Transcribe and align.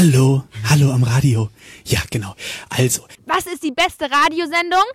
Hallo, 0.00 0.44
hallo 0.70 0.92
am 0.92 1.02
Radio. 1.02 1.50
Ja, 1.84 2.00
genau. 2.10 2.34
Also. 2.70 3.06
Was 3.26 3.44
ist 3.44 3.62
die 3.62 3.70
beste 3.70 4.10
Radiosendung? 4.10 4.86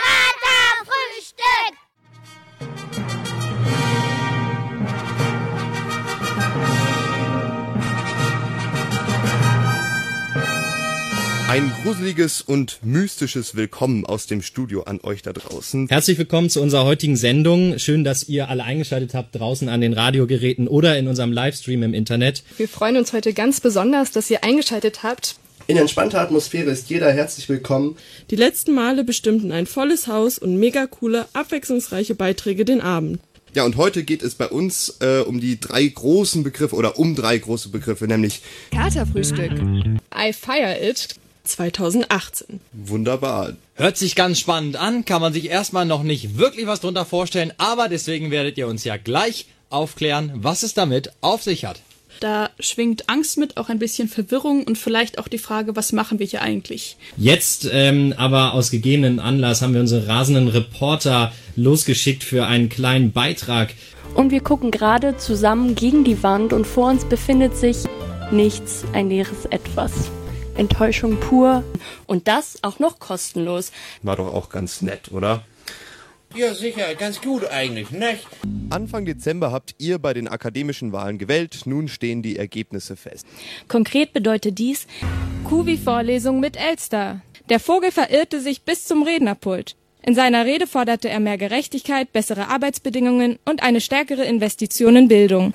Katerfrühstück! 0.00 1.87
Ein 11.48 11.72
gruseliges 11.82 12.42
und 12.42 12.80
mystisches 12.82 13.54
Willkommen 13.54 14.04
aus 14.04 14.26
dem 14.26 14.42
Studio 14.42 14.82
an 14.82 15.00
euch 15.02 15.22
da 15.22 15.32
draußen. 15.32 15.88
Herzlich 15.88 16.18
willkommen 16.18 16.50
zu 16.50 16.60
unserer 16.60 16.84
heutigen 16.84 17.16
Sendung. 17.16 17.78
Schön, 17.78 18.04
dass 18.04 18.28
ihr 18.28 18.50
alle 18.50 18.64
eingeschaltet 18.64 19.14
habt 19.14 19.34
draußen 19.34 19.70
an 19.70 19.80
den 19.80 19.94
Radiogeräten 19.94 20.68
oder 20.68 20.98
in 20.98 21.08
unserem 21.08 21.32
Livestream 21.32 21.82
im 21.82 21.94
Internet. 21.94 22.42
Wir 22.58 22.68
freuen 22.68 22.98
uns 22.98 23.14
heute 23.14 23.32
ganz 23.32 23.62
besonders, 23.62 24.10
dass 24.10 24.30
ihr 24.30 24.44
eingeschaltet 24.44 25.02
habt. 25.02 25.36
In 25.68 25.78
entspannter 25.78 26.20
Atmosphäre 26.20 26.70
ist 26.70 26.90
jeder 26.90 27.10
herzlich 27.10 27.48
willkommen. 27.48 27.96
Die 28.30 28.36
letzten 28.36 28.74
Male 28.74 29.02
bestimmten 29.02 29.50
ein 29.50 29.64
volles 29.64 30.06
Haus 30.06 30.38
und 30.38 30.58
mega 30.58 30.86
coole, 30.86 31.24
abwechslungsreiche 31.32 32.14
Beiträge 32.14 32.66
den 32.66 32.82
Abend. 32.82 33.20
Ja, 33.54 33.64
und 33.64 33.78
heute 33.78 34.04
geht 34.04 34.22
es 34.22 34.34
bei 34.34 34.48
uns 34.48 34.98
äh, 35.00 35.20
um 35.20 35.40
die 35.40 35.58
drei 35.58 35.86
großen 35.86 36.42
Begriffe 36.42 36.76
oder 36.76 36.98
um 36.98 37.14
drei 37.14 37.38
große 37.38 37.70
Begriffe, 37.70 38.06
nämlich 38.06 38.42
Katerfrühstück. 38.70 39.52
I 40.14 40.34
Fire 40.34 40.76
It. 40.78 41.08
2018. 41.48 42.60
wunderbar. 42.72 43.54
Hört 43.74 43.96
sich 43.96 44.14
ganz 44.14 44.38
spannend 44.38 44.76
an, 44.76 45.04
kann 45.04 45.20
man 45.20 45.32
sich 45.32 45.48
erstmal 45.48 45.86
noch 45.86 46.02
nicht 46.02 46.38
wirklich 46.38 46.66
was 46.66 46.80
drunter 46.80 47.04
vorstellen, 47.04 47.52
aber 47.58 47.88
deswegen 47.88 48.30
werdet 48.30 48.58
ihr 48.58 48.68
uns 48.68 48.84
ja 48.84 48.96
gleich 48.96 49.46
aufklären, 49.70 50.32
was 50.34 50.62
es 50.62 50.74
damit 50.74 51.12
auf 51.20 51.42
sich 51.42 51.64
hat. 51.64 51.80
Da 52.20 52.50
schwingt 52.58 53.08
Angst 53.08 53.38
mit, 53.38 53.56
auch 53.56 53.68
ein 53.68 53.78
bisschen 53.78 54.08
Verwirrung 54.08 54.64
und 54.64 54.76
vielleicht 54.76 55.18
auch 55.18 55.28
die 55.28 55.38
Frage, 55.38 55.76
was 55.76 55.92
machen 55.92 56.18
wir 56.18 56.26
hier 56.26 56.42
eigentlich? 56.42 56.96
Jetzt 57.16 57.68
ähm, 57.70 58.12
aber 58.16 58.54
aus 58.54 58.70
gegebenen 58.70 59.20
Anlass 59.20 59.62
haben 59.62 59.74
wir 59.74 59.80
unsere 59.80 60.08
rasenden 60.08 60.48
Reporter 60.48 61.32
losgeschickt 61.54 62.24
für 62.24 62.46
einen 62.46 62.68
kleinen 62.68 63.12
Beitrag. 63.12 63.74
Und 64.14 64.32
wir 64.32 64.40
gucken 64.40 64.72
gerade 64.72 65.16
zusammen 65.16 65.76
gegen 65.76 66.02
die 66.02 66.22
Wand 66.22 66.52
und 66.52 66.66
vor 66.66 66.90
uns 66.90 67.04
befindet 67.04 67.56
sich 67.56 67.76
nichts, 68.32 68.84
ein 68.92 69.08
leeres 69.10 69.44
Etwas. 69.46 70.10
Enttäuschung 70.58 71.18
pur 71.20 71.64
und 72.06 72.28
das 72.28 72.58
auch 72.62 72.78
noch 72.78 72.98
kostenlos. 72.98 73.72
War 74.02 74.16
doch 74.16 74.32
auch 74.34 74.50
ganz 74.50 74.82
nett, 74.82 75.12
oder? 75.12 75.44
Ja, 76.34 76.52
sicher, 76.52 76.94
ganz 76.94 77.22
gut 77.22 77.46
eigentlich, 77.46 77.90
nicht? 77.90 78.26
Anfang 78.68 79.06
Dezember 79.06 79.50
habt 79.50 79.74
ihr 79.78 79.98
bei 79.98 80.12
den 80.12 80.28
akademischen 80.28 80.92
Wahlen 80.92 81.16
gewählt. 81.16 81.62
Nun 81.64 81.88
stehen 81.88 82.22
die 82.22 82.36
Ergebnisse 82.36 82.96
fest. 82.96 83.26
Konkret 83.66 84.12
bedeutet 84.12 84.58
dies, 84.58 84.86
Kuvi-Vorlesung 85.44 86.38
mit 86.38 86.56
Elster. 86.58 87.22
Der 87.48 87.60
Vogel 87.60 87.90
verirrte 87.92 88.42
sich 88.42 88.62
bis 88.62 88.84
zum 88.84 89.04
Rednerpult. 89.04 89.74
In 90.02 90.14
seiner 90.14 90.44
Rede 90.44 90.66
forderte 90.66 91.08
er 91.08 91.20
mehr 91.20 91.38
Gerechtigkeit, 91.38 92.12
bessere 92.12 92.48
Arbeitsbedingungen 92.48 93.38
und 93.46 93.62
eine 93.62 93.80
stärkere 93.80 94.24
Investition 94.24 94.96
in 94.96 95.08
Bildung. 95.08 95.54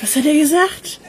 Was 0.00 0.16
hat 0.16 0.26
er 0.26 0.34
gesagt? 0.34 1.00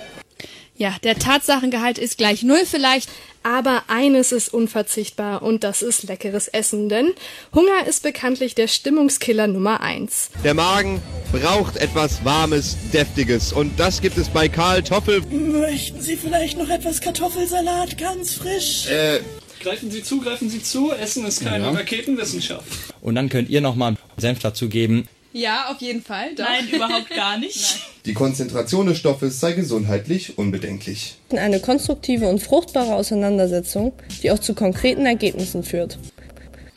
Ja, 0.77 0.95
der 1.03 1.17
Tatsachengehalt 1.17 1.97
ist 1.97 2.17
gleich 2.17 2.43
null 2.43 2.65
vielleicht. 2.65 3.09
Aber 3.43 3.83
eines 3.89 4.31
ist 4.31 4.51
unverzichtbar 4.51 5.43
und 5.43 5.63
das 5.63 5.83
ist 5.83 6.01
leckeres 6.03 6.47
Essen, 6.47 6.89
denn 6.89 7.13
Hunger 7.53 7.85
ist 7.87 8.01
bekanntlich 8.01 8.55
der 8.55 8.67
Stimmungskiller 8.67 9.45
Nummer 9.45 9.81
eins. 9.81 10.31
Der 10.43 10.55
Magen 10.55 10.99
braucht 11.31 11.77
etwas 11.77 12.25
Warmes, 12.25 12.75
Deftiges. 12.91 13.53
Und 13.53 13.79
das 13.79 14.01
gibt 14.01 14.17
es 14.17 14.29
bei 14.29 14.49
Karl 14.49 14.81
Toffel. 14.81 15.21
Möchten 15.29 16.01
Sie 16.01 16.15
vielleicht 16.15 16.57
noch 16.57 16.69
etwas 16.71 17.01
Kartoffelsalat, 17.01 17.99
ganz 17.99 18.33
frisch? 18.33 18.87
Äh, 18.87 19.19
Greifen 19.61 19.91
Sie 19.91 20.01
zu, 20.01 20.21
greifen 20.21 20.49
Sie 20.49 20.61
zu. 20.63 20.91
Essen 20.91 21.23
ist 21.25 21.43
keine 21.43 21.65
Ja. 21.65 21.71
Raketenwissenschaft. 21.71 22.67
Und 23.01 23.13
dann 23.13 23.29
könnt 23.29 23.49
ihr 23.49 23.61
nochmal 23.61 23.95
Senf 24.17 24.39
dazugeben. 24.39 25.07
Ja, 25.35 25.69
auf 25.69 25.81
jeden 25.81 26.01
Fall. 26.01 26.33
Doch. 26.33 26.45
Nein, 26.45 26.69
überhaupt 26.71 27.09
gar 27.13 27.37
nicht. 27.37 27.81
die 28.05 28.13
Konzentration 28.13 28.85
des 28.87 28.97
Stoffes 28.97 29.41
sei 29.41 29.51
gesundheitlich 29.51 30.37
unbedenklich. 30.37 31.15
Eine 31.31 31.59
konstruktive 31.59 32.29
und 32.29 32.41
fruchtbare 32.41 32.95
Auseinandersetzung, 32.95 33.91
die 34.23 34.31
auch 34.31 34.39
zu 34.39 34.53
konkreten 34.55 35.05
Ergebnissen 35.05 35.63
führt. 35.63 35.99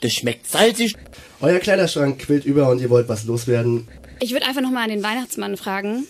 Das 0.00 0.12
schmeckt 0.12 0.50
salzig. 0.50 0.96
Euer 1.40 1.60
Kleiderschrank 1.60 2.18
quillt 2.18 2.44
über 2.44 2.68
und 2.68 2.80
ihr 2.80 2.90
wollt 2.90 3.08
was 3.08 3.26
loswerden. 3.26 3.86
Ich 4.18 4.32
würde 4.32 4.46
einfach 4.46 4.60
nochmal 4.60 4.82
an 4.82 4.90
den 4.90 5.04
Weihnachtsmann 5.04 5.56
fragen. 5.56 6.04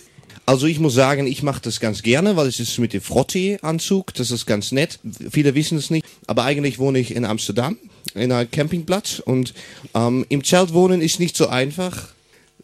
Also 0.47 0.67
ich 0.67 0.79
muss 0.79 0.95
sagen, 0.95 1.27
ich 1.27 1.43
mache 1.43 1.61
das 1.61 1.81
ganz 1.81 2.03
gerne, 2.03 2.37
weil 2.37 2.47
es 2.47 2.61
ist 2.61 2.79
mit 2.79 2.95
dem 2.95 3.03
Frottee-Anzug, 3.03 4.15
das 4.15 4.31
ist 4.31 4.47
ganz 4.47 4.73
nett. 4.73 4.99
Viele 5.31 5.55
wissen 5.55 5.77
es 5.77 5.91
nicht, 5.91 6.07
aber 6.27 6.45
eigentlich 6.45 6.79
wohne 6.79 6.99
ich 6.99 7.15
in 7.15 7.27
Amsterdam, 7.27 7.77
in 8.15 8.33
einem 8.33 8.51
Campingplatz 8.51 9.19
und 9.23 9.53
ähm, 9.95 10.25
im 10.31 10.43
Zelt 10.45 10.73
wohnen 10.73 11.03
ist 11.03 11.21
nicht 11.21 11.37
so 11.37 11.49
einfach. 11.49 12.15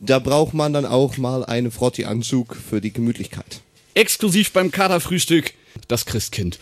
Da 0.07 0.19
braucht 0.19 0.53
man 0.53 0.73
dann 0.75 0.85
auch 0.85 1.17
mal 1.17 1.45
einen 1.45 1.71
Frottee-Anzug 1.71 2.57
für 2.57 2.81
die 2.81 2.93
Gemütlichkeit. 2.93 3.63
Exklusiv 3.95 4.53
beim 4.53 4.71
Katerfrühstück, 4.71 5.55
das 5.89 6.05
Christkind. 6.05 6.59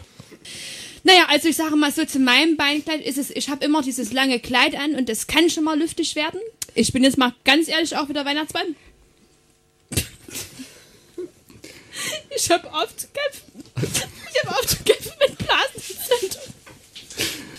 Naja, 1.02 1.26
also 1.28 1.48
ich 1.48 1.56
sage 1.56 1.74
mal 1.74 1.90
so, 1.90 2.04
zu 2.04 2.20
meinem 2.20 2.56
Beinkleid 2.56 3.04
ist 3.04 3.18
es, 3.18 3.30
ich 3.30 3.48
habe 3.48 3.64
immer 3.64 3.82
dieses 3.82 4.12
lange 4.12 4.38
Kleid 4.38 4.76
an 4.76 4.94
und 4.94 5.08
das 5.08 5.26
kann 5.26 5.50
schon 5.50 5.64
mal 5.64 5.76
lüftig 5.76 6.14
werden. 6.14 6.38
Ich 6.74 6.92
bin 6.92 7.02
jetzt 7.02 7.18
mal 7.18 7.34
ganz 7.44 7.66
ehrlich 7.66 7.96
auch 7.96 8.08
wieder 8.08 8.24
Weihnachtsmann. 8.24 8.76
Ich 12.34 12.50
habe 12.50 12.66
oft 12.68 12.98
zu 12.98 13.06
kämpfen. 13.08 13.62
Ich 14.32 14.42
habe 14.42 14.58
oft 14.58 14.70
zu 14.70 14.76
kämpfen 14.82 15.12
mit 15.20 15.38
Blasenentzündung. 15.38 16.54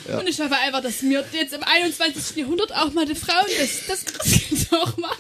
Ja. 0.08 0.20
Und 0.20 0.28
ich 0.28 0.40
hoffe 0.40 0.56
einfach, 0.56 0.82
dass 0.82 1.02
mir 1.02 1.24
jetzt 1.32 1.54
im 1.54 1.64
21. 1.64 2.36
Jahrhundert 2.38 2.74
auch 2.74 2.92
mal 2.92 3.06
die 3.06 3.16
Frauen 3.16 3.46
das, 3.58 3.86
das 3.88 4.06
Christkind 4.06 4.74
auch 4.74 4.98
mal, 4.98 5.16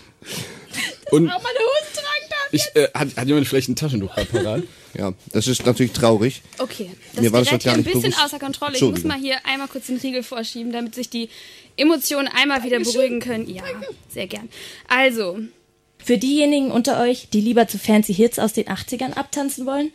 Und 1.13 1.29
auch 1.29 1.41
mal 1.41 1.49
eine 1.49 1.59
Hose 1.59 1.93
tragen 1.93 2.29
darf. 2.29 2.47
ich, 2.51 2.75
äh, 2.75 2.87
hat, 2.93 3.15
hat 3.17 3.27
jemand 3.27 3.47
vielleicht 3.47 3.69
ein 3.69 3.75
Taschentuch 3.75 4.13
gerade 4.13 4.27
parat? 4.27 4.63
Ja, 4.95 5.11
das 5.31 5.47
ist 5.47 5.65
natürlich 5.65 5.91
traurig. 5.93 6.43
Okay, 6.59 6.91
das 7.13 7.23
Mir 7.23 7.31
war 7.31 7.39
das 7.39 7.49
doch 7.49 7.53
gar 7.53 7.61
hier 7.61 7.71
ein 7.71 7.77
nicht 7.77 7.85
bisschen 7.87 8.11
bewusst. 8.11 8.25
außer 8.25 8.37
Kontrolle. 8.37 8.75
Ich 8.75 8.81
muss 8.83 9.03
mal 9.03 9.17
hier 9.17 9.37
einmal 9.43 9.67
kurz 9.67 9.87
den 9.87 9.97
Riegel 9.97 10.21
vorschieben, 10.21 10.71
damit 10.71 10.93
sich 10.93 11.09
die 11.09 11.29
Emotionen 11.77 12.27
einmal 12.27 12.63
wieder 12.63 12.77
beruhigen 12.79 13.19
können. 13.19 13.49
Ja, 13.49 13.63
sehr 14.09 14.27
gern. 14.27 14.49
Also, 14.87 15.39
Für 15.97 16.19
diejenigen 16.19 16.69
unter 16.69 17.01
euch, 17.01 17.27
die 17.33 17.41
lieber 17.41 17.67
zu 17.67 17.79
fancy 17.79 18.13
Hits 18.13 18.37
aus 18.37 18.53
den 18.53 18.65
80ern 18.65 19.13
abtanzen 19.13 19.65
wollen, 19.65 19.91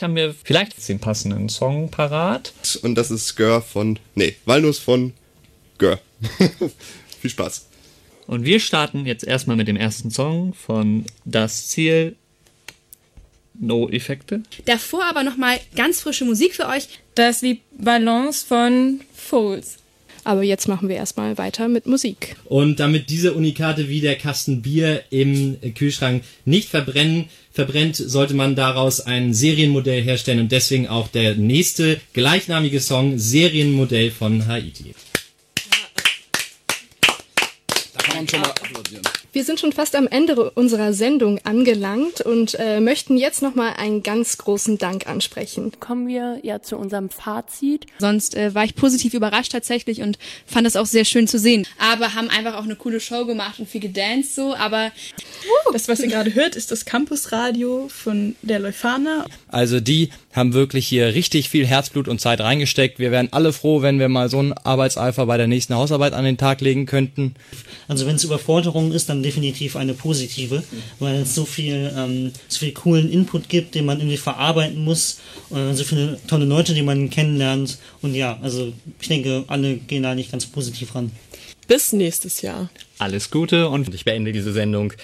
haben 0.00 0.16
wir 0.16 0.34
vielleicht 0.34 0.88
den 0.88 0.98
passenden 0.98 1.48
Song 1.48 1.88
parat. 1.92 2.52
Und 2.82 2.96
das 2.96 3.12
ist 3.12 3.36
Gör 3.36 3.62
von, 3.62 4.00
nee, 4.16 4.34
Walnuss 4.46 4.80
von 4.80 5.12
Gör. 5.78 6.00
Viel 7.20 7.30
Spaß. 7.30 7.67
Und 8.28 8.44
wir 8.44 8.60
starten 8.60 9.06
jetzt 9.06 9.24
erstmal 9.24 9.56
mit 9.56 9.68
dem 9.68 9.76
ersten 9.76 10.10
Song 10.10 10.52
von 10.52 11.06
Das 11.24 11.68
Ziel 11.68 12.14
No 13.58 13.88
Effekte. 13.88 14.42
Davor 14.66 15.04
aber 15.06 15.24
nochmal 15.24 15.58
ganz 15.74 16.02
frische 16.02 16.26
Musik 16.26 16.54
für 16.54 16.68
euch. 16.68 16.88
Das 17.14 17.36
ist 17.36 17.42
die 17.42 17.60
Balance 17.72 18.46
von 18.46 19.00
Fools. 19.14 19.78
Aber 20.24 20.42
jetzt 20.42 20.68
machen 20.68 20.90
wir 20.90 20.96
erstmal 20.96 21.38
weiter 21.38 21.68
mit 21.68 21.86
Musik. 21.86 22.36
Und 22.44 22.80
damit 22.80 23.08
diese 23.08 23.32
Unikate 23.32 23.88
wie 23.88 24.02
der 24.02 24.16
Kasten 24.16 24.60
Bier 24.60 25.04
im 25.08 25.56
Kühlschrank 25.74 26.22
nicht 26.44 26.68
verbrennen, 26.68 27.30
verbrennt, 27.50 27.96
sollte 27.96 28.34
man 28.34 28.54
daraus 28.54 29.00
ein 29.00 29.32
Serienmodell 29.32 30.02
herstellen 30.02 30.40
und 30.40 30.52
deswegen 30.52 30.86
auch 30.86 31.08
der 31.08 31.34
nächste 31.34 31.98
gleichnamige 32.12 32.80
Song 32.80 33.18
Serienmodell 33.18 34.10
von 34.10 34.46
Haiti. 34.46 34.94
Da 37.94 38.04
kann 38.04 38.07
man 38.18 38.28
schon 38.28 38.40
mal 38.40 38.50
applaudieren. 38.50 39.02
Wir 39.32 39.44
sind 39.44 39.60
schon 39.60 39.72
fast 39.72 39.94
am 39.94 40.08
Ende 40.08 40.50
unserer 40.50 40.92
Sendung 40.92 41.38
angelangt 41.44 42.20
und 42.22 42.56
äh, 42.58 42.80
möchten 42.80 43.16
jetzt 43.16 43.42
nochmal 43.42 43.74
einen 43.76 44.02
ganz 44.02 44.38
großen 44.38 44.78
Dank 44.78 45.06
ansprechen. 45.06 45.72
kommen 45.80 46.08
wir 46.08 46.40
ja 46.42 46.62
zu 46.62 46.76
unserem 46.76 47.10
Fazit. 47.10 47.86
Sonst 47.98 48.34
äh, 48.34 48.54
war 48.54 48.64
ich 48.64 48.74
positiv 48.74 49.14
überrascht 49.14 49.52
tatsächlich 49.52 50.00
und 50.00 50.18
fand 50.46 50.66
das 50.66 50.76
auch 50.76 50.86
sehr 50.86 51.04
schön 51.04 51.28
zu 51.28 51.38
sehen. 51.38 51.66
Aber 51.78 52.14
haben 52.14 52.30
einfach 52.30 52.56
auch 52.56 52.64
eine 52.64 52.76
coole 52.76 53.00
Show 53.00 53.26
gemacht 53.26 53.58
und 53.58 53.68
viel 53.68 53.80
gedanced 53.80 54.34
so. 54.34 54.54
Aber 54.54 54.90
Das, 55.72 55.88
was 55.88 56.00
ihr 56.00 56.08
gerade 56.08 56.34
hört, 56.34 56.56
ist 56.56 56.70
das 56.70 56.84
Campusradio 56.84 57.88
von 57.88 58.34
der 58.42 58.58
Leuphana. 58.58 59.26
Also 59.48 59.80
die 59.80 60.10
haben 60.38 60.54
wirklich 60.54 60.86
hier 60.86 61.14
richtig 61.14 61.48
viel 61.50 61.66
Herzblut 61.66 62.08
und 62.08 62.20
Zeit 62.20 62.40
reingesteckt. 62.40 62.98
Wir 62.98 63.10
wären 63.10 63.28
alle 63.32 63.52
froh, 63.52 63.82
wenn 63.82 63.98
wir 63.98 64.08
mal 64.08 64.30
so 64.30 64.38
einen 64.38 64.52
Arbeitseifer 64.54 65.26
bei 65.26 65.36
der 65.36 65.48
nächsten 65.48 65.74
Hausarbeit 65.74 66.14
an 66.14 66.24
den 66.24 66.38
Tag 66.38 66.60
legen 66.60 66.86
könnten. 66.86 67.34
Also 67.88 68.06
wenn 68.06 68.16
es 68.16 68.24
Überforderung 68.24 68.92
ist, 68.92 69.08
dann 69.08 69.22
definitiv 69.22 69.76
eine 69.76 69.94
positive, 69.94 70.62
weil 70.98 71.16
es 71.16 71.34
so 71.34 71.44
viel, 71.44 71.92
ähm, 71.96 72.32
so 72.48 72.60
viel 72.60 72.72
coolen 72.72 73.10
Input 73.10 73.48
gibt, 73.48 73.74
den 73.74 73.84
man 73.84 73.98
irgendwie 73.98 74.16
verarbeiten 74.16 74.82
muss, 74.84 75.20
äh, 75.50 75.74
so 75.74 75.84
viele 75.84 76.18
tolle 76.26 76.44
Leute, 76.44 76.74
die 76.74 76.82
man 76.82 77.10
kennenlernt 77.10 77.78
und 78.00 78.14
ja, 78.14 78.38
also 78.42 78.72
ich 79.00 79.08
denke, 79.08 79.44
alle 79.48 79.76
gehen 79.76 80.02
da 80.02 80.14
nicht 80.14 80.30
ganz 80.30 80.46
positiv 80.46 80.94
ran. 80.94 81.10
Bis 81.66 81.92
nächstes 81.92 82.40
Jahr. 82.40 82.70
Alles 82.98 83.30
Gute 83.30 83.68
und 83.68 83.94
ich 83.94 84.04
beende 84.04 84.32
diese 84.32 84.52
Sendung 84.52 84.94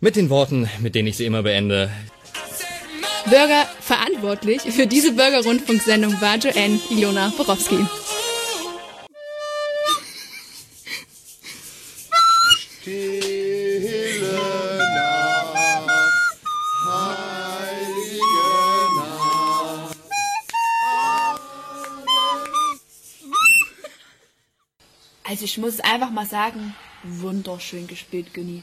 mit 0.00 0.16
den 0.16 0.28
Worten, 0.28 0.68
mit 0.80 0.94
denen 0.94 1.08
ich 1.08 1.16
sie 1.16 1.24
immer 1.24 1.42
beende. 1.42 1.90
Bürger 3.26 3.68
verantwortlich 3.80 4.62
für 4.62 4.86
diese 4.86 5.12
Bürgerrundfunksendung 5.12 6.20
war 6.20 6.36
Joanne 6.36 6.80
Ilona 6.90 7.32
Borowski. 7.36 7.78
Also 25.30 25.44
ich 25.44 25.58
muss 25.58 25.74
es 25.74 25.80
einfach 25.80 26.10
mal 26.10 26.26
sagen, 26.26 26.74
wunderschön 27.04 27.86
gespielt, 27.86 28.34
Günni. 28.34 28.62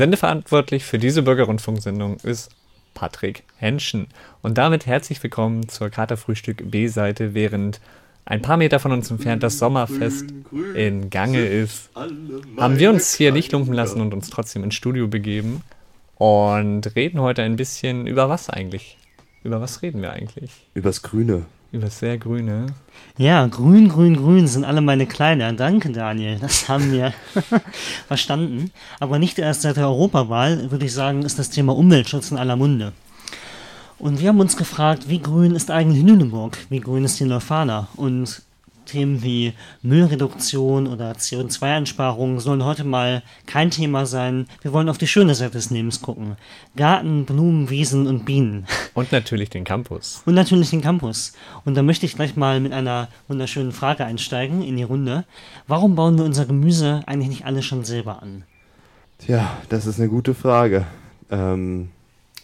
Sendeverantwortlich 0.00 0.86
für 0.86 0.98
diese 0.98 1.20
Bürgerrundfunksendung 1.20 2.16
ist 2.22 2.52
Patrick 2.94 3.44
Henschen. 3.58 4.06
Und 4.40 4.56
damit 4.56 4.86
herzlich 4.86 5.22
willkommen 5.22 5.68
zur 5.68 5.90
Katerfrühstück 5.90 6.70
B-Seite, 6.70 7.34
während 7.34 7.82
ein 8.24 8.40
paar 8.40 8.56
Meter 8.56 8.78
von 8.78 8.92
uns 8.92 9.10
entfernt 9.10 9.42
das 9.42 9.58
Sommerfest 9.58 10.24
in 10.74 11.10
Gange 11.10 11.44
ist, 11.44 11.90
haben 11.94 12.78
wir 12.78 12.88
uns 12.88 13.12
hier 13.12 13.30
nicht 13.30 13.52
lumpen 13.52 13.74
lassen 13.74 14.00
und 14.00 14.14
uns 14.14 14.30
trotzdem 14.30 14.64
ins 14.64 14.74
Studio 14.74 15.06
begeben 15.06 15.60
und 16.14 16.96
reden 16.96 17.20
heute 17.20 17.42
ein 17.42 17.56
bisschen 17.56 18.06
über 18.06 18.30
was 18.30 18.48
eigentlich? 18.48 18.96
Über 19.44 19.60
was 19.60 19.82
reden 19.82 20.00
wir 20.00 20.14
eigentlich? 20.14 20.50
Übers 20.72 21.02
Grüne. 21.02 21.44
Übers 21.72 22.00
sehr 22.00 22.18
Grüne. 22.18 22.66
Ja, 23.16 23.46
grün, 23.46 23.88
grün, 23.88 24.16
grün 24.16 24.48
sind 24.48 24.64
alle 24.64 24.80
meine 24.80 25.06
Kleider. 25.06 25.52
Danke, 25.52 25.90
Daniel. 25.90 26.38
Das 26.40 26.68
haben 26.68 26.90
wir 26.90 27.14
verstanden. 28.08 28.72
Aber 28.98 29.20
nicht 29.20 29.38
erst 29.38 29.62
seit 29.62 29.76
der 29.76 29.86
Europawahl, 29.86 30.70
würde 30.72 30.86
ich 30.86 30.92
sagen, 30.92 31.22
ist 31.22 31.38
das 31.38 31.50
Thema 31.50 31.76
Umweltschutz 31.76 32.32
in 32.32 32.38
aller 32.38 32.56
Munde. 32.56 32.92
Und 34.00 34.20
wir 34.20 34.30
haben 34.30 34.40
uns 34.40 34.56
gefragt, 34.56 35.08
wie 35.08 35.20
grün 35.20 35.54
ist 35.54 35.70
eigentlich 35.70 36.02
Lüneburg? 36.02 36.58
Wie 36.70 36.80
grün 36.80 37.04
ist 37.04 37.20
die 37.20 37.24
Leuphana? 37.24 37.86
Und 37.94 38.42
Themen 38.90 39.22
wie 39.22 39.52
Müllreduktion 39.82 40.86
oder 40.86 41.12
CO2-Einsparungen 41.12 42.40
sollen 42.40 42.64
heute 42.64 42.84
mal 42.84 43.22
kein 43.46 43.70
Thema 43.70 44.06
sein. 44.06 44.46
Wir 44.62 44.72
wollen 44.72 44.88
auf 44.88 44.98
die 44.98 45.06
schöne 45.06 45.34
Seite 45.34 45.52
des 45.52 45.70
Lebens 45.70 46.02
gucken. 46.02 46.36
Garten, 46.76 47.24
Blumen, 47.24 47.70
Wiesen 47.70 48.06
und 48.06 48.24
Bienen. 48.24 48.66
Und 48.94 49.12
natürlich 49.12 49.50
den 49.50 49.64
Campus. 49.64 50.22
Und 50.26 50.34
natürlich 50.34 50.70
den 50.70 50.80
Campus. 50.80 51.32
Und 51.64 51.76
da 51.76 51.82
möchte 51.82 52.04
ich 52.06 52.16
gleich 52.16 52.36
mal 52.36 52.60
mit 52.60 52.72
einer 52.72 53.08
wunderschönen 53.28 53.72
Frage 53.72 54.04
einsteigen 54.04 54.62
in 54.62 54.76
die 54.76 54.82
Runde. 54.82 55.24
Warum 55.68 55.94
bauen 55.94 56.18
wir 56.18 56.24
unser 56.24 56.44
Gemüse 56.44 57.02
eigentlich 57.06 57.28
nicht 57.28 57.44
alle 57.46 57.62
schon 57.62 57.84
selber 57.84 58.22
an? 58.22 58.44
Tja, 59.18 59.58
das 59.68 59.86
ist 59.86 60.00
eine 60.00 60.08
gute 60.08 60.34
Frage. 60.34 60.86
Ähm, 61.30 61.90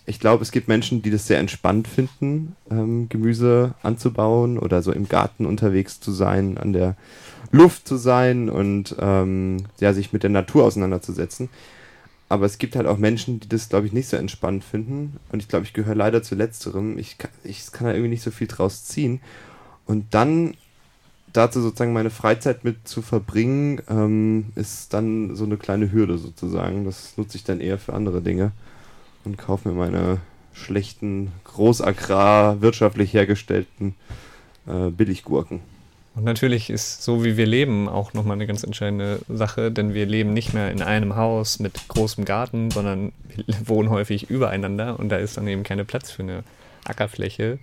ich 0.07 0.21
glaube, 0.21 0.43
es 0.43 0.53
gibt 0.53 0.69
Menschen, 0.69 1.03
die 1.03 1.11
das 1.11 1.27
sehr 1.27 1.41
entspannt 1.41 1.89
finden, 1.89 2.55
ähm, 2.71 3.09
Gemüse 3.09 3.75
anzubauen 3.83 4.59
oder 4.59 4.81
so 4.81 4.93
im 4.93 5.09
Garten 5.09 5.47
unterwegs 5.47 5.99
zu 5.99 6.13
sein, 6.13 6.59
an 6.59 6.73
der 6.73 6.97
Luft 7.51 7.89
zu 7.89 7.97
sein 7.97 8.49
und 8.49 8.95
ähm, 9.01 9.65
ja, 9.81 9.93
sich 9.93 10.13
mit 10.13 10.23
der 10.23 10.31
Natur 10.31 10.65
auseinanderzusetzen. 10.65 11.49
Aber 12.29 12.47
es 12.47 12.59
gibt 12.59 12.77
halt 12.77 12.87
auch 12.87 12.99
Menschen, 12.99 13.41
die 13.41 13.49
das, 13.49 13.69
glaube 13.69 13.87
ich, 13.87 13.93
nicht 13.93 14.09
so 14.09 14.17
entspannt 14.17 14.65
finden. 14.65 15.17
Und 15.31 15.43
ich 15.43 15.49
glaube, 15.49 15.65
ich 15.65 15.73
gehöre 15.73 15.95
leider 15.95 16.23
zu 16.23 16.35
letzterem. 16.35 16.99
Ich 16.99 17.19
kann, 17.19 17.31
ich 17.45 17.71
kann 17.71 17.87
da 17.87 17.93
irgendwie 17.93 18.11
nicht 18.11 18.23
so 18.23 18.33
viel 18.33 18.49
draus 18.49 18.85
ziehen. 18.85 19.21
Und 19.87 20.07
dann 20.13 20.55
dazu 21.33 21.61
sozusagen 21.61 21.93
meine 21.93 22.11
Freizeit 22.11 22.65
mit 22.65 22.89
zu 22.89 23.03
verbringen, 23.03 23.81
ähm, 23.89 24.47
ist 24.57 24.93
dann 24.93 25.37
so 25.37 25.45
eine 25.45 25.57
kleine 25.57 25.93
Hürde 25.93 26.19
sozusagen. 26.19 26.85
Das 26.85 27.17
nutze 27.17 27.37
ich 27.37 27.45
dann 27.45 27.61
eher 27.61 27.79
für 27.79 27.95
andere 27.95 28.23
Dinge 28.23 28.53
und 29.27 29.37
kaufe 29.37 29.69
mir 29.69 29.75
meine 29.75 30.19
schlechten, 30.55 31.33
großagrar, 31.45 32.63
wirtschaftlich 32.63 33.13
hergestellten 33.13 33.95
äh, 34.67 34.91
Billiggurken. 34.91 35.61
Und 36.15 36.25
natürlich 36.25 36.71
ist 36.71 37.03
so, 37.03 37.25
wie 37.25 37.37
wir 37.37 37.45
leben, 37.45 37.91
auch 37.91 38.15
nochmal 38.15 38.37
eine 38.37 38.47
ganz 38.47 38.65
entscheidende 38.65 39.21
Sache, 39.29 39.71
denn 39.71 39.93
wir 39.93 40.07
leben 40.07 40.33
nicht 40.33 40.55
mehr 40.55 40.71
in 40.71 40.81
einem 40.81 41.17
Haus 41.17 41.59
mit 41.59 41.89
großem 41.89 42.25
Garten, 42.25 42.71
sondern 42.71 43.13
wohnen 43.65 43.91
häufig 43.91 44.31
übereinander 44.31 44.99
und 44.99 45.11
da 45.11 45.17
ist 45.17 45.37
dann 45.37 45.47
eben 45.47 45.63
keine 45.63 45.85
Platz 45.85 46.11
für 46.11 46.23
eine 46.23 46.43
Ackerfläche. 46.85 47.59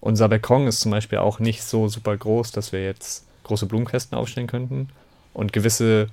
Unser 0.00 0.28
Balkon 0.28 0.66
ist 0.66 0.80
zum 0.80 0.90
Beispiel 0.90 1.18
auch 1.18 1.38
nicht 1.38 1.62
so 1.62 1.88
super 1.88 2.14
groß, 2.14 2.52
dass 2.52 2.72
wir 2.72 2.84
jetzt 2.84 3.24
große 3.44 3.64
Blumenkästen 3.64 4.18
aufstellen 4.18 4.46
könnten. 4.46 4.90
Und 5.32 5.54
gewisse 5.54 6.08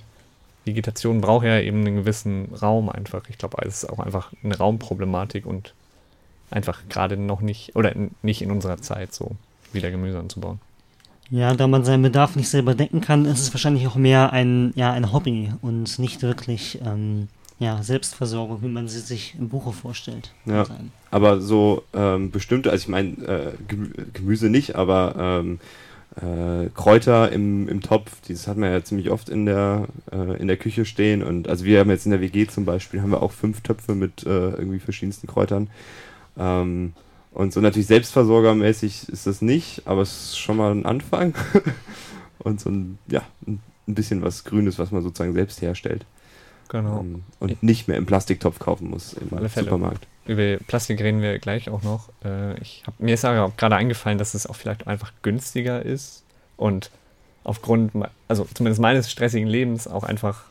Vegetation 0.64 1.20
braucht 1.20 1.44
ja 1.44 1.58
eben 1.58 1.80
einen 1.80 1.96
gewissen 1.96 2.54
Raum 2.60 2.88
einfach. 2.88 3.22
Ich 3.28 3.38
glaube, 3.38 3.56
es 3.66 3.82
ist 3.82 3.90
auch 3.90 3.98
einfach 3.98 4.32
eine 4.42 4.56
Raumproblematik 4.56 5.46
und 5.46 5.74
einfach 6.50 6.82
gerade 6.88 7.16
noch 7.16 7.40
nicht, 7.40 7.74
oder 7.76 7.92
nicht 8.22 8.42
in 8.42 8.50
unserer 8.50 8.78
Zeit 8.78 9.12
so 9.12 9.32
wieder 9.72 9.90
Gemüse 9.90 10.18
anzubauen. 10.18 10.60
Ja, 11.30 11.54
da 11.54 11.66
man 11.66 11.84
seinen 11.84 12.02
Bedarf 12.02 12.36
nicht 12.36 12.50
selber 12.50 12.74
decken 12.74 13.00
kann, 13.00 13.24
ist 13.24 13.40
es 13.40 13.54
wahrscheinlich 13.54 13.86
auch 13.86 13.96
mehr 13.96 14.32
ein, 14.32 14.72
ja, 14.76 14.92
ein 14.92 15.12
Hobby 15.12 15.50
und 15.62 15.98
nicht 15.98 16.20
wirklich 16.20 16.78
ähm, 16.84 17.28
ja, 17.58 17.82
Selbstversorgung, 17.82 18.60
wie 18.62 18.68
man 18.68 18.88
sie 18.88 19.00
sich 19.00 19.34
im 19.38 19.48
Buche 19.48 19.72
vorstellt. 19.72 20.32
Ja, 20.44 20.66
aber 21.10 21.40
so 21.40 21.84
ähm, 21.94 22.30
bestimmte, 22.30 22.70
also 22.70 22.82
ich 22.82 22.88
meine, 22.88 23.10
äh, 23.26 23.52
Gemüse 24.12 24.50
nicht, 24.50 24.76
aber 24.76 25.14
ähm, 25.16 25.58
äh, 26.16 26.68
Kräuter 26.74 27.32
im, 27.32 27.68
im 27.68 27.80
Topf, 27.80 28.10
das 28.28 28.46
hat 28.46 28.56
man 28.56 28.70
ja 28.70 28.84
ziemlich 28.84 29.10
oft 29.10 29.28
in 29.28 29.46
der, 29.46 29.88
äh, 30.10 30.38
in 30.38 30.46
der 30.46 30.56
Küche 30.56 30.84
stehen. 30.84 31.22
Und 31.22 31.48
also 31.48 31.64
wir 31.64 31.80
haben 31.80 31.90
jetzt 31.90 32.04
in 32.04 32.10
der 32.10 32.20
WG 32.20 32.46
zum 32.46 32.64
Beispiel, 32.64 33.00
haben 33.00 33.10
wir 33.10 33.22
auch 33.22 33.32
fünf 33.32 33.62
Töpfe 33.62 33.94
mit 33.94 34.24
äh, 34.24 34.50
irgendwie 34.50 34.78
verschiedensten 34.78 35.26
Kräutern. 35.26 35.70
Ähm, 36.36 36.92
und 37.32 37.52
so 37.52 37.60
natürlich 37.60 37.86
selbstversorgermäßig 37.86 39.08
ist 39.08 39.26
das 39.26 39.40
nicht, 39.40 39.82
aber 39.86 40.02
es 40.02 40.24
ist 40.24 40.38
schon 40.38 40.58
mal 40.58 40.72
ein 40.72 40.84
Anfang. 40.84 41.34
und 42.38 42.60
so 42.60 42.68
ein, 42.68 42.98
ja, 43.06 43.22
ein 43.46 43.60
bisschen 43.86 44.22
was 44.22 44.44
Grünes, 44.44 44.78
was 44.78 44.90
man 44.90 45.02
sozusagen 45.02 45.32
selbst 45.32 45.62
herstellt. 45.62 46.04
Genau. 46.68 47.00
Ähm, 47.00 47.22
und 47.40 47.62
nicht 47.62 47.88
mehr 47.88 47.96
im 47.96 48.06
Plastiktopf 48.06 48.58
kaufen 48.58 48.90
muss 48.90 49.14
im. 49.14 49.28
Supermarkt. 49.48 50.06
Über 50.24 50.56
Plastik 50.68 51.00
reden 51.00 51.20
wir 51.20 51.38
gleich 51.38 51.68
auch 51.68 51.82
noch. 51.82 52.08
Äh, 52.24 52.58
ich 52.60 52.84
hab, 52.86 52.98
mir 53.00 53.14
ist 53.14 53.24
aber 53.24 53.52
gerade 53.56 53.76
eingefallen, 53.76 54.18
dass 54.18 54.34
es 54.34 54.46
auch 54.46 54.54
vielleicht 54.56 54.86
einfach 54.86 55.12
günstiger 55.22 55.82
ist 55.84 56.22
und 56.56 56.90
aufgrund, 57.44 57.92
also 58.28 58.46
zumindest 58.54 58.80
meines 58.80 59.10
stressigen 59.10 59.48
Lebens 59.48 59.88
auch 59.88 60.04
einfach 60.04 60.44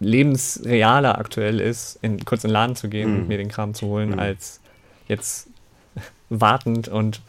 lebensrealer 0.00 1.18
aktuell 1.18 1.60
ist, 1.60 1.98
in, 2.02 2.24
kurz 2.24 2.44
in 2.44 2.48
den 2.48 2.54
Laden 2.54 2.76
zu 2.76 2.88
gehen 2.88 3.12
Mhm. 3.12 3.16
und 3.20 3.28
mir 3.28 3.38
den 3.38 3.48
Kram 3.48 3.74
zu 3.74 3.86
holen, 3.86 4.10
Mhm. 4.10 4.18
als 4.18 4.60
jetzt 5.08 5.48
wartend 6.30 6.88
und 6.88 7.20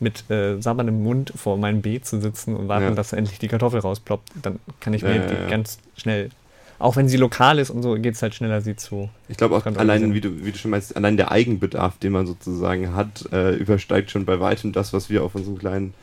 mit 0.00 0.28
äh, 0.30 0.60
sabberndem 0.60 1.02
Mund 1.02 1.32
vor 1.36 1.56
meinem 1.56 1.82
Beet 1.82 2.04
zu 2.06 2.20
sitzen 2.20 2.54
und 2.54 2.68
warten, 2.68 2.86
Ja. 2.88 2.90
dass 2.94 3.12
endlich 3.12 3.38
die 3.38 3.48
Kartoffel 3.48 3.80
rausploppt. 3.80 4.30
Dann 4.42 4.58
kann 4.80 4.92
ich 4.92 5.02
mir 5.02 5.16
ja, 5.16 5.26
die 5.26 5.34
ja. 5.34 5.48
ganz 5.48 5.78
schnell, 5.96 6.30
auch 6.78 6.96
wenn 6.96 7.08
sie 7.08 7.16
lokal 7.16 7.58
ist 7.58 7.70
und 7.70 7.82
so, 7.82 7.94
geht 7.94 8.14
es 8.14 8.22
halt 8.22 8.34
schneller, 8.34 8.60
sie 8.60 8.76
zu. 8.76 9.08
Ich 9.28 9.36
glaube 9.36 9.56
auch 9.56 9.64
allein, 9.66 10.12
wie 10.14 10.20
du, 10.20 10.44
wie 10.44 10.52
du 10.52 10.58
schon 10.58 10.70
meinst, 10.70 10.96
allein 10.96 11.16
der 11.16 11.30
Eigenbedarf, 11.32 11.98
den 11.98 12.12
man 12.12 12.26
sozusagen 12.26 12.94
hat, 12.94 13.28
äh, 13.32 13.54
übersteigt 13.54 14.10
schon 14.10 14.24
bei 14.24 14.40
weitem 14.40 14.72
das, 14.72 14.92
was 14.92 15.08
wir 15.10 15.22
auf 15.24 15.34
unserem 15.34 15.58
kleinen 15.58 15.94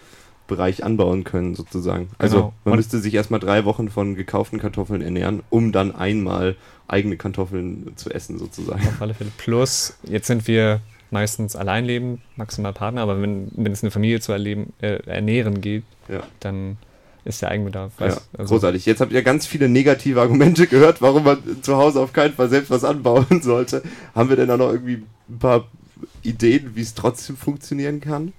Bereich 0.48 0.84
anbauen 0.84 1.24
können, 1.24 1.56
sozusagen. 1.56 2.10
Also 2.18 2.36
Genau. 2.38 2.54
man 2.66 2.74
Und- 2.74 2.78
müsste 2.80 3.00
sich 3.00 3.14
erstmal 3.14 3.40
drei 3.40 3.64
Wochen 3.66 3.90
von 3.90 4.16
gekauften 4.16 4.60
Kartoffeln 4.60 5.02
ernähren, 5.02 5.42
um 5.50 5.72
dann 5.72 5.96
einmal 5.96 6.56
eigene 6.88 7.16
Kartoffeln 7.16 7.94
zu 7.96 8.10
essen, 8.10 8.38
sozusagen. 8.40 8.86
Auf 8.86 9.02
alle 9.02 9.14
Fälle. 9.14 9.32
Plus, 9.38 9.96
jetzt 10.04 10.28
sind 10.28 10.46
wir 10.48 10.82
meistens 11.12 11.56
allein 11.56 11.86
leben, 11.86 12.22
maximal 12.36 12.74
Partner, 12.74 13.02
aber 13.02 13.22
wenn, 13.22 13.52
wenn 13.56 13.72
es 13.72 13.84
eine 13.84 13.92
Familie 13.92 14.20
zu 14.20 14.32
erleben, 14.34 14.74
äh, 14.82 14.96
ernähren 15.06 15.62
geht, 15.62 15.84
Ja. 16.10 16.24
dann 16.42 16.78
ist 17.26 17.42
der 17.42 17.50
Eigenbedarf. 17.50 17.94
Ja, 18.00 18.18
also- 18.38 18.56
großartig. 18.56 18.86
Jetzt 18.86 19.02
habt 19.02 19.12
ihr 19.12 19.24
ganz 19.24 19.46
viele 19.48 19.70
negative 19.70 20.20
Argumente 20.22 20.68
gehört, 20.68 21.02
warum 21.02 21.24
man 21.24 21.38
zu 21.62 21.78
Hause 21.78 22.00
auf 22.02 22.14
keinen 22.14 22.34
Fall 22.34 22.50
selbst 22.50 22.70
was 22.70 22.84
anbauen 22.84 23.26
sollte. 23.42 23.84
Haben 24.16 24.30
wir 24.30 24.36
denn 24.36 24.48
da 24.50 24.58
noch 24.58 24.72
irgendwie 24.72 25.04
ein 25.30 25.40
paar 25.40 25.66
Ideen, 26.22 26.76
wie 26.76 26.82
es 26.82 26.94
trotzdem 26.94 27.38
funktionieren 27.38 28.02
kann? 28.02 28.34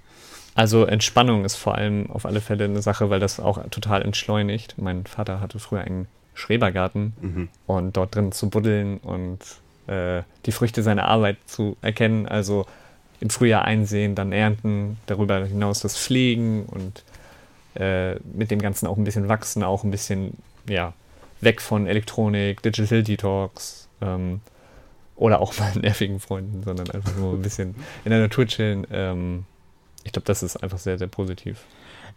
Also 0.53 0.85
Entspannung 0.85 1.43
ist 1.43 1.55
vor 1.55 1.75
allem 1.75 2.09
auf 2.11 2.25
alle 2.25 2.39
Fälle 2.41 2.63
eine 2.65 2.81
Sache, 2.81 3.09
weil 3.09 3.19
das 3.19 3.39
auch 3.39 3.61
total 3.69 4.01
entschleunigt. 4.03 4.75
Mein 4.77 5.05
Vater 5.05 5.41
hatte 5.41 5.59
früher 5.59 5.81
einen 5.81 6.07
Schrebergarten 6.33 7.13
Mhm. 7.21 7.49
und 7.65 7.97
dort 7.97 8.15
drin 8.15 8.31
zu 8.31 8.49
buddeln 8.49 8.97
und 8.99 9.39
äh, 9.87 10.23
die 10.45 10.51
Früchte 10.51 10.81
seiner 10.83 11.05
Arbeit 11.05 11.37
zu 11.45 11.75
erkennen. 11.81 12.27
Also 12.27 12.65
im 13.19 13.29
Frühjahr 13.29 13.65
einsehen, 13.65 14.15
dann 14.15 14.31
ernten, 14.31 14.97
darüber 15.07 15.45
hinaus 15.45 15.79
das 15.79 15.97
Pflegen 15.97 16.65
und 16.65 17.03
äh, 17.75 18.15
mit 18.33 18.51
dem 18.51 18.61
Ganzen 18.61 18.87
auch 18.87 18.97
ein 18.97 19.03
bisschen 19.03 19.27
wachsen, 19.27 19.63
auch 19.63 19.83
ein 19.83 19.91
bisschen, 19.91 20.37
ja, 20.67 20.93
weg 21.41 21.61
von 21.61 21.87
Elektronik, 21.87 22.61
Digital 22.61 23.03
Detox 23.03 23.87
ähm, 24.01 24.41
oder 25.15 25.41
auch 25.41 25.57
mal 25.59 25.71
nervigen 25.81 26.19
Freunden, 26.19 26.63
sondern 26.63 26.89
einfach 26.91 27.15
nur 27.15 27.33
ein 27.33 27.41
bisschen 27.41 27.75
in 28.03 28.11
der 28.11 28.19
Natur 28.21 28.45
chillen. 28.47 28.87
Ähm, 28.91 29.45
ich 30.03 30.11
glaube, 30.11 30.25
das 30.25 30.43
ist 30.43 30.57
einfach 30.57 30.77
sehr, 30.77 30.97
sehr 30.97 31.07
positiv. 31.07 31.59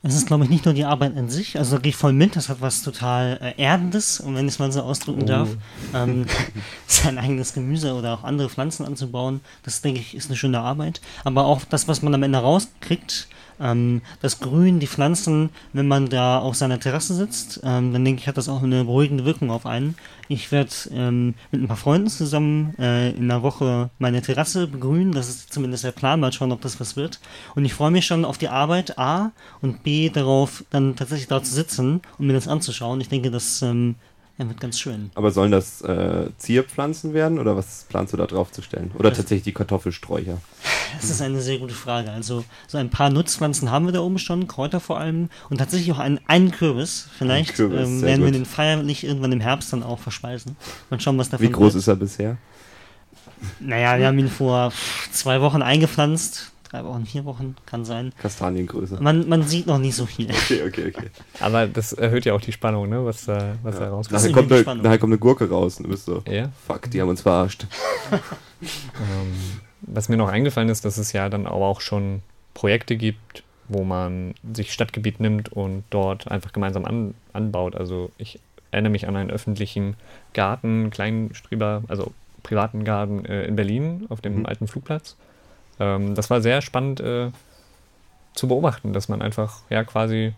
Es 0.04 0.14
ist, 0.14 0.28
glaube 0.28 0.44
ich, 0.44 0.50
nicht 0.50 0.64
nur 0.64 0.74
die 0.74 0.84
Arbeit 0.84 1.16
an 1.16 1.28
sich, 1.28 1.58
also 1.58 1.74
da 1.76 1.82
gehe 1.82 1.90
ich 1.90 1.96
voll 1.96 2.12
mit, 2.12 2.36
das 2.36 2.48
hat 2.48 2.60
was 2.60 2.84
total 2.84 3.36
äh, 3.42 3.60
Erdendes, 3.60 4.20
und 4.20 4.36
wenn 4.36 4.46
ich 4.46 4.54
es 4.54 4.58
mal 4.60 4.70
so 4.70 4.82
ausdrücken 4.82 5.22
Oh. 5.22 5.26
darf, 5.26 5.48
ähm, 5.94 6.24
sein 6.86 7.18
eigenes 7.18 7.52
Gemüse 7.52 7.94
oder 7.94 8.14
auch 8.14 8.22
andere 8.22 8.48
Pflanzen 8.48 8.86
anzubauen, 8.86 9.40
das 9.64 9.80
denke 9.80 9.98
ich, 9.98 10.14
ist 10.14 10.28
eine 10.28 10.36
schöne 10.36 10.60
Arbeit. 10.60 11.00
Aber 11.24 11.46
auch 11.46 11.62
das, 11.64 11.88
was 11.88 12.00
man 12.02 12.14
am 12.14 12.22
Ende 12.22 12.38
rauskriegt, 12.38 13.26
ähm, 13.60 14.02
das 14.20 14.40
Grün, 14.40 14.80
die 14.80 14.86
Pflanzen, 14.86 15.50
wenn 15.72 15.88
man 15.88 16.08
da 16.08 16.38
auf 16.38 16.56
seiner 16.56 16.80
Terrasse 16.80 17.14
sitzt, 17.14 17.60
ähm, 17.64 17.92
dann 17.92 18.04
denke 18.04 18.20
ich, 18.20 18.28
hat 18.28 18.36
das 18.36 18.48
auch 18.48 18.62
eine 18.62 18.84
beruhigende 18.84 19.24
Wirkung 19.24 19.50
auf 19.50 19.66
einen. 19.66 19.96
Ich 20.28 20.52
werde 20.52 20.70
ähm, 20.92 21.34
mit 21.50 21.62
ein 21.62 21.68
paar 21.68 21.76
Freunden 21.76 22.08
zusammen 22.08 22.74
äh, 22.78 23.10
in 23.10 23.30
einer 23.30 23.42
Woche 23.42 23.90
meine 23.98 24.20
Terrasse 24.20 24.66
begrünen. 24.66 25.12
Das 25.12 25.28
ist 25.28 25.52
zumindest 25.52 25.84
der 25.84 25.92
Plan. 25.92 26.20
Mal 26.20 26.32
schauen, 26.32 26.52
ob 26.52 26.60
das 26.60 26.80
was 26.80 26.96
wird. 26.96 27.20
Und 27.54 27.64
ich 27.64 27.74
freue 27.74 27.90
mich 27.90 28.06
schon 28.06 28.24
auf 28.24 28.38
die 28.38 28.48
Arbeit, 28.48 28.98
A, 28.98 29.32
und 29.62 29.82
B, 29.82 30.10
darauf, 30.10 30.64
dann 30.70 30.96
tatsächlich 30.96 31.28
da 31.28 31.42
zu 31.42 31.54
sitzen 31.54 32.02
und 32.18 32.26
mir 32.26 32.34
das 32.34 32.48
anzuschauen. 32.48 33.00
Ich 33.00 33.08
denke, 33.08 33.30
das 33.30 33.62
ja, 34.38 34.48
wird 34.48 34.60
ganz 34.60 34.78
schön. 34.78 35.10
Aber 35.16 35.32
sollen 35.32 35.50
das 35.50 35.82
äh, 35.82 36.30
Zierpflanzen 36.38 37.12
werden 37.12 37.40
oder 37.40 37.56
was 37.56 37.86
planst 37.88 38.12
du 38.12 38.16
da 38.16 38.26
drauf 38.26 38.52
zu 38.52 38.62
stellen? 38.62 38.92
Oder 38.96 39.12
tatsächlich 39.12 39.42
die 39.42 39.52
Kartoffelsträucher? 39.52 40.38
Das 41.00 41.10
ist 41.10 41.20
eine 41.20 41.40
sehr 41.40 41.58
gute 41.58 41.74
Frage. 41.74 42.12
Also, 42.12 42.44
so 42.68 42.78
ein 42.78 42.88
paar 42.88 43.10
Nutzpflanzen 43.10 43.70
haben 43.72 43.86
wir 43.86 43.92
da 43.92 44.00
oben 44.00 44.18
schon, 44.18 44.46
Kräuter 44.46 44.78
vor 44.78 45.00
allem, 45.00 45.28
und 45.50 45.58
tatsächlich 45.58 45.90
auch 45.90 45.98
einen, 45.98 46.20
einen 46.28 46.52
Kürbis. 46.52 47.08
Vielleicht 47.18 47.50
Ein 47.50 47.56
Kürbis, 47.56 47.88
ähm, 47.88 48.02
werden 48.02 48.24
wir 48.24 48.30
den 48.30 48.44
feierlich 48.44 49.02
irgendwann 49.02 49.32
im 49.32 49.40
Herbst 49.40 49.72
dann 49.72 49.82
auch 49.82 49.98
verspeisen. 49.98 50.56
Mal 50.88 51.00
schauen, 51.00 51.18
was 51.18 51.30
davon 51.30 51.44
Wie 51.44 51.50
groß 51.50 51.74
wird. 51.74 51.82
ist 51.82 51.88
er 51.88 51.96
bisher? 51.96 52.36
Naja, 53.58 53.98
wir 53.98 54.06
haben 54.06 54.18
ihn 54.20 54.28
vor 54.28 54.72
zwei 55.10 55.40
Wochen 55.40 55.62
eingepflanzt. 55.62 56.52
Drei 56.70 56.84
Wochen, 56.84 57.06
vier 57.06 57.24
Wochen, 57.24 57.56
kann 57.64 57.84
sein. 57.86 58.12
Kastaniengröße. 58.20 58.98
Man, 59.02 59.26
man 59.28 59.42
sieht 59.42 59.66
noch 59.66 59.78
nicht 59.78 59.94
so 59.94 60.04
viel. 60.06 60.28
Okay, 60.30 60.62
okay, 60.66 60.92
okay. 60.94 61.10
Aber 61.40 61.66
das 61.66 61.92
erhöht 61.94 62.24
ja 62.26 62.34
auch 62.34 62.40
die 62.42 62.52
Spannung, 62.52 62.88
ne? 62.90 63.04
was 63.04 63.24
da, 63.24 63.54
was 63.62 63.78
da 63.78 63.88
rauskommt. 63.88 64.20
Nachher 64.22 64.32
kommt, 64.32 64.52
eine, 64.52 64.82
nachher 64.82 64.98
kommt 64.98 65.12
eine 65.12 65.18
Gurke 65.18 65.48
raus 65.48 65.78
und 65.78 65.84
du 65.84 65.90
bist 65.90 66.04
so, 66.04 66.22
Ja. 66.28 66.50
fuck, 66.66 66.90
die 66.90 67.00
haben 67.00 67.08
uns 67.08 67.22
verarscht. 67.22 67.66
Ähm, 68.60 69.60
was 69.82 70.08
mir 70.08 70.16
noch 70.16 70.28
eingefallen 70.28 70.68
ist, 70.68 70.84
dass 70.84 70.98
es 70.98 71.12
ja 71.12 71.28
dann 71.28 71.46
aber 71.46 71.66
auch 71.66 71.80
schon 71.80 72.22
Projekte 72.54 72.96
gibt, 72.96 73.44
wo 73.68 73.84
man 73.84 74.34
sich 74.52 74.72
Stadtgebiet 74.72 75.20
nimmt 75.20 75.52
und 75.52 75.84
dort 75.90 76.28
einfach 76.28 76.52
gemeinsam 76.52 76.84
an, 76.84 77.14
anbaut. 77.32 77.76
Also 77.76 78.10
ich 78.18 78.40
erinnere 78.72 78.90
mich 78.90 79.06
an 79.06 79.14
einen 79.14 79.30
öffentlichen 79.30 79.94
Garten, 80.34 80.90
Kleinstreber, 80.90 81.84
also 81.86 82.12
privaten 82.42 82.82
Garten 82.82 83.24
äh, 83.26 83.44
in 83.44 83.54
Berlin 83.56 84.06
auf 84.08 84.20
dem 84.20 84.40
Mhm. 84.40 84.46
alten 84.46 84.66
Flugplatz. 84.66 85.16
Ähm, 85.80 86.14
das 86.14 86.30
war 86.30 86.40
sehr 86.40 86.62
spannend 86.62 87.00
äh, 87.00 87.30
zu 88.34 88.48
beobachten, 88.48 88.92
dass 88.92 89.08
man 89.08 89.22
einfach 89.22 89.62
ja 89.70 89.84
quasi 89.84 90.34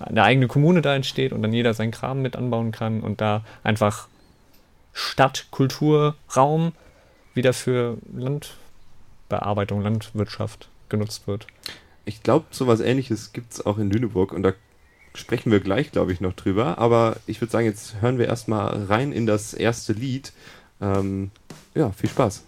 eine 0.00 0.22
eigene 0.22 0.48
Kommune 0.48 0.82
da 0.82 0.94
entsteht 0.94 1.32
und 1.32 1.42
dann 1.42 1.52
jeder 1.52 1.74
seinen 1.74 1.90
Kram 1.90 2.22
mit 2.22 2.36
anbauen 2.36 2.72
kann 2.72 3.00
und 3.00 3.20
da 3.20 3.44
einfach 3.62 4.08
Stadt, 4.92 5.46
Kultur, 5.50 6.16
Raum 6.34 6.72
wieder 7.34 7.52
für 7.52 7.98
Landbearbeitung, 8.14 9.82
Landwirtschaft 9.82 10.68
genutzt 10.88 11.26
wird. 11.26 11.46
Ich 12.04 12.22
glaube, 12.22 12.46
sowas 12.50 12.80
ähnliches 12.80 13.32
gibt 13.32 13.52
es 13.52 13.64
auch 13.64 13.78
in 13.78 13.90
Lüneburg 13.90 14.32
und 14.32 14.42
da 14.42 14.52
sprechen 15.14 15.50
wir 15.52 15.60
gleich, 15.60 15.92
glaube 15.92 16.12
ich, 16.12 16.20
noch 16.20 16.32
drüber. 16.32 16.78
Aber 16.78 17.16
ich 17.26 17.40
würde 17.40 17.52
sagen, 17.52 17.66
jetzt 17.66 18.00
hören 18.00 18.18
wir 18.18 18.26
erstmal 18.26 18.84
rein 18.84 19.12
in 19.12 19.26
das 19.26 19.54
erste 19.54 19.92
Lied. 19.92 20.32
Ähm, 20.80 21.30
ja, 21.74 21.90
viel 21.92 22.10
Spaß. 22.10 22.44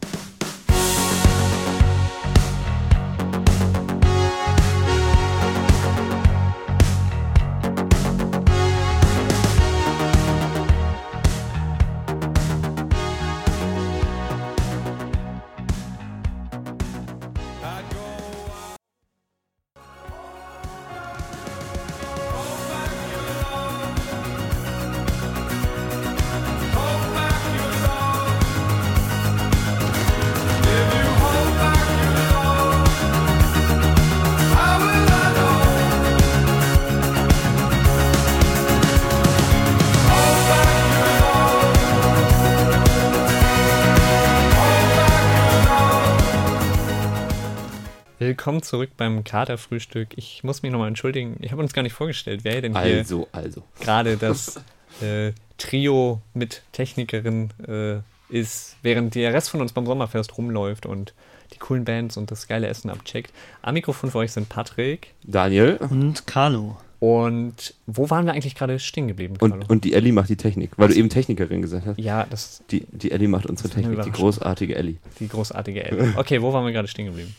Willkommen 48.44 48.62
zurück 48.62 48.90
beim 48.98 49.24
Katerfrühstück. 49.24 50.08
Ich 50.16 50.44
muss 50.44 50.62
mich 50.62 50.70
nochmal 50.70 50.88
entschuldigen. 50.88 51.38
Ich 51.40 51.50
habe 51.50 51.62
uns 51.62 51.72
gar 51.72 51.80
nicht 51.80 51.94
vorgestellt, 51.94 52.40
wer 52.42 52.60
denn 52.60 52.78
hier 52.78 52.98
Also, 52.98 53.26
also. 53.32 53.62
gerade 53.80 54.18
das 54.18 54.60
äh, 55.00 55.32
Trio 55.56 56.20
mit 56.34 56.60
Technikerin 56.72 57.48
äh, 57.66 58.00
ist, 58.28 58.76
während 58.82 59.14
der 59.14 59.32
Rest 59.32 59.48
von 59.48 59.62
uns 59.62 59.72
beim 59.72 59.86
Sommerfest 59.86 60.36
rumläuft 60.36 60.84
und 60.84 61.14
die 61.54 61.58
coolen 61.58 61.86
Bands 61.86 62.18
und 62.18 62.30
das 62.30 62.46
geile 62.46 62.66
Essen 62.66 62.90
abcheckt. 62.90 63.32
Am 63.62 63.72
Mikrofon 63.72 64.10
für 64.10 64.18
euch 64.18 64.32
sind 64.32 64.50
Patrick. 64.50 65.14
Daniel. 65.22 65.78
Und 65.78 66.26
Carlo. 66.26 66.76
Und 67.00 67.72
wo 67.86 68.10
waren 68.10 68.26
wir 68.26 68.34
eigentlich 68.34 68.54
gerade 68.54 68.78
stehen 68.78 69.08
geblieben, 69.08 69.38
Carlo? 69.38 69.54
Und, 69.54 69.70
und 69.70 69.84
die 69.84 69.94
Ellie 69.94 70.12
macht 70.12 70.28
die 70.28 70.36
Technik, 70.36 70.72
weil 70.76 70.88
du 70.88 70.94
eben 70.96 71.08
Technikerin 71.08 71.62
gesagt 71.62 71.86
hast. 71.86 71.98
Ja, 71.98 72.26
das. 72.28 72.62
Die, 72.70 72.86
die 72.92 73.10
Ellie 73.10 73.28
macht 73.28 73.46
unsere 73.46 73.70
Technik, 73.70 74.02
die 74.02 74.10
großartige 74.10 74.74
Ellie. 74.74 74.96
Die 75.18 75.28
großartige 75.28 75.82
Ellie. 75.82 76.12
Okay, 76.16 76.42
wo 76.42 76.52
waren 76.52 76.66
wir 76.66 76.72
gerade 76.72 76.88
stehen 76.88 77.06
geblieben? 77.06 77.34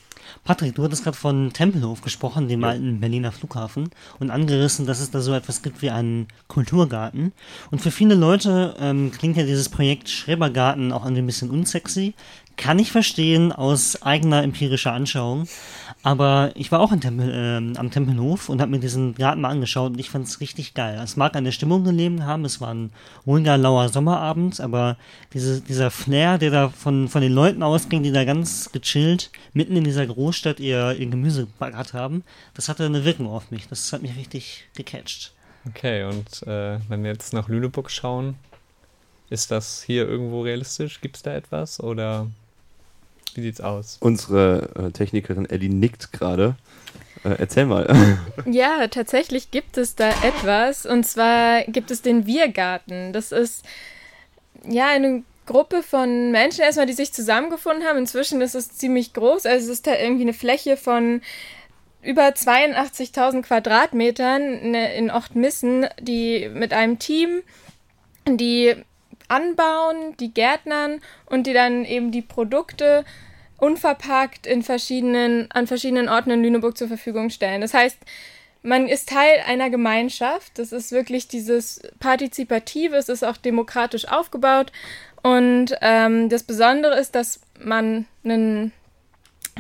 Patrick, 0.46 0.76
du 0.76 0.84
hattest 0.84 1.04
gerade 1.04 1.18
von 1.18 1.54
Tempelhof 1.54 2.02
gesprochen, 2.02 2.48
dem 2.48 2.64
alten 2.64 3.00
Berliner 3.00 3.32
Flughafen, 3.32 3.90
und 4.20 4.30
angerissen, 4.30 4.86
dass 4.86 5.00
es 5.00 5.10
da 5.10 5.20
so 5.20 5.34
etwas 5.34 5.64
gibt 5.64 5.82
wie 5.82 5.90
einen 5.90 6.28
Kulturgarten. 6.48 7.34
Und 7.72 7.82
für 7.82 7.90
viele 7.90 8.14
Leute 8.14 8.76
ähm, 8.80 9.12
klingt 9.12 9.38
ja 9.38 9.44
dieses 9.44 9.70
Projekt 9.70 10.08
Schrebergarten 10.08 10.92
auch 10.92 11.04
ein 11.04 11.26
bisschen 11.26 11.50
unsexy. 11.50 12.14
Kann 12.58 12.80
ich 12.80 12.92
verstehen 12.92 13.52
aus 13.52 14.02
eigener 14.02 14.44
empirischer 14.44 14.94
Anschauung. 14.94 15.48
Aber 16.06 16.52
ich 16.54 16.72
war 16.72 16.82
auch 16.82 16.96
Tempel, 17.00 17.32
ähm, 17.34 17.74
am 17.78 17.90
Tempelhof 17.90 18.50
und 18.50 18.62
habe 18.62 18.70
mir 18.70 18.80
diesen 18.80 19.16
Garten 19.16 19.42
mal 19.42 19.50
angeschaut 19.50 19.94
und 19.94 20.00
ich 20.00 20.12
fand 20.12 20.28
es 20.28 20.40
richtig 20.40 20.76
geil. 20.76 21.02
Es 21.04 21.18
mag 21.18 21.36
an 21.36 21.46
der 21.46 21.52
Stimmung 21.52 21.84
gelegen 21.84 22.28
haben, 22.28 22.46
es 22.46 22.62
war 22.62 22.72
ein 22.72 22.92
ruhiger, 23.26 23.58
lauer 23.58 23.90
Sommerabend, 23.90 24.62
aber 24.62 24.98
diese, 25.34 25.62
dieser 25.62 25.90
Flair, 25.90 26.38
der 26.38 26.52
da 26.52 26.70
von, 26.70 27.08
von 27.08 27.24
den 27.24 27.32
Leuten 27.32 27.64
ausging, 27.64 28.04
die 28.04 28.12
da 28.12 28.24
ganz 28.24 28.72
gechillt 28.72 29.32
mitten 29.54 29.76
in 29.76 29.84
dieser 29.84 30.06
Großstadt 30.06 30.60
ihr, 30.60 30.96
ihr 30.96 31.08
Gemüse 31.08 31.48
gebaggert 31.48 31.96
haben, 31.96 32.24
das 32.54 32.70
hatte 32.70 32.86
eine 32.86 33.04
Wirkung 33.04 33.26
auf 33.26 33.50
mich. 33.50 33.68
Das 33.68 33.92
hat 33.92 34.04
mich 34.04 34.16
richtig 34.16 34.68
gecatcht. 34.76 35.34
Okay, 35.68 36.04
und 36.04 36.44
äh, 36.44 36.78
wenn 36.88 37.02
wir 37.02 37.10
jetzt 37.10 37.34
nach 37.34 37.50
Lüneburg 37.50 37.90
schauen, 37.90 38.36
ist 39.32 39.50
das 39.50 39.82
hier 39.82 40.08
irgendwo 40.08 40.42
realistisch? 40.44 41.02
Gibt 41.02 41.16
es 41.16 41.24
da 41.24 41.34
etwas 41.34 41.80
oder 41.80 42.28
wie 43.34 43.42
sieht's 43.42 43.62
aus? 43.62 43.98
Unsere 44.00 44.70
äh, 44.76 44.92
Technikerin 44.92 45.50
Ellie 45.50 45.70
nickt 45.70 46.14
gerade. 46.14 46.56
Äh, 47.24 47.36
erzähl 47.40 47.66
mal. 47.66 48.18
Ja, 48.46 48.88
tatsächlich 48.88 49.50
gibt 49.52 49.78
es 49.78 49.96
da 49.96 50.10
etwas. 50.10 50.86
Und 50.86 51.06
zwar 51.06 51.64
gibt 51.64 51.90
es 51.92 52.02
den 52.02 52.28
Wirgarten. 52.28 53.12
Das 53.14 53.32
ist 53.32 53.66
ja 54.68 54.88
eine 54.88 55.24
Gruppe 55.46 55.84
von 55.84 56.32
Menschen 56.32 56.62
erstmal, 56.62 56.86
die 56.86 56.94
sich 56.94 57.12
zusammengefunden 57.14 57.84
haben. 57.84 57.98
Inzwischen 57.98 58.42
ist 58.42 58.56
es 58.56 58.72
ziemlich 58.78 59.14
groß. 59.14 59.46
Also 59.46 59.66
es 59.66 59.78
ist 59.80 59.88
da 59.88 59.96
irgendwie 59.96 60.24
eine 60.24 60.34
Fläche 60.34 60.78
von 60.78 61.22
über 62.02 62.28
82.000 62.28 63.42
Quadratmetern 63.42 64.72
ne- 64.72 64.94
in 64.96 65.10
Ochtmissen, 65.12 65.88
die 66.00 66.50
mit 66.50 66.72
einem 66.74 67.00
Team, 67.00 67.42
die 68.28 68.76
anbauen, 69.28 70.16
die 70.20 70.34
gärtnern 70.34 71.02
und 71.26 71.48
die 71.48 71.54
dann 71.54 71.86
eben 71.86 72.12
die 72.12 72.22
Produkte 72.22 73.06
unverpackt 73.58 74.48
in 74.48 74.64
verschiedenen, 74.64 75.50
an 75.52 75.68
verschiedenen 75.68 76.10
Orten 76.10 76.32
in 76.32 76.44
Lüneburg 76.44 76.78
zur 76.78 76.88
Verfügung 76.88 77.30
stellen. 77.30 77.62
Das 77.62 77.74
heißt, 77.74 77.98
man 78.62 78.88
ist 78.88 79.10
Teil 79.10 79.44
einer 79.48 79.70
Gemeinschaft. 79.70 80.58
Das 80.60 80.72
ist 80.72 80.92
wirklich 80.92 81.28
dieses 81.28 81.82
Partizipative, 82.00 82.96
es 82.96 83.10
ist 83.10 83.24
auch 83.24 83.38
demokratisch 83.38 84.08
aufgebaut. 84.08 84.72
Und 85.22 85.76
ähm, 85.82 86.30
das 86.30 86.44
Besondere 86.44 87.00
ist, 87.00 87.16
dass 87.16 87.42
man 87.60 88.06
einen 88.24 88.72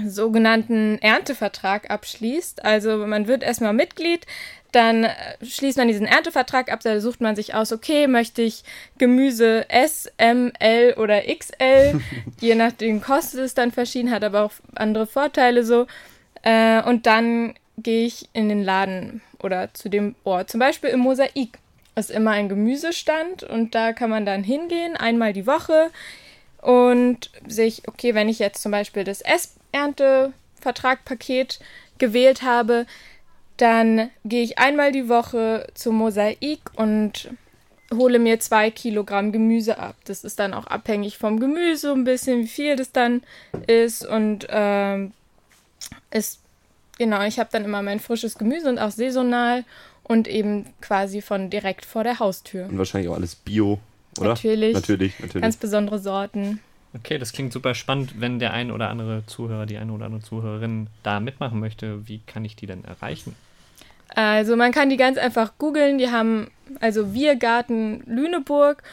sogenannten 0.06 0.98
Erntevertrag 1.00 1.90
abschließt. 1.90 2.66
Also 2.66 2.98
man 3.08 3.28
wird 3.28 3.44
erstmal 3.44 3.74
Mitglied, 3.74 4.26
dann 4.75 5.05
äh, 5.05 5.13
schließt 5.44 5.77
man 5.77 5.88
diesen 5.88 6.05
Erntevertrag 6.05 6.72
ab, 6.72 6.82
da 6.84 7.00
sucht 7.00 7.22
man 7.22 7.36
sich 7.36 7.55
aus, 7.55 7.72
okay, 7.72 8.08
möchte 8.08 8.41
ich 8.41 8.63
Gemüse 8.98 9.70
S, 9.70 10.12
M, 10.17 10.51
L 10.60 10.94
oder 10.94 11.22
XL, 11.22 12.01
je 12.41 12.55
nachdem 12.55 13.01
kostet 13.01 13.39
es 13.39 13.53
dann 13.53 13.72
verschieden, 13.72 14.12
hat 14.12 14.24
aber 14.24 14.44
auch 14.44 14.51
andere 14.75 15.08
Vorteile 15.08 15.63
so. 15.63 15.88
Äh, 16.44 16.84
und 16.84 17.05
dann 17.05 17.55
gehe 17.77 18.05
ich 18.05 18.29
in 18.34 18.50
den 18.50 18.63
Laden 18.63 19.22
oder 19.41 19.74
zu 19.74 19.89
dem 19.89 20.15
Ort, 20.24 20.50
zum 20.50 20.60
Beispiel 20.60 20.89
im 20.91 21.00
Mosaik. 21.00 21.58
Ist 21.98 22.12
immer 22.12 22.32
ein 22.32 22.50
Gemüsestand 22.50 23.44
und 23.44 23.74
da 23.74 23.94
kann 23.94 24.10
man 24.10 24.25
dann 24.25 24.44
hingehen, 24.44 24.98
einmal 24.98 25.32
die 25.32 25.48
Woche 25.48 25.91
und 26.62 27.29
sich, 27.48 27.88
okay, 27.88 28.13
wenn 28.15 28.27
ich 28.27 28.39
jetzt 28.39 28.62
zum 28.62 28.74
Beispiel 28.74 29.05
das 29.05 29.24
Erntevertrag-Paket 29.72 31.60
gewählt 31.98 32.41
habe, 32.41 32.86
dann 33.58 34.10
gehe 34.24 34.44
ich 34.44 34.58
einmal 34.58 34.92
die 34.92 35.10
Woche 35.10 35.68
zum 35.74 35.96
Mosaik 35.96 36.60
und 36.76 37.30
hole 37.94 38.20
mir 38.20 38.40
zwei 38.40 38.72
Kilogramm 38.72 39.32
Gemüse 39.32 39.78
ab. 39.78 39.96
Das 40.06 40.24
ist 40.24 40.40
dann 40.40 40.54
auch 40.54 40.68
abhängig 40.68 41.18
vom 41.18 41.40
Gemüse 41.40 41.92
ein 41.92 42.04
bisschen, 42.04 42.44
wie 42.44 42.48
viel 42.48 42.76
das 42.76 42.92
dann 42.92 43.22
ist 43.68 44.06
und 44.06 44.48
ähm, 44.50 45.14
ist 46.12 46.40
genau. 46.98 47.24
Ich 47.24 47.40
habe 47.40 47.50
dann 47.52 47.64
immer 47.64 47.82
mein 47.82 48.00
frisches 48.00 48.38
Gemüse 48.38 48.70
und 48.70 48.80
auch 48.80 48.92
saisonal 48.92 49.64
und 50.04 50.28
eben 50.28 50.66
quasi 50.82 51.22
von 51.22 51.50
direkt 51.50 51.86
vor 51.86 52.04
der 52.04 52.20
Haustür. 52.20 52.68
Und 52.68 52.78
wahrscheinlich 52.78 53.10
auch 53.10 53.16
alles 53.16 53.36
Bio, 53.36 53.80
oder? 54.20 54.30
Natürlich. 54.30 54.74
Natürlich, 54.74 55.20
natürlich. 55.20 55.42
Ganz 55.42 55.58
besondere 55.58 56.00
Sorten. 56.00 56.60
Okay, 56.96 57.18
das 57.18 57.34
klingt 57.34 57.52
super 57.54 57.75
spannend. 57.75 58.20
Wenn 58.22 58.40
der 58.40 58.54
ein 58.54 58.72
oder 58.72 58.90
andere 58.90 59.25
Zuhörer, 59.25 59.66
die 59.66 59.78
eine 59.78 59.92
oder 59.92 60.06
andere 60.06 60.22
Zuhörerin 60.22 60.88
da 61.04 61.20
mitmachen 61.20 61.60
möchte, 61.60 62.08
wie 62.08 62.22
kann 62.25 62.46
ich 62.46 62.56
die 62.56 62.68
denn 62.68 62.86
erreichen? 62.86 63.36
Also 64.10 64.56
man 64.56 64.72
kann 64.72 64.90
die 64.90 64.98
ganz 64.98 65.18
einfach 65.18 65.54
googeln. 65.58 65.98
Die 65.98 66.10
haben 66.10 66.50
also 66.80 67.14
Wirgarten 67.14 68.04
Lüneburg. 68.06 68.84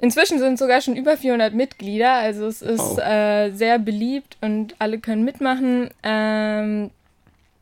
Inzwischen 0.00 0.38
sind 0.38 0.58
sogar 0.58 0.80
schon 0.80 0.96
über 0.96 1.16
400 1.16 1.52
Mitglieder, 1.52 2.12
also 2.14 2.46
es 2.46 2.62
ist 2.62 2.78
Wow. 2.80 2.98
äh, 3.00 3.50
sehr 3.50 3.78
beliebt 3.78 4.38
und 4.40 4.74
alle 4.78 4.98
können 4.98 5.24
mitmachen. 5.26 5.90
Ähm, 6.02 6.90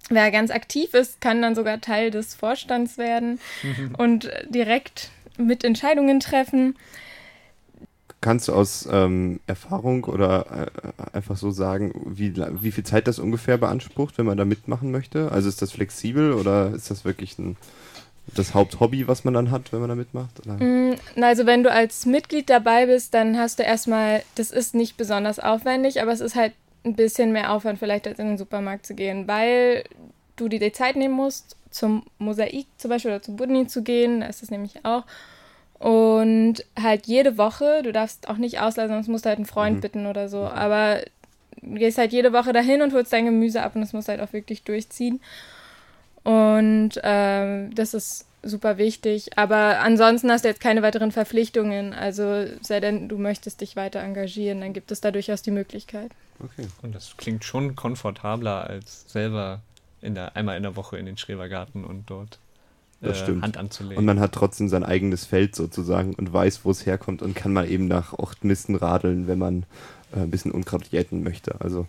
wer 0.08 0.30
ganz 0.30 0.52
aktiv 0.52 0.94
ist, 0.94 1.20
kann 1.20 1.42
dann 1.42 1.56
sogar 1.56 1.80
Teil 1.80 2.12
des 2.12 2.36
Vorstands 2.36 2.96
werden 2.96 3.40
und 3.98 4.30
direkt 4.48 5.10
mit 5.36 5.64
Entscheidungen 5.64 6.20
treffen. 6.20 6.76
Kannst 8.20 8.48
du 8.48 8.52
aus 8.52 8.88
ähm, 8.90 9.38
Erfahrung 9.46 10.04
oder 10.04 10.66
äh, 10.66 11.16
einfach 11.16 11.36
so 11.36 11.52
sagen, 11.52 11.92
wie, 12.04 12.34
wie 12.36 12.72
viel 12.72 12.84
Zeit 12.84 13.06
das 13.06 13.20
ungefähr 13.20 13.58
beansprucht, 13.58 14.18
wenn 14.18 14.26
man 14.26 14.36
da 14.36 14.44
mitmachen 14.44 14.90
möchte? 14.90 15.30
Also 15.30 15.48
ist 15.48 15.62
das 15.62 15.70
flexibel 15.70 16.32
oder 16.32 16.72
ist 16.74 16.90
das 16.90 17.04
wirklich 17.04 17.38
ein, 17.38 17.56
das 18.34 18.54
Haupthobby, 18.54 19.06
was 19.06 19.22
man 19.22 19.34
dann 19.34 19.52
hat, 19.52 19.72
wenn 19.72 19.78
man 19.80 19.88
da 19.88 19.94
mitmacht? 19.94 20.44
Mm, 20.46 20.94
Also 21.22 21.46
wenn 21.46 21.62
du 21.62 21.70
als 21.70 22.06
Mitglied 22.06 22.50
dabei 22.50 22.86
bist, 22.86 23.14
dann 23.14 23.38
hast 23.38 23.60
du 23.60 23.62
erstmal, 23.62 24.22
das 24.34 24.50
ist 24.50 24.74
nicht 24.74 24.96
besonders 24.96 25.38
aufwendig, 25.38 26.02
aber 26.02 26.10
es 26.10 26.20
ist 26.20 26.34
halt 26.34 26.54
ein 26.84 26.96
bisschen 26.96 27.32
mehr 27.32 27.52
Aufwand 27.52 27.78
vielleicht 27.78 28.08
als 28.08 28.18
in 28.18 28.26
den 28.26 28.38
Supermarkt 28.38 28.84
zu 28.84 28.94
gehen, 28.94 29.28
weil 29.28 29.84
du 30.34 30.48
dir 30.48 30.58
die 30.58 30.72
Zeit 30.72 30.96
nehmen 30.96 31.14
musst, 31.14 31.56
zum 31.70 32.04
Mosaik 32.18 32.66
zum 32.78 32.88
Beispiel 32.90 33.12
oder 33.12 33.22
zum 33.22 33.36
Budni 33.36 33.66
zu 33.66 33.82
gehen, 33.82 34.20
da 34.20 34.26
ist 34.26 34.42
es 34.42 34.50
nämlich 34.50 34.84
auch. 34.84 35.04
Und 35.78 36.64
halt 36.80 37.06
jede 37.06 37.38
Woche, 37.38 37.82
du 37.84 37.92
darfst 37.92 38.28
auch 38.28 38.36
nicht 38.36 38.60
auslassen, 38.60 38.94
sonst 38.94 39.08
musst 39.08 39.24
du 39.24 39.28
halt 39.28 39.38
einen 39.38 39.46
Freund 39.46 39.76
Mhm. 39.76 39.80
bitten 39.80 40.06
oder 40.06 40.28
so, 40.28 40.42
aber 40.42 41.02
du 41.62 41.74
gehst 41.74 41.98
halt 41.98 42.12
jede 42.12 42.32
Woche 42.32 42.52
dahin 42.52 42.82
und 42.82 42.92
holst 42.92 43.12
dein 43.12 43.26
Gemüse 43.26 43.62
ab 43.62 43.74
und 43.76 43.82
das 43.82 43.92
musst 43.92 44.08
du 44.08 44.12
halt 44.12 44.20
auch 44.20 44.32
wirklich 44.32 44.64
durchziehen. 44.64 45.20
Und 46.24 47.00
ähm, 47.02 47.74
das 47.74 47.94
ist 47.94 48.26
super 48.42 48.78
wichtig. 48.78 49.36
Aber 49.38 49.80
ansonsten 49.80 50.30
hast 50.30 50.44
du 50.44 50.48
jetzt 50.48 50.60
keine 50.60 50.82
weiteren 50.82 51.12
Verpflichtungen. 51.12 51.92
Also 51.92 52.46
sei 52.60 52.80
denn, 52.80 53.08
du 53.08 53.18
möchtest 53.18 53.60
dich 53.60 53.76
weiter 53.76 54.00
engagieren, 54.00 54.60
dann 54.60 54.72
gibt 54.72 54.90
es 54.90 55.00
da 55.00 55.10
durchaus 55.10 55.42
die 55.42 55.50
Möglichkeit. 55.50 56.10
Okay. 56.42 56.66
Und 56.82 56.94
das 56.94 57.16
klingt 57.16 57.44
schon 57.44 57.76
komfortabler, 57.76 58.68
als 58.68 59.04
selber 59.10 59.60
in 60.00 60.14
der, 60.14 60.36
einmal 60.36 60.56
in 60.56 60.62
der 60.62 60.76
Woche 60.76 60.96
in 60.98 61.06
den 61.06 61.16
Schrebergarten 61.16 61.84
und 61.84 62.08
dort 62.10 62.38
Das 63.00 63.18
äh, 63.18 63.22
stimmt. 63.22 63.42
Hand 63.42 63.56
anzulegen. 63.56 63.98
Und 63.98 64.04
man 64.04 64.20
hat 64.20 64.32
trotzdem 64.32 64.68
sein 64.68 64.84
eigenes 64.84 65.24
Feld 65.24 65.54
sozusagen 65.54 66.14
und 66.14 66.32
weiß, 66.32 66.64
wo 66.64 66.70
es 66.70 66.84
herkommt 66.84 67.22
und 67.22 67.34
kann 67.34 67.52
mal 67.52 67.70
eben 67.70 67.86
nach 67.86 68.12
Ochtmisten 68.12 68.74
radeln, 68.74 69.28
wenn 69.28 69.38
man 69.38 69.64
äh, 70.12 70.20
ein 70.20 70.30
bisschen 70.30 70.50
Unkraut 70.50 70.86
jäten 70.88 71.22
möchte. 71.22 71.60
Also 71.60 71.86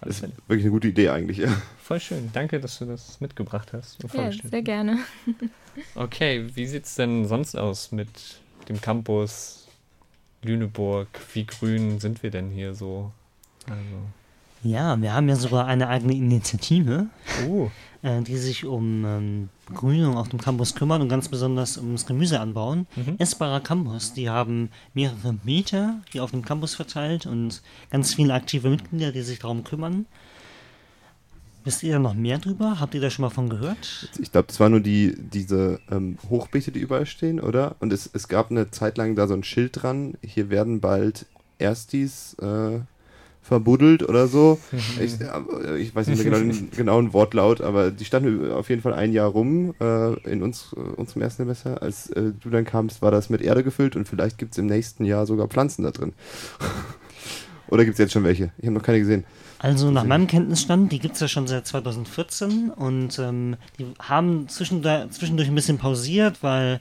das 0.00 0.10
ist 0.10 0.20
Fälle. 0.20 0.32
wirklich 0.46 0.64
eine 0.64 0.72
gute 0.72 0.88
Idee 0.88 1.10
eigentlich. 1.10 1.38
Ja. 1.38 1.50
Voll 1.82 2.00
schön. 2.00 2.30
Danke, 2.32 2.60
dass 2.60 2.78
du 2.78 2.84
das 2.84 3.20
mitgebracht 3.20 3.72
hast. 3.72 3.98
Ja, 4.14 4.30
sehr 4.32 4.62
gerne. 4.62 4.98
Okay, 5.94 6.44
wie 6.54 6.66
sieht's 6.66 6.96
denn 6.96 7.28
sonst 7.28 7.54
aus 7.56 7.92
mit 7.92 8.08
dem 8.68 8.80
Campus 8.80 9.68
Lüneburg? 10.42 11.06
Wie 11.34 11.46
grün 11.46 12.00
sind 12.00 12.24
wir 12.24 12.32
denn 12.32 12.50
hier 12.50 12.74
so? 12.74 13.12
Also, 13.66 13.78
Ja, 14.62 15.00
wir 15.00 15.12
haben 15.12 15.28
ja 15.28 15.36
sogar 15.36 15.66
eine 15.66 15.88
eigene 15.88 16.14
Initiative, 16.14 17.06
Oh. 17.48 17.70
äh, 18.02 18.22
die 18.22 18.36
sich 18.36 18.64
um 18.64 19.04
ähm, 19.04 19.48
Grünung 19.72 20.16
auf 20.16 20.28
dem 20.28 20.40
Campus 20.40 20.74
kümmert 20.74 21.00
und 21.00 21.08
ganz 21.08 21.28
besonders 21.28 21.76
ums 21.78 22.06
Gemüseanbauen. 22.06 22.86
Mhm. 22.96 23.14
Essbarer 23.18 23.60
Campus, 23.60 24.14
die 24.14 24.28
haben 24.28 24.70
mehrere 24.94 25.36
Meter, 25.44 26.00
die 26.12 26.20
auf 26.20 26.32
dem 26.32 26.44
Campus 26.44 26.74
verteilt 26.74 27.26
und 27.26 27.62
ganz 27.90 28.14
viele 28.14 28.34
aktive 28.34 28.68
Mitglieder, 28.68 29.12
die 29.12 29.22
sich 29.22 29.38
darum 29.38 29.62
kümmern. 29.62 30.06
Wisst 31.64 31.82
ihr 31.82 31.92
da 31.94 31.98
noch 31.98 32.14
mehr 32.14 32.38
drüber? 32.38 32.80
Habt 32.80 32.94
ihr 32.94 33.00
da 33.00 33.10
schon 33.10 33.24
mal 33.24 33.30
von 33.30 33.48
gehört? 33.50 34.08
Ich 34.18 34.32
glaube, 34.32 34.48
es 34.48 34.58
war 34.58 34.70
nur 34.70 34.80
die, 34.80 35.14
diese 35.18 35.80
ähm, 35.90 36.16
Hochbeete, 36.30 36.72
die 36.72 36.80
überall 36.80 37.04
stehen, 37.06 37.40
oder? 37.40 37.76
Und 37.80 37.92
es, 37.92 38.08
es 38.12 38.26
gab 38.26 38.50
eine 38.50 38.70
Zeit 38.70 38.96
lang 38.96 39.14
da 39.16 39.26
so 39.28 39.34
ein 39.34 39.44
Schild 39.44 39.82
dran, 39.82 40.14
hier 40.22 40.50
werden 40.50 40.80
bald 40.80 41.26
Erstis 41.58 42.34
äh, 42.40 42.80
verbuddelt 43.48 44.06
oder 44.06 44.28
so. 44.28 44.58
ich, 45.00 45.20
äh, 45.20 45.78
ich 45.78 45.94
weiß 45.94 46.06
nicht 46.06 46.22
mehr 46.22 46.38
genau 46.38 46.52
den 46.52 46.70
genauen 46.70 47.12
Wortlaut, 47.14 47.60
aber 47.62 47.90
die 47.90 48.04
standen 48.04 48.52
auf 48.52 48.68
jeden 48.68 48.82
Fall 48.82 48.92
ein 48.92 49.12
Jahr 49.12 49.28
rum 49.30 49.74
äh, 49.80 50.30
in 50.30 50.42
uns, 50.42 50.74
äh, 50.76 50.80
unserem 50.80 51.22
ersten 51.22 51.44
Semester. 51.44 51.82
Als 51.82 52.10
äh, 52.10 52.32
du 52.38 52.50
dann 52.50 52.64
kamst, 52.64 53.00
war 53.00 53.10
das 53.10 53.30
mit 53.30 53.40
Erde 53.40 53.64
gefüllt 53.64 53.96
und 53.96 54.06
vielleicht 54.06 54.38
gibt 54.38 54.52
es 54.52 54.58
im 54.58 54.66
nächsten 54.66 55.04
Jahr 55.04 55.26
sogar 55.26 55.48
Pflanzen 55.48 55.82
da 55.82 55.90
drin. 55.90 56.12
oder 57.68 57.84
gibt 57.84 57.94
es 57.94 57.98
jetzt 57.98 58.12
schon 58.12 58.24
welche? 58.24 58.52
Ich 58.58 58.66
habe 58.66 58.74
noch 58.74 58.82
keine 58.82 59.00
gesehen. 59.00 59.24
Also 59.60 59.90
nach 59.90 60.04
meinem 60.04 60.28
Kenntnisstand, 60.28 60.92
die 60.92 61.00
gibt 61.00 61.14
es 61.14 61.20
ja 61.20 61.26
schon 61.26 61.48
seit 61.48 61.66
2014 61.66 62.70
und 62.70 63.18
ähm, 63.18 63.56
die 63.78 63.86
haben 63.98 64.48
zwischendurch, 64.48 65.10
zwischendurch 65.10 65.48
ein 65.48 65.54
bisschen 65.54 65.78
pausiert, 65.78 66.44
weil 66.44 66.80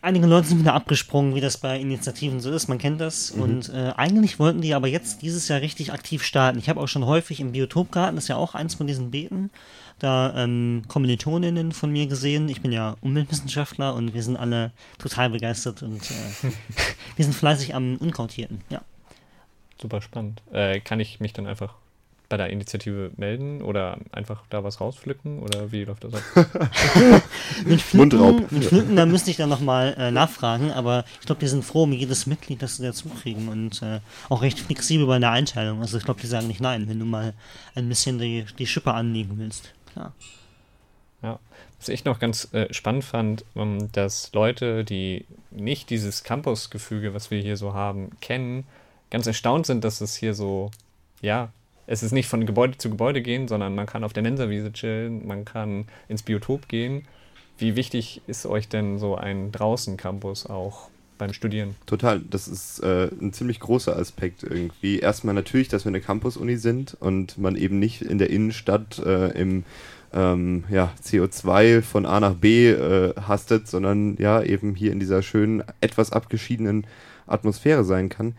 einige 0.00 0.26
Leute 0.26 0.48
sind 0.48 0.60
wieder 0.60 0.72
abgesprungen, 0.72 1.34
wie 1.34 1.42
das 1.42 1.58
bei 1.58 1.78
Initiativen 1.78 2.40
so 2.40 2.50
ist, 2.50 2.68
man 2.68 2.78
kennt 2.78 3.02
das. 3.02 3.34
Mhm. 3.34 3.42
Und 3.42 3.68
äh, 3.68 3.92
eigentlich 3.96 4.38
wollten 4.38 4.62
die 4.62 4.72
aber 4.72 4.88
jetzt 4.88 5.20
dieses 5.20 5.48
Jahr 5.48 5.60
richtig 5.60 5.92
aktiv 5.92 6.22
starten. 6.22 6.58
Ich 6.58 6.70
habe 6.70 6.80
auch 6.80 6.88
schon 6.88 7.04
häufig 7.04 7.40
im 7.40 7.52
Biotopgarten, 7.52 8.16
das 8.16 8.24
ist 8.24 8.28
ja 8.28 8.36
auch 8.36 8.54
eins 8.54 8.74
von 8.74 8.86
diesen 8.86 9.10
Beeten, 9.10 9.50
da 9.98 10.34
ähm, 10.36 10.84
Kommilitoninnen 10.88 11.72
von 11.72 11.90
mir 11.90 12.06
gesehen. 12.06 12.48
Ich 12.48 12.62
bin 12.62 12.72
ja 12.72 12.96
Umweltwissenschaftler 13.02 13.94
und 13.94 14.14
wir 14.14 14.22
sind 14.22 14.36
alle 14.36 14.72
total 14.98 15.28
begeistert 15.28 15.82
und 15.82 16.02
äh, 16.10 16.50
wir 17.16 17.24
sind 17.26 17.34
fleißig 17.34 17.74
am 17.74 17.98
Unkrautierten, 17.98 18.62
ja. 18.70 18.80
Super 19.78 20.00
spannend. 20.00 20.42
Äh, 20.52 20.80
kann 20.80 21.00
ich 21.00 21.20
mich 21.20 21.34
dann 21.34 21.46
einfach 21.46 21.74
bei 22.28 22.36
der 22.36 22.50
Initiative 22.50 23.12
melden 23.16 23.62
oder 23.62 23.98
einfach 24.12 24.42
da 24.50 24.64
was 24.64 24.80
rauspflücken 24.80 25.40
oder 25.40 25.70
wie 25.72 25.84
läuft 25.84 26.04
das 26.04 26.14
ab? 26.14 26.22
Mit 27.64 27.80
Pflücken, 27.80 28.18
Mundraub. 28.18 28.52
mit 28.52 28.64
Pflücken, 28.64 28.96
da 28.96 29.06
müsste 29.06 29.30
ich 29.30 29.36
dann 29.36 29.48
nochmal 29.48 29.94
äh, 29.98 30.10
nachfragen, 30.10 30.72
aber 30.72 31.04
ich 31.20 31.26
glaube, 31.26 31.40
die 31.40 31.46
sind 31.46 31.64
froh 31.64 31.84
um 31.84 31.92
jedes 31.92 32.26
Mitglied, 32.26 32.62
das 32.62 32.76
sie 32.76 32.82
dazu 32.82 33.08
kriegen 33.08 33.48
und 33.48 33.82
äh, 33.82 34.00
auch 34.28 34.42
recht 34.42 34.58
flexibel 34.58 35.06
bei 35.06 35.18
der 35.18 35.30
Einteilung. 35.30 35.80
Also 35.80 35.98
ich 35.98 36.04
glaube, 36.04 36.20
die 36.20 36.26
sagen 36.26 36.48
nicht 36.48 36.60
nein, 36.60 36.88
wenn 36.88 36.98
du 36.98 37.04
mal 37.04 37.34
ein 37.74 37.88
bisschen 37.88 38.18
die, 38.18 38.44
die 38.58 38.66
Schippe 38.66 38.92
anlegen 38.92 39.38
willst. 39.38 39.72
Klar. 39.92 40.12
Ja, 41.22 41.38
was 41.78 41.88
ich 41.88 42.04
noch 42.04 42.18
ganz 42.18 42.52
äh, 42.52 42.72
spannend 42.72 43.04
fand, 43.04 43.44
ähm, 43.54 43.90
dass 43.92 44.32
Leute, 44.32 44.84
die 44.84 45.24
nicht 45.50 45.90
dieses 45.90 46.24
Campus-Gefüge, 46.24 47.14
was 47.14 47.30
wir 47.30 47.40
hier 47.40 47.56
so 47.56 47.74
haben, 47.74 48.10
kennen, 48.20 48.64
ganz 49.10 49.26
erstaunt 49.26 49.66
sind, 49.66 49.84
dass 49.84 50.00
es 50.00 50.16
hier 50.16 50.34
so, 50.34 50.70
ja, 51.22 51.50
es 51.86 52.02
ist 52.02 52.12
nicht 52.12 52.28
von 52.28 52.46
Gebäude 52.46 52.78
zu 52.78 52.90
Gebäude 52.90 53.22
gehen, 53.22 53.48
sondern 53.48 53.74
man 53.74 53.86
kann 53.86 54.04
auf 54.04 54.12
der 54.12 54.22
Mensawiese 54.22 54.72
chillen, 54.72 55.26
man 55.26 55.44
kann 55.44 55.86
ins 56.08 56.22
Biotop 56.22 56.68
gehen. 56.68 57.06
Wie 57.58 57.76
wichtig 57.76 58.22
ist 58.26 58.44
euch 58.46 58.68
denn 58.68 58.98
so 58.98 59.16
ein 59.16 59.52
Draußen-Campus 59.52 60.46
auch 60.46 60.90
beim 61.16 61.32
Studieren? 61.32 61.74
Total, 61.86 62.20
das 62.20 62.48
ist 62.48 62.80
äh, 62.80 63.08
ein 63.20 63.32
ziemlich 63.32 63.60
großer 63.60 63.96
Aspekt 63.96 64.42
irgendwie. 64.42 64.98
Erstmal 64.98 65.34
natürlich, 65.34 65.68
dass 65.68 65.84
wir 65.84 65.90
eine 65.90 66.00
Campus-Uni 66.00 66.56
sind 66.56 66.96
und 67.00 67.38
man 67.38 67.56
eben 67.56 67.78
nicht 67.78 68.02
in 68.02 68.18
der 68.18 68.30
Innenstadt 68.30 68.98
äh, 68.98 69.28
im 69.28 69.64
ähm, 70.12 70.64
ja, 70.70 70.92
CO2 71.02 71.82
von 71.82 72.06
A 72.06 72.20
nach 72.20 72.34
B 72.34 72.70
äh, 72.70 73.14
hastet, 73.20 73.68
sondern 73.68 74.16
ja 74.18 74.42
eben 74.42 74.74
hier 74.74 74.92
in 74.92 75.00
dieser 75.00 75.22
schönen, 75.22 75.62
etwas 75.80 76.12
abgeschiedenen 76.12 76.86
Atmosphäre 77.26 77.84
sein 77.84 78.08
kann. 78.08 78.36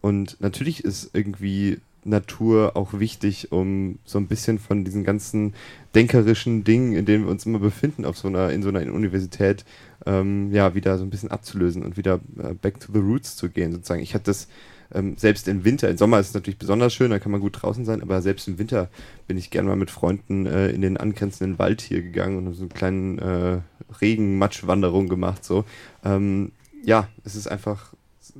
Und 0.00 0.40
natürlich 0.40 0.84
ist 0.84 1.10
irgendwie 1.12 1.78
Natur 2.04 2.76
auch 2.76 2.98
wichtig, 2.98 3.52
um 3.52 3.98
so 4.04 4.18
ein 4.18 4.26
bisschen 4.26 4.58
von 4.58 4.84
diesen 4.84 5.04
ganzen 5.04 5.54
denkerischen 5.94 6.64
Dingen, 6.64 6.92
in 6.92 7.04
denen 7.04 7.24
wir 7.24 7.30
uns 7.30 7.46
immer 7.46 7.58
befinden, 7.58 8.04
auf 8.04 8.16
so 8.16 8.28
einer, 8.28 8.50
in 8.50 8.62
so 8.62 8.68
einer 8.70 8.80
Universität, 8.92 9.64
ähm, 10.06 10.52
ja, 10.52 10.74
wieder 10.74 10.96
so 10.98 11.04
ein 11.04 11.10
bisschen 11.10 11.30
abzulösen 11.30 11.82
und 11.82 11.96
wieder 11.96 12.20
äh, 12.38 12.54
back 12.54 12.80
to 12.80 12.92
the 12.92 13.00
roots 13.00 13.36
zu 13.36 13.50
gehen, 13.50 13.72
sozusagen. 13.72 14.02
Ich 14.02 14.14
hatte 14.14 14.24
das 14.24 14.48
ähm, 14.92 15.16
selbst 15.16 15.46
im 15.48 15.64
Winter, 15.64 15.88
im 15.88 15.96
Sommer 15.96 16.18
ist 16.18 16.28
es 16.28 16.34
natürlich 16.34 16.58
besonders 16.58 16.94
schön, 16.94 17.10
da 17.10 17.18
kann 17.18 17.32
man 17.32 17.40
gut 17.40 17.62
draußen 17.62 17.84
sein, 17.84 18.02
aber 18.02 18.22
selbst 18.22 18.48
im 18.48 18.58
Winter 18.58 18.88
bin 19.28 19.36
ich 19.36 19.50
gerne 19.50 19.68
mal 19.68 19.76
mit 19.76 19.90
Freunden 19.90 20.46
äh, 20.46 20.70
in 20.70 20.80
den 20.80 20.96
angrenzenden 20.96 21.58
Wald 21.58 21.80
hier 21.80 22.02
gegangen 22.02 22.38
und 22.38 22.54
so 22.54 22.62
eine 22.62 22.70
kleine 22.70 23.62
äh, 23.90 23.94
Regen-Matschwanderung 24.00 25.08
gemacht, 25.08 25.44
so. 25.44 25.64
Ähm, 26.04 26.52
ja, 26.82 27.08
es 27.24 27.36
ist 27.36 27.46
einfach 27.46 27.92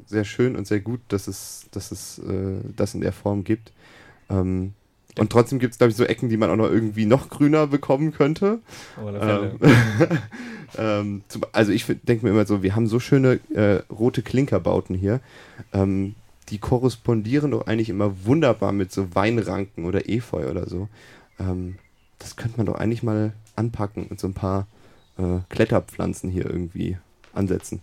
sehr 0.07 0.25
schön 0.25 0.57
und 0.57 0.67
sehr 0.67 0.81
gut, 0.81 1.01
dass 1.09 1.29
es, 1.29 1.67
dass 1.71 1.93
es 1.93 2.19
äh, 2.19 2.61
das 2.77 2.95
in 2.95 3.01
der 3.01 3.13
Form 3.13 3.45
gibt. 3.45 3.73
Ähm, 4.29 4.75
und 5.19 5.31
trotzdem 5.31 5.59
gibt 5.59 5.73
es, 5.73 5.79
glaube 5.79 5.91
ich, 5.91 5.97
so 5.97 6.05
Ecken, 6.05 6.29
die 6.29 6.37
man 6.37 6.51
auch 6.51 6.57
noch 6.57 6.71
irgendwie 6.71 7.05
noch 7.05 7.29
grüner 7.29 7.67
bekommen 7.67 8.13
könnte. 8.13 8.61
Fälle. 8.95 9.59
Ähm, 9.61 10.19
ähm, 10.79 11.23
zum, 11.29 11.43
also 11.53 11.73
ich 11.73 11.85
denke 11.87 12.25
mir 12.25 12.31
immer 12.31 12.47
so, 12.47 12.63
wir 12.63 12.77
haben 12.77 12.87
so 12.87 13.01
schöne 13.01 13.41
äh, 13.53 13.83
rote 13.93 14.23
Klinkerbauten 14.23 14.95
hier. 14.95 15.21
Ähm, 15.73 16.15
die 16.49 16.59
korrespondieren 16.59 17.51
doch 17.53 17.67
eigentlich 17.67 17.89
immer 17.89 18.25
wunderbar 18.25 18.73
mit 18.73 18.93
so 18.93 19.15
Weinranken 19.15 19.85
oder 19.85 20.09
Efeu 20.09 20.49
oder 20.49 20.69
so. 20.69 20.89
Ähm, 21.39 21.77
das 22.19 22.37
könnte 22.37 22.59
man 22.59 22.67
doch 22.67 22.75
eigentlich 22.75 23.03
mal 23.03 23.33
anpacken 23.57 24.07
und 24.07 24.21
so 24.21 24.27
ein 24.27 24.35
paar 24.35 24.67
äh, 25.19 25.39
Kletterpflanzen 25.49 26.31
hier 26.31 26.47
irgendwie 26.47 26.97
ansetzen. 27.33 27.81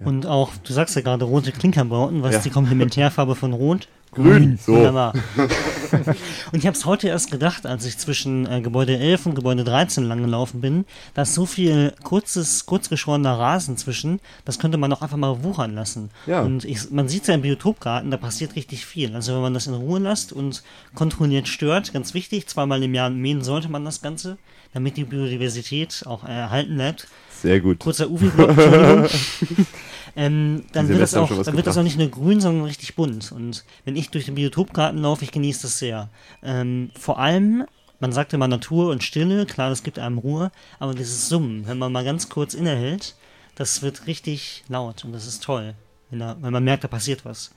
Ja. 0.00 0.06
Und 0.06 0.26
auch, 0.26 0.52
du 0.62 0.72
sagst 0.72 0.96
ja 0.96 1.02
gerade 1.02 1.24
rote 1.24 1.52
Klinkerbauten, 1.52 2.22
was 2.22 2.32
Ja. 2.32 2.38
ist 2.38 2.44
die 2.44 2.50
Komplementärfarbe 2.50 3.34
von 3.34 3.52
Rot? 3.52 3.88
Grün, 4.12 4.58
so. 4.64 4.74
Wunderbar. 4.74 5.12
und 6.52 6.58
ich 6.58 6.66
habe 6.66 6.76
es 6.76 6.84
heute 6.84 7.08
erst 7.08 7.32
gedacht, 7.32 7.66
als 7.66 7.84
ich 7.84 7.98
zwischen 7.98 8.46
äh, 8.46 8.60
Gebäude 8.60 8.96
11 8.96 9.26
und 9.26 9.34
Gebäude 9.34 9.64
13 9.64 10.04
lang 10.04 10.22
gelaufen 10.22 10.60
bin, 10.60 10.84
da 11.14 11.22
ist 11.22 11.34
so 11.34 11.46
viel 11.46 11.92
kurzes, 12.04 12.64
kurzgeschorener 12.66 13.36
Rasen 13.36 13.76
zwischen, 13.76 14.20
das 14.44 14.58
könnte 14.60 14.78
man 14.78 14.90
doch 14.90 15.02
einfach 15.02 15.16
mal 15.16 15.42
wuchern 15.42 15.74
lassen. 15.74 16.10
Ja. 16.26 16.42
Und 16.42 16.64
ich, 16.64 16.90
man 16.90 17.08
sieht 17.08 17.26
ja 17.26 17.34
im 17.34 17.42
Biotopgarten, 17.42 18.10
da 18.12 18.16
passiert 18.16 18.54
richtig 18.54 18.86
viel. 18.86 19.14
Also 19.16 19.34
wenn 19.34 19.42
man 19.42 19.54
das 19.54 19.66
in 19.66 19.74
Ruhe 19.74 19.98
lässt 19.98 20.32
und 20.32 20.62
kontrolliert 20.94 21.48
stört, 21.48 21.92
ganz 21.92 22.14
wichtig, 22.14 22.46
zweimal 22.46 22.82
im 22.84 22.94
Jahr 22.94 23.10
mähen 23.10 23.42
sollte 23.42 23.68
man 23.68 23.84
das 23.84 24.00
Ganze, 24.00 24.38
damit 24.72 24.96
die 24.96 25.04
Biodiversität 25.04 26.04
auch 26.06 26.22
erhalten 26.24 26.76
bleibt. 26.76 27.08
Sehr 27.44 27.60
gut. 27.60 27.78
Kurzer 27.78 28.08
Uwe-Block, 28.08 28.56
Entschuldigung. 28.56 29.66
ähm, 30.16 30.64
dann 30.72 30.88
wird, 30.88 31.02
das 31.02 31.14
auch, 31.14 31.28
dann 31.42 31.56
wird 31.56 31.66
das 31.66 31.76
auch 31.76 31.82
nicht 31.82 31.98
nur 31.98 32.08
grün, 32.08 32.40
sondern 32.40 32.64
richtig 32.64 32.96
bunt. 32.96 33.32
Und 33.32 33.66
wenn 33.84 33.96
ich 33.96 34.08
durch 34.08 34.24
den 34.24 34.34
Biotopgarten 34.34 34.98
laufe, 34.98 35.24
ich 35.24 35.30
genieße 35.30 35.60
das 35.60 35.78
sehr. 35.78 36.08
Ähm, 36.42 36.90
vor 36.98 37.18
allem, 37.18 37.66
man 38.00 38.12
sagt 38.12 38.32
immer 38.32 38.48
Natur 38.48 38.88
und 38.90 39.04
Stille, 39.04 39.44
klar, 39.44 39.68
das 39.68 39.82
gibt 39.82 39.98
einem 39.98 40.16
Ruhe, 40.16 40.52
aber 40.78 40.94
dieses 40.94 41.28
Summen, 41.28 41.68
wenn 41.68 41.76
man 41.76 41.92
mal 41.92 42.02
ganz 42.02 42.30
kurz 42.30 42.54
innehält, 42.54 43.14
das 43.56 43.82
wird 43.82 44.06
richtig 44.06 44.64
laut 44.68 45.04
und 45.04 45.12
das 45.12 45.26
ist 45.26 45.44
toll, 45.44 45.74
wenn, 46.08 46.20
da, 46.20 46.38
wenn 46.40 46.52
man 46.52 46.64
merkt, 46.64 46.84
da 46.84 46.88
passiert 46.88 47.26
was. 47.26 47.54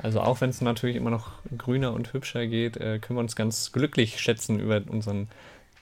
Also 0.00 0.20
auch 0.20 0.40
wenn 0.40 0.50
es 0.50 0.60
natürlich 0.60 0.94
immer 0.94 1.10
noch 1.10 1.32
grüner 1.58 1.92
und 1.94 2.12
hübscher 2.12 2.46
geht, 2.46 2.76
äh, 2.76 3.00
können 3.00 3.16
wir 3.16 3.22
uns 3.22 3.34
ganz 3.34 3.72
glücklich 3.72 4.20
schätzen 4.20 4.60
über 4.60 4.82
unseren 4.88 5.26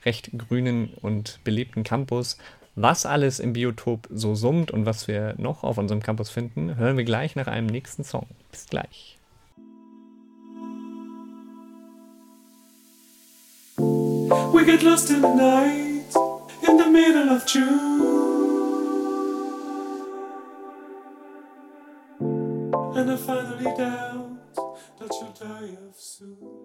recht 0.03 0.31
grünen 0.35 0.95
und 1.01 1.39
belebten 1.43 1.83
Campus. 1.83 2.37
Was 2.77 3.05
alles 3.05 3.39
im 3.39 3.53
Biotop 3.53 4.09
so 4.11 4.35
summt 4.35 4.69
und 4.69 4.85
was 4.85 5.07
wir 5.07 5.35
noch 5.37 5.63
auf 5.63 5.77
unserem 5.77 6.03
Campus 6.03 6.29
finden, 6.29 6.75
hören 6.75 6.97
wir 6.97 7.05
gleich 7.05 7.37
nach 7.37 7.47
einem 7.47 7.67
nächsten 7.67 8.03
Song. 8.03 8.27
Bis 8.51 8.67
gleich. 8.67 9.17
We 13.77 14.65
get 14.65 14.83
lost 14.83 15.09
in 15.09 15.21
the 15.21 15.27
night, 15.27 16.13
in 16.67 16.77
the 16.77 16.89
middle 16.89 17.33
of 17.33 17.45
June. 17.45 18.01
And 22.97 23.09
I 23.09 23.15
finally 23.15 23.73
doubt 23.77 24.53
that 24.99 25.11
you'll 25.11 25.33
die 25.39 25.77
of 25.87 25.95
soon. 25.97 26.64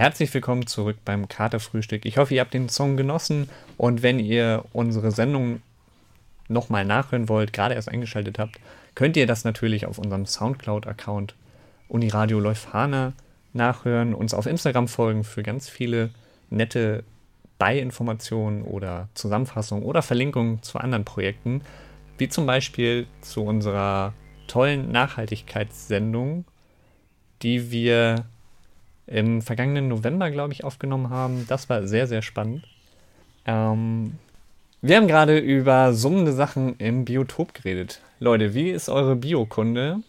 Herzlich 0.00 0.32
willkommen 0.32 0.66
zurück 0.66 0.96
beim 1.04 1.28
Katerfrühstück. 1.28 2.06
Ich 2.06 2.16
hoffe, 2.16 2.32
ihr 2.32 2.40
habt 2.40 2.54
den 2.54 2.70
Song 2.70 2.96
genossen 2.96 3.50
und 3.76 4.02
wenn 4.02 4.18
ihr 4.18 4.64
unsere 4.72 5.10
Sendung 5.10 5.60
nochmal 6.48 6.86
nachhören 6.86 7.28
wollt, 7.28 7.52
gerade 7.52 7.74
erst 7.74 7.90
eingeschaltet 7.90 8.38
habt, 8.38 8.58
könnt 8.94 9.18
ihr 9.18 9.26
das 9.26 9.44
natürlich 9.44 9.84
auf 9.84 9.98
unserem 9.98 10.24
Soundcloud-Account 10.24 11.34
Uniradio 11.88 12.40
Leuphana 12.40 13.12
nachhören, 13.52 14.14
uns 14.14 14.32
auf 14.32 14.46
Instagram 14.46 14.88
folgen 14.88 15.22
für 15.22 15.42
ganz 15.42 15.68
viele 15.68 16.08
nette 16.48 17.04
Beiinformationen 17.58 18.62
oder 18.62 19.10
Zusammenfassungen 19.12 19.84
oder 19.84 20.00
Verlinkungen 20.00 20.62
zu 20.62 20.78
anderen 20.78 21.04
Projekten, 21.04 21.60
wie 22.16 22.30
zum 22.30 22.46
Beispiel 22.46 23.06
zu 23.20 23.44
unserer 23.44 24.14
tollen 24.46 24.92
Nachhaltigkeitssendung, 24.92 26.46
die 27.42 27.70
wir 27.70 28.24
im 29.10 29.42
vergangenen 29.42 29.88
November, 29.88 30.30
glaube 30.30 30.52
ich, 30.52 30.64
aufgenommen 30.64 31.10
haben. 31.10 31.44
Das 31.48 31.68
war 31.68 31.86
sehr, 31.86 32.06
sehr 32.06 32.22
spannend. 32.22 32.64
Ähm, 33.44 34.14
wir 34.80 34.96
haben 34.96 35.08
gerade 35.08 35.38
über 35.38 35.92
summende 35.92 36.32
Sachen 36.32 36.76
im 36.78 37.04
Biotop 37.04 37.52
geredet. 37.52 38.00
Leute, 38.20 38.54
wie 38.54 38.70
ist 38.70 38.88
eure 38.88 39.16
Biokunde? 39.16 40.00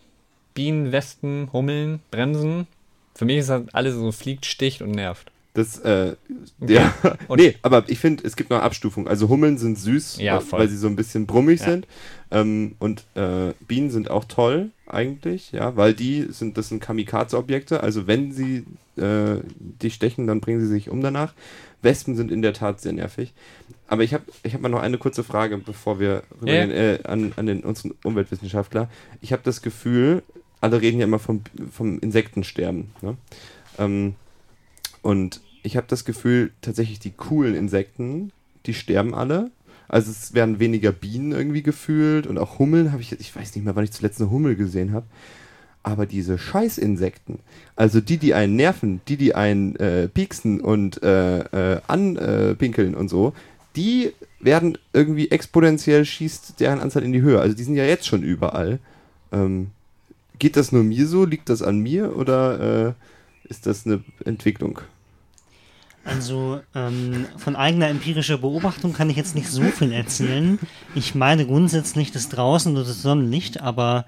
Bienen, 0.54 0.92
Wespen, 0.92 1.50
Hummeln, 1.52 2.00
Bremsen? 2.12 2.68
Für 3.16 3.26
mich 3.26 3.38
ist 3.40 3.50
das 3.50 3.64
alles 3.74 3.96
so 3.96 4.12
fliegt, 4.12 4.46
sticht 4.46 4.82
und 4.82 4.92
nervt. 4.92 5.32
Das, 5.54 5.80
äh, 5.80 6.16
Okay. 6.62 6.74
ja. 6.76 6.94
Und- 7.28 7.40
nee, 7.42 7.56
aber 7.62 7.84
ich 7.88 8.00
finde, 8.00 8.24
es 8.26 8.36
gibt 8.38 8.50
noch 8.52 8.62
Abstufungen. 8.62 9.08
Also 9.10 9.28
Hummeln 9.28 9.58
sind 9.58 9.78
süß, 9.78 10.18
Ja, 10.22 10.42
weil- 10.52 10.70
sie 10.70 10.78
so 10.78 10.88
ein 10.88 10.96
bisschen 10.96 11.26
brummig 11.26 11.60
Ja. 11.60 11.66
sind. 11.72 11.88
Ähm, 12.32 12.76
und 12.80 13.04
äh, 13.16 13.54
Bienen 13.68 13.90
sind 13.90 14.10
auch 14.10 14.24
toll, 14.26 14.72
eigentlich, 14.88 15.52
ja, 15.52 15.76
weil 15.76 15.94
die 15.94 16.28
sind, 16.30 16.58
das 16.58 16.70
sind 16.70 16.82
Kamikaze-Objekte. 16.82 17.84
Also 17.84 18.08
wenn 18.08 18.32
sie 18.32 18.66
äh, 18.98 19.40
dich 19.82 19.94
stechen, 19.96 20.28
dann 20.28 20.40
bringen 20.42 20.60
sie 20.62 20.68
sich 20.68 20.90
um 20.90 21.02
danach. 21.02 21.34
Wespen 21.82 22.16
sind 22.16 22.32
in 22.32 22.42
der 22.42 22.54
Tat 22.54 22.80
sehr 22.82 22.94
nervig. 22.94 23.34
Aber 23.88 24.04
ich 24.04 24.14
habe 24.14 24.24
ich 24.44 24.54
hab 24.54 24.62
mal 24.62 24.70
noch 24.70 24.82
eine 24.82 24.98
kurze 24.98 25.24
Frage, 25.24 25.58
bevor 25.58 26.00
wir 26.00 26.24
Ja. 26.46 26.62
rübergehen, 26.64 26.72
äh, 26.72 27.00
an, 27.04 27.34
an 27.36 27.46
den, 27.46 27.62
unseren 27.62 27.94
Umweltwissenschaftler. 28.04 28.90
Ich 29.22 29.34
habe 29.34 29.42
das 29.44 29.62
Gefühl, 29.62 30.24
alle 30.62 30.80
reden 30.82 31.00
ja 31.00 31.06
immer 31.06 31.20
vom, 31.20 31.42
vom 31.72 32.00
Insektensterben. 32.00 32.92
Ne? 33.02 33.18
Ähm, 33.80 34.16
und 35.02 35.42
ich 35.64 35.78
habe 35.78 35.88
das 35.90 36.06
Gefühl, 36.06 36.52
tatsächlich 36.62 37.00
die 37.00 37.12
coolen 37.12 37.56
Insekten, 37.56 38.32
die 38.66 38.74
sterben 38.74 39.14
alle. 39.14 39.52
Also 39.88 40.12
es 40.12 40.34
werden 40.34 40.60
weniger 40.60 40.92
Bienen 40.92 41.32
irgendwie 41.32 41.64
gefühlt 41.64 42.26
und 42.26 42.38
auch 42.38 42.60
Hummeln 42.60 42.92
habe 42.92 43.02
ich, 43.02 43.12
ich 43.20 43.36
weiß 43.36 43.56
nicht 43.56 43.66
mehr, 43.66 43.76
wann 43.76 43.84
ich 43.84 43.92
zuletzt 43.92 44.22
eine 44.22 44.32
Hummel 44.32 44.56
gesehen 44.56 44.94
habe. 44.94 45.06
Aber 45.84 46.06
diese 46.06 46.38
Scheißinsekten, 46.38 47.40
also 47.76 48.02
die, 48.02 48.18
die 48.18 48.34
einen 48.34 48.56
nerven, 48.56 49.02
die, 49.08 49.18
die 49.18 49.36
einen 49.36 49.76
äh, 49.78 50.08
pieksen 50.08 50.62
und 50.62 51.02
äh, 51.04 51.40
äh, 51.40 51.82
anpinkeln 51.88 52.96
und 52.96 53.10
so, 53.10 53.34
die 53.76 54.14
werden 54.40 54.78
irgendwie 54.94 55.32
exponentiell 55.32 56.06
schießt 56.06 56.60
deren 56.60 56.80
Anzahl 56.80 57.04
in 57.04 57.14
die 57.14 57.22
Höhe. 57.22 57.40
Also 57.40 57.56
die 57.56 57.64
sind 57.64 57.76
ja 57.76 57.86
jetzt 57.86 58.06
schon 58.06 58.24
überall. 58.24 58.80
Ähm, 59.32 59.72
geht 60.40 60.56
das 60.56 60.72
nur 60.72 60.84
mir 60.84 61.08
so? 61.08 61.26
Liegt 61.26 61.50
das 61.50 61.62
an 61.62 61.80
mir 61.80 62.16
oder 62.16 62.88
äh, 62.88 62.94
ist 63.52 63.68
das 63.68 63.86
eine 63.86 64.02
Entwicklung? 64.26 64.80
Also 66.04 66.62
ähm, 66.74 67.28
von 67.38 67.56
eigener 67.56 67.90
empirischer 67.90 68.40
Beobachtung 68.40 68.94
kann 68.94 69.12
ich 69.12 69.18
jetzt 69.18 69.36
nicht 69.36 69.50
so 69.50 69.62
viel 69.62 69.92
erzählen. 69.92 70.58
Ich 70.96 71.14
meine 71.14 71.46
grundsätzlich 71.46 72.12
das 72.12 72.30
draußen 72.30 72.72
oder 72.74 72.86
das 72.86 73.04
Sonnenlicht, 73.04 73.62
aber 73.62 74.06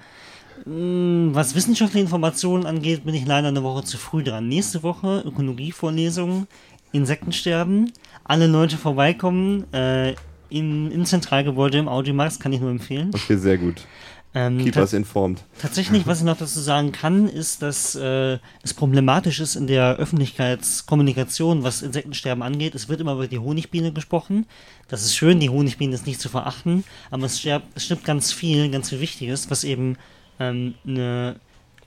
mh, 0.65 1.35
was 1.35 1.53
wissenschaftliche 1.53 2.03
Informationen 2.03 2.65
angeht, 2.65 3.05
bin 3.05 3.13
ich 3.13 3.27
leider 3.27 3.49
eine 3.49 3.61
Woche 3.61 3.83
zu 3.83 3.97
früh 3.97 4.23
dran. 4.23 4.47
Nächste 4.47 4.81
Woche 4.81 5.21
Ökologievorlesung, 5.23 6.47
Insektensterben, 6.93 7.91
alle 8.23 8.47
Leute 8.47 8.77
vorbeikommen, 8.77 9.71
äh, 9.73 10.15
in, 10.49 10.91
im 10.91 11.05
Zentralgebäude 11.05 11.79
im 11.79 11.87
Audiomax, 11.87 12.39
kann 12.39 12.53
ich 12.53 12.61
nur 12.61 12.71
empfehlen. 12.71 13.11
Okay, 13.13 13.37
sehr 13.37 13.57
gut. 13.57 13.85
Ähm, 14.35 14.65
us 14.75 14.93
informed. 14.93 15.43
Tatsächlich, 15.59 16.07
was 16.07 16.19
ich 16.19 16.23
noch 16.23 16.37
dazu 16.37 16.59
sagen 16.59 16.91
kann, 16.91 17.27
ist, 17.27 17.61
dass 17.61 17.93
äh, 17.93 18.39
es 18.63 18.73
problematisch 18.73 19.39
ist 19.39 19.55
in 19.55 19.67
der 19.67 19.97
Öffentlichkeitskommunikation, 19.97 21.61
was 21.61 21.83
Insektensterben 21.83 22.41
angeht. 22.41 22.73
Es 22.73 22.89
wird 22.89 22.99
immer 22.99 23.13
über 23.13 23.27
die 23.27 23.37
Honigbiene 23.37 23.93
gesprochen. 23.93 24.47
Das 24.87 25.03
ist 25.03 25.15
schön, 25.15 25.39
die 25.39 25.49
Honigbiene 25.49 25.93
ist 25.93 26.07
nicht 26.07 26.19
zu 26.19 26.29
verachten, 26.29 26.83
aber 27.11 27.25
es, 27.25 27.39
sterb, 27.39 27.63
es 27.75 27.85
stirbt 27.85 28.05
ganz 28.05 28.31
viel, 28.31 28.71
ganz 28.71 28.89
viel 28.89 29.01
Wichtiges, 29.01 29.51
was 29.51 29.63
eben 29.63 29.97
ähm, 30.39 30.73
eine 30.85 31.35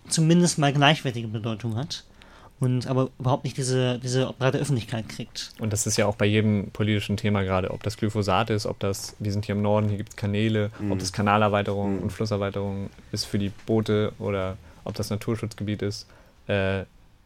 zumindest 0.09 0.59
mal 0.59 0.73
gleichwertige 0.73 1.27
Bedeutung 1.27 1.75
hat 1.77 2.05
und 2.61 2.87
aber 2.87 3.11
überhaupt 3.19 3.45
nicht 3.45 3.57
diese, 3.57 3.99
diese 3.99 4.33
breite 4.39 4.59
Öffentlichkeit 4.59 5.09
kriegt. 5.09 5.51
Und 5.61 5.73
das 5.73 5.87
ist 5.87 5.97
ja 5.99 6.07
auch 6.07 6.17
bei 6.17 6.27
jedem 6.27 6.71
politischen 6.73 7.17
Thema 7.17 7.43
gerade, 7.43 7.71
ob 7.71 7.83
das 7.83 7.97
Glyphosat 7.97 8.51
ist, 8.51 8.67
ob 8.67 8.79
das, 8.81 9.15
wir 9.19 9.31
sind 9.33 9.45
hier 9.45 9.55
im 9.55 9.63
Norden, 9.63 9.89
hier 9.89 9.99
gibt 9.99 10.11
es 10.11 10.17
Kanäle, 10.17 10.71
Mhm. 10.79 10.93
ob 10.93 10.99
das 10.99 11.13
Kanalerweiterung 11.13 12.01
und 12.03 12.11
Flusserweiterung 12.11 12.91
ist 13.13 13.25
für 13.25 13.39
die 13.39 13.51
Boote 13.67 14.13
oder 14.19 14.57
ob 14.85 14.95
das 14.95 15.11
Naturschutzgebiet 15.11 15.83
ist. 15.83 16.07
Äh, 16.47 16.85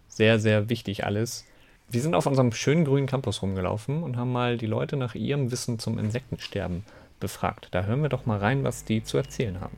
sehr, 0.08 0.40
sehr 0.40 0.68
wichtig 0.68 1.04
alles. 1.04 1.44
Wir 1.88 2.00
sind 2.02 2.14
auf 2.14 2.26
unserem 2.26 2.52
schönen 2.52 2.84
grünen 2.84 3.06
Campus 3.06 3.42
rumgelaufen 3.42 4.02
und 4.02 4.16
haben 4.16 4.32
mal 4.32 4.56
die 4.56 4.66
Leute 4.66 4.96
nach 4.96 5.14
ihrem 5.14 5.50
Wissen 5.50 5.78
zum 5.78 5.98
Insektensterben 5.98 6.84
befragt. 7.20 7.68
Da 7.72 7.84
hören 7.84 8.02
wir 8.02 8.08
doch 8.08 8.26
mal 8.26 8.38
rein, 8.38 8.64
was 8.64 8.84
die 8.84 9.02
zu 9.04 9.16
erzählen 9.18 9.60
haben. 9.60 9.76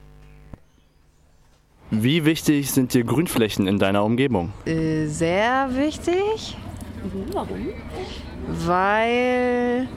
Wie 1.95 2.25
wichtig 2.25 2.71
sind 2.71 2.95
dir 2.95 3.05
Grünflächen 3.05 3.67
in 3.67 3.79
deiner 3.79 4.03
Umgebung? 4.03 4.51
Äh, 4.65 5.05
Sehr 5.09 5.69
wichtig. 5.73 6.57
Warum? 7.33 7.69
Weil. 8.49 9.89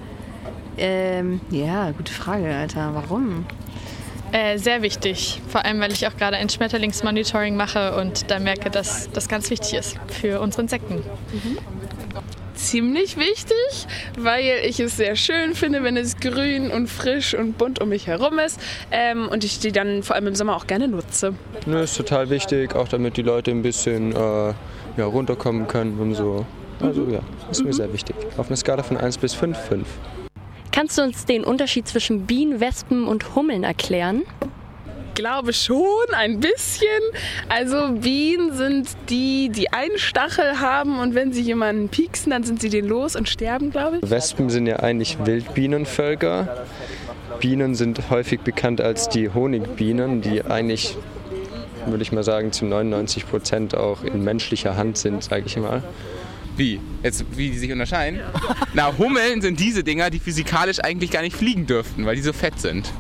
Ähm, 0.77 1.39
ja, 1.51 1.91
gute 1.91 2.11
Frage, 2.11 2.53
Alter. 2.53 2.91
Warum? 2.93 3.45
Äh, 4.33 4.57
sehr 4.57 4.81
wichtig, 4.81 5.41
vor 5.47 5.63
allem 5.63 5.79
weil 5.79 5.93
ich 5.93 6.05
auch 6.05 6.17
gerade 6.17 6.35
ein 6.35 6.49
Schmetterlingsmonitoring 6.49 7.55
mache 7.55 7.95
und 7.95 8.29
da 8.29 8.39
merke, 8.39 8.69
dass 8.69 9.09
das 9.11 9.29
ganz 9.29 9.49
wichtig 9.49 9.75
ist 9.75 9.97
für 10.09 10.41
unsere 10.41 10.63
Insekten. 10.63 11.01
Ziemlich 12.55 13.17
wichtig, 13.17 13.87
weil 14.17 14.61
ich 14.65 14.79
es 14.79 14.97
sehr 14.97 15.15
schön 15.15 15.55
finde, 15.55 15.83
wenn 15.83 15.97
es 15.97 16.17
grün 16.17 16.71
und 16.71 16.87
frisch 16.87 17.33
und 17.33 17.57
bunt 17.57 17.81
um 17.81 17.89
mich 17.89 18.07
herum 18.07 18.39
ist 18.39 18.59
ähm, 18.91 19.27
und 19.27 19.43
ich 19.43 19.59
die 19.59 19.71
dann 19.71 20.03
vor 20.03 20.15
allem 20.15 20.27
im 20.27 20.35
Sommer 20.35 20.55
auch 20.55 20.67
gerne 20.67 20.87
nutze. 20.87 21.33
Ne, 21.65 21.81
ist 21.81 21.97
total 21.97 22.29
wichtig, 22.29 22.75
auch 22.75 22.87
damit 22.87 23.17
die 23.17 23.21
Leute 23.21 23.51
ein 23.51 23.61
bisschen 23.61 24.13
äh, 24.13 24.15
ja, 24.15 25.05
runterkommen 25.05 25.67
können 25.67 25.99
und 25.99 26.15
so. 26.15 26.45
Also 26.81 27.05
ja, 27.09 27.19
ist 27.51 27.63
mir 27.63 27.73
sehr 27.73 27.91
wichtig. 27.93 28.15
Auf 28.37 28.47
einer 28.47 28.57
Skala 28.57 28.83
von 28.83 28.97
1 28.97 29.17
bis 29.17 29.33
5, 29.33 29.57
5. 29.57 29.87
Kannst 30.71 30.97
du 30.97 31.03
uns 31.03 31.25
den 31.25 31.43
Unterschied 31.43 31.87
zwischen 31.87 32.25
Bienen, 32.25 32.59
Wespen 32.59 33.07
und 33.07 33.35
Hummeln 33.35 33.63
erklären? 33.63 34.23
Glaube 35.15 35.53
schon, 35.53 36.05
ein 36.13 36.39
bisschen. 36.39 36.87
Also 37.49 37.93
Bienen 37.93 38.53
sind 38.53 38.89
die, 39.09 39.49
die 39.49 39.73
einen 39.73 39.97
Stachel 39.97 40.59
haben 40.59 40.99
und 40.99 41.15
wenn 41.15 41.33
sie 41.33 41.41
jemanden 41.41 41.89
pieksen, 41.89 42.31
dann 42.31 42.43
sind 42.43 42.61
sie 42.61 42.69
den 42.69 42.85
los 42.85 43.15
und 43.15 43.27
sterben, 43.27 43.71
glaube 43.71 43.99
ich. 44.01 44.09
Wespen 44.09 44.49
sind 44.49 44.67
ja 44.67 44.77
eigentlich 44.77 45.17
Wildbienenvölker. 45.25 46.65
Bienen 47.39 47.75
sind 47.75 48.09
häufig 48.09 48.41
bekannt 48.41 48.81
als 48.81 49.09
die 49.09 49.29
Honigbienen, 49.29 50.21
die 50.21 50.45
eigentlich, 50.45 50.95
würde 51.85 52.03
ich 52.03 52.11
mal 52.11 52.23
sagen, 52.23 52.51
zu 52.51 52.65
99 52.65 53.27
Prozent 53.27 53.75
auch 53.75 54.03
in 54.03 54.23
menschlicher 54.23 54.77
Hand 54.77 54.97
sind, 54.97 55.23
sage 55.23 55.43
ich 55.45 55.57
mal. 55.57 55.81
Wie? 56.57 56.79
Jetzt, 57.03 57.25
wie 57.35 57.49
die 57.49 57.57
sich 57.57 57.71
unterscheiden? 57.71 58.21
Na, 58.73 58.97
Hummeln 58.97 59.41
sind 59.41 59.59
diese 59.59 59.83
Dinger, 59.83 60.09
die 60.09 60.19
physikalisch 60.19 60.79
eigentlich 60.79 61.11
gar 61.11 61.21
nicht 61.21 61.35
fliegen 61.35 61.67
dürften, 61.67 62.05
weil 62.05 62.15
die 62.15 62.21
so 62.21 62.33
fett 62.33 62.59
sind. 62.59 62.91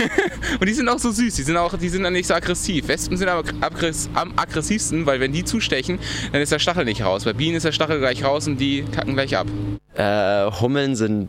Und 0.60 0.68
die 0.68 0.72
sind 0.72 0.88
auch 0.88 0.98
so 0.98 1.10
süß, 1.10 1.34
die 1.34 1.42
sind 1.42 1.56
auch, 1.56 1.76
die 1.78 1.88
sind 1.88 2.02
dann 2.02 2.12
nicht 2.12 2.26
so 2.26 2.34
aggressiv. 2.34 2.88
Wespen 2.88 3.16
sind 3.16 3.28
aber 3.28 3.48
aggress 3.60 4.10
am 4.14 4.32
aggressivsten, 4.36 5.06
weil 5.06 5.20
wenn 5.20 5.32
die 5.32 5.44
zustechen, 5.44 5.98
dann 6.32 6.42
ist 6.42 6.52
der 6.52 6.58
Stachel 6.58 6.84
nicht 6.84 7.04
raus. 7.04 7.24
Bei 7.24 7.32
Bienen 7.32 7.56
ist 7.56 7.64
der 7.64 7.72
Stachel 7.72 8.00
gleich 8.00 8.24
raus 8.24 8.46
und 8.48 8.58
die 8.58 8.84
kacken 8.84 9.14
gleich 9.14 9.36
ab. 9.36 9.46
Äh, 9.94 10.50
Hummeln 10.60 10.96
sind 10.96 11.28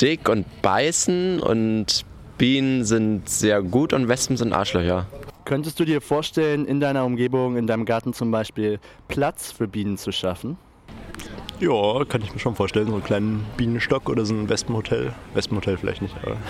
dick 0.00 0.28
und 0.28 0.44
beißen 0.62 1.40
und 1.40 2.04
Bienen 2.36 2.84
sind 2.84 3.28
sehr 3.28 3.62
gut 3.62 3.92
und 3.92 4.08
Wespen 4.08 4.36
sind 4.36 4.52
Arschlöcher. 4.52 5.06
Könntest 5.44 5.78
du 5.78 5.84
dir 5.84 6.00
vorstellen, 6.00 6.66
in 6.66 6.80
deiner 6.80 7.04
Umgebung, 7.04 7.56
in 7.56 7.66
deinem 7.66 7.84
Garten 7.84 8.12
zum 8.12 8.30
Beispiel, 8.30 8.80
Platz 9.08 9.52
für 9.52 9.68
Bienen 9.68 9.98
zu 9.98 10.10
schaffen? 10.10 10.56
Ja, 11.60 12.04
kann 12.04 12.20
ich 12.22 12.32
mir 12.32 12.40
schon 12.40 12.56
vorstellen. 12.56 12.88
So 12.88 12.94
einen 12.94 13.04
kleinen 13.04 13.46
Bienenstock 13.56 14.08
oder 14.08 14.26
so 14.26 14.34
ein 14.34 14.48
Wespenhotel. 14.48 15.12
Wespenhotel 15.34 15.76
vielleicht 15.76 16.02
nicht, 16.02 16.14
aber. 16.22 16.36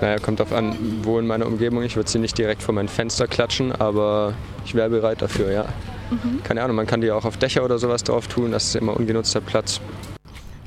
Naja, 0.00 0.18
kommt 0.18 0.40
drauf 0.40 0.52
an, 0.52 0.76
wo 1.02 1.18
in 1.18 1.26
meiner 1.26 1.46
Umgebung. 1.46 1.82
Ich 1.82 1.96
würde 1.96 2.10
sie 2.10 2.18
nicht 2.18 2.36
direkt 2.36 2.62
vor 2.62 2.74
mein 2.74 2.88
Fenster 2.88 3.26
klatschen, 3.26 3.72
aber 3.72 4.34
ich 4.64 4.74
wäre 4.74 4.90
bereit 4.90 5.22
dafür, 5.22 5.52
ja. 5.52 5.66
Mhm. 6.10 6.42
Keine 6.42 6.62
Ahnung, 6.62 6.76
man 6.76 6.86
kann 6.86 7.00
die 7.00 7.10
auch 7.10 7.24
auf 7.24 7.36
Dächer 7.36 7.64
oder 7.64 7.78
sowas 7.78 8.02
drauf 8.02 8.26
tun, 8.26 8.50
das 8.50 8.64
ist 8.66 8.76
immer 8.76 8.96
ungenutzter 8.96 9.40
Platz. 9.40 9.80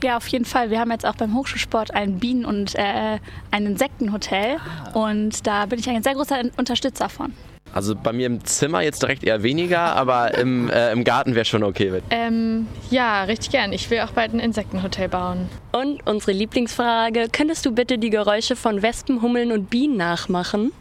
Ja, 0.03 0.17
auf 0.17 0.27
jeden 0.27 0.45
Fall. 0.45 0.69
Wir 0.69 0.79
haben 0.79 0.91
jetzt 0.91 1.05
auch 1.05 1.15
beim 1.15 1.35
Hochschulsport 1.35 1.93
ein 1.93 2.19
Bienen- 2.19 2.45
und 2.45 2.75
äh, 2.75 3.19
ein 3.51 3.65
Insektenhotel 3.65 4.57
und 4.93 5.45
da 5.45 5.65
bin 5.65 5.79
ich 5.79 5.89
ein 5.89 6.03
sehr 6.03 6.13
großer 6.13 6.41
Unterstützer 6.57 7.09
von. 7.09 7.33
Also 7.73 7.95
bei 7.95 8.11
mir 8.11 8.25
im 8.25 8.43
Zimmer 8.43 8.81
jetzt 8.81 9.01
direkt 9.03 9.23
eher 9.23 9.43
weniger, 9.43 9.95
aber 9.95 10.35
im, 10.37 10.69
äh, 10.69 10.91
im 10.91 11.03
Garten 11.03 11.35
wäre 11.35 11.45
schon 11.45 11.63
okay. 11.63 11.91
Mit. 11.91 12.03
Ähm, 12.09 12.67
ja, 12.89 13.23
richtig 13.23 13.51
gern. 13.51 13.71
Ich 13.71 13.89
will 13.89 13.99
auch 13.99 14.11
bald 14.11 14.33
ein 14.33 14.39
Insektenhotel 14.39 15.09
bauen. 15.09 15.49
Und 15.71 16.05
unsere 16.07 16.31
Lieblingsfrage, 16.31 17.27
könntest 17.31 17.65
du 17.65 17.71
bitte 17.71 17.97
die 17.97 18.09
Geräusche 18.09 18.55
von 18.55 18.81
Wespen, 18.81 19.21
Hummeln 19.21 19.51
und 19.51 19.69
Bienen 19.69 19.97
nachmachen? 19.97 20.71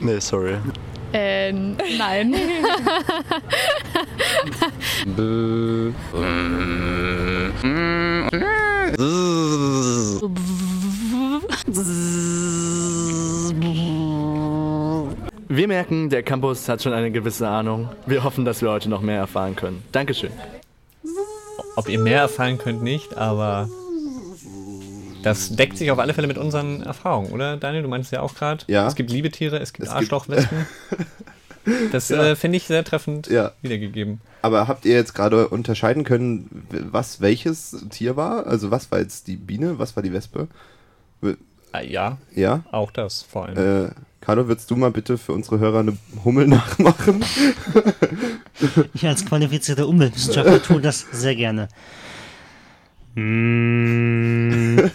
Nee, 0.00 0.20
sorry. 0.20 0.56
Äh, 1.12 1.52
nein. 1.52 2.34
Wir 15.48 15.66
merken, 15.66 16.10
der 16.10 16.22
Campus 16.22 16.68
hat 16.68 16.82
schon 16.82 16.92
eine 16.92 17.10
gewisse 17.10 17.48
Ahnung. 17.48 17.88
Wir 18.06 18.22
hoffen, 18.24 18.44
dass 18.44 18.60
wir 18.60 18.70
heute 18.70 18.88
noch 18.90 19.00
mehr 19.00 19.16
erfahren 19.18 19.56
können. 19.56 19.82
Dankeschön. 19.92 20.30
Ob 21.76 21.88
ihr 21.88 21.98
mehr 21.98 22.20
erfahren 22.20 22.58
könnt, 22.58 22.82
nicht, 22.82 23.16
aber 23.16 23.68
das 25.22 25.54
deckt 25.54 25.78
sich 25.78 25.90
auf 25.90 25.98
alle 25.98 26.12
Fälle 26.12 26.26
mit 26.26 26.36
unseren 26.38 26.82
Erfahrungen, 26.82 27.32
oder 27.32 27.56
Daniel? 27.56 27.82
Du 27.82 27.88
meinst 27.88 28.12
ja 28.12 28.20
auch 28.20 28.34
gerade, 28.34 28.64
Ja. 28.66 28.86
es 28.88 28.94
gibt 28.94 29.10
Liebetiere, 29.10 29.58
es 29.58 29.72
gibt 29.72 29.86
Es 29.88 29.94
gibt- 29.94 30.02
Arschlochwespen. 30.12 30.66
Das 31.92 32.08
Ja. 32.08 32.24
äh, 32.28 32.36
finde 32.36 32.56
ich 32.56 32.64
sehr 32.66 32.82
treffend 32.82 33.26
Ja. 33.26 33.52
wiedergegeben. 33.60 34.22
Aber 34.40 34.68
habt 34.68 34.86
ihr 34.86 34.94
jetzt 34.94 35.14
gerade 35.14 35.48
unterscheiden 35.48 36.02
können, 36.02 36.66
was 36.90 37.20
welches 37.20 37.84
Tier 37.90 38.16
war? 38.16 38.46
Also 38.46 38.70
was 38.70 38.90
war 38.90 39.00
jetzt 39.00 39.26
die 39.26 39.36
Biene, 39.36 39.78
was 39.78 39.94
war 39.94 40.02
die 40.02 40.12
Wespe? 40.14 40.48
Ah, 41.72 41.80
ja. 41.82 42.16
Ja? 42.34 42.64
Auch 42.72 42.90
das 42.90 43.20
vor 43.22 43.46
allem. 43.46 43.86
Äh, 43.86 43.90
Carlo, 44.20 44.46
würdest 44.48 44.70
du 44.70 44.76
mal 44.76 44.90
bitte 44.90 45.16
für 45.16 45.32
unsere 45.32 45.58
Hörer 45.58 45.80
eine 45.80 45.96
Hummel 46.24 46.46
nachmachen? 46.48 47.24
Ich 48.94 49.06
als 49.06 49.24
qualifizierter 49.24 49.86
Umweltwissenschaftler 49.88 50.62
tue 50.62 50.80
das 50.80 51.06
sehr 51.12 51.34
gerne. 51.36 51.68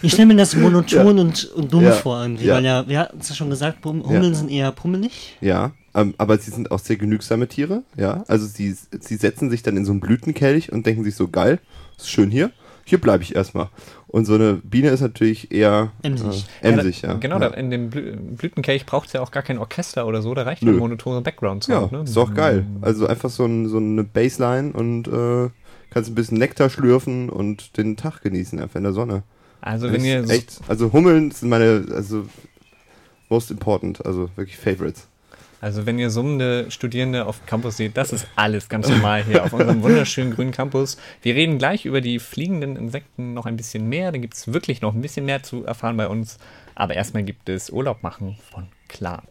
Ich 0.02 0.12
stelle 0.12 0.26
mir 0.26 0.36
das 0.36 0.54
monoton 0.56 1.16
Ja. 1.16 1.22
und, 1.22 1.44
und 1.56 1.72
dumm 1.72 1.84
Ja. 1.84 1.92
vor 1.92 2.22
irgendwie, 2.22 2.44
Ja. 2.46 2.54
weil 2.54 2.64
ja, 2.64 2.88
wir 2.88 2.98
hatten 3.00 3.18
es 3.20 3.28
ja 3.28 3.34
schon 3.34 3.50
gesagt, 3.50 3.84
Hum- 3.84 4.04
Hummeln 4.06 4.34
sind 4.34 4.50
eher 4.50 4.72
pummelig. 4.72 5.36
Ja, 5.40 5.72
ähm, 5.94 6.14
aber 6.16 6.38
sie 6.38 6.50
sind 6.50 6.70
auch 6.70 6.78
sehr 6.78 6.96
genügsame 6.96 7.48
Tiere, 7.48 7.82
ja. 7.96 8.24
Also 8.28 8.46
sie, 8.46 8.74
sie 9.00 9.16
setzen 9.16 9.50
sich 9.50 9.62
dann 9.62 9.76
in 9.76 9.84
so 9.84 9.90
einen 9.92 10.00
Blütenkelch 10.00 10.72
und 10.72 10.86
denken 10.86 11.04
sich 11.04 11.16
so, 11.16 11.28
geil, 11.28 11.58
ist 11.98 12.08
schön 12.10 12.30
hier, 12.30 12.50
hier 12.84 12.98
bleibe 12.98 13.22
ich 13.24 13.34
erstmal. 13.34 13.68
Und 14.14 14.26
so 14.26 14.34
eine 14.34 14.60
Biene 14.62 14.90
ist 14.90 15.00
natürlich 15.00 15.50
eher 15.50 15.90
Emsig. 16.02 16.44
Äh, 16.62 16.68
emsig, 16.68 17.02
ja. 17.02 17.14
da, 17.14 17.18
Genau, 17.18 17.40
ja. 17.40 17.48
In 17.48 17.72
dem 17.72 17.90
Blü 17.90 18.14
Blütenkelch 18.14 18.86
braucht 18.86 19.08
es 19.08 19.12
ja 19.12 19.20
auch 19.20 19.32
gar 19.32 19.42
kein 19.42 19.58
Orchester 19.58 20.06
oder 20.06 20.22
so, 20.22 20.32
da 20.34 20.42
reicht 20.42 20.62
ja 20.62 20.68
Nö. 20.68 20.74
ein 20.74 20.78
monotone 20.78 21.20
background 21.20 21.66
Ja, 21.66 21.88
ne? 21.90 22.04
ist 22.04 22.16
doch 22.16 22.32
geil. 22.32 22.64
Also 22.80 23.08
einfach 23.08 23.28
so, 23.28 23.44
ein, 23.44 23.68
so 23.68 23.78
eine 23.78 24.04
Baseline 24.04 24.72
und 24.72 25.08
äh, 25.08 25.50
kannst 25.90 26.12
ein 26.12 26.14
bisschen 26.14 26.38
Nektar 26.38 26.70
schlürfen 26.70 27.28
und 27.28 27.76
den 27.76 27.96
Tag 27.96 28.22
genießen, 28.22 28.60
einfach 28.60 28.76
in 28.76 28.84
der 28.84 28.92
Sonne. 28.92 29.24
Also 29.60 29.88
Das 29.88 29.96
wenn 29.96 30.04
ihr 30.04 30.30
echt, 30.30 30.60
also 30.68 30.92
Hummeln 30.92 31.32
sind 31.32 31.48
meine, 31.48 31.84
also 31.92 32.24
most 33.28 33.50
important, 33.50 34.06
also 34.06 34.30
wirklich 34.36 34.56
Favorites. 34.56 35.08
Also 35.60 35.86
wenn 35.86 35.98
ihr 35.98 36.10
summende 36.10 36.70
Studierende 36.70 37.26
auf 37.26 37.38
dem 37.38 37.46
Campus 37.46 37.76
seht, 37.76 37.96
das 37.96 38.12
ist 38.12 38.26
alles 38.36 38.68
ganz 38.68 38.88
normal 38.88 39.24
hier 39.24 39.44
auf 39.44 39.52
unserem 39.52 39.82
wunderschönen 39.82 40.34
grünen 40.34 40.52
Campus. 40.52 40.98
Wir 41.22 41.34
reden 41.34 41.58
gleich 41.58 41.84
über 41.84 42.00
die 42.00 42.18
fliegenden 42.18 42.76
Insekten 42.76 43.34
noch 43.34 43.46
ein 43.46 43.56
bisschen 43.56 43.88
mehr. 43.88 44.12
Da 44.12 44.18
gibt 44.18 44.34
es 44.34 44.52
wirklich 44.52 44.82
noch 44.82 44.94
ein 44.94 45.00
bisschen 45.00 45.24
mehr 45.24 45.42
zu 45.42 45.64
erfahren 45.64 45.96
bei 45.96 46.08
uns. 46.08 46.38
Aber 46.74 46.94
erstmal 46.94 47.22
gibt 47.22 47.48
es 47.48 47.70
Urlaub 47.70 48.02
machen 48.02 48.36
von 48.50 48.66
Klar. 48.88 49.22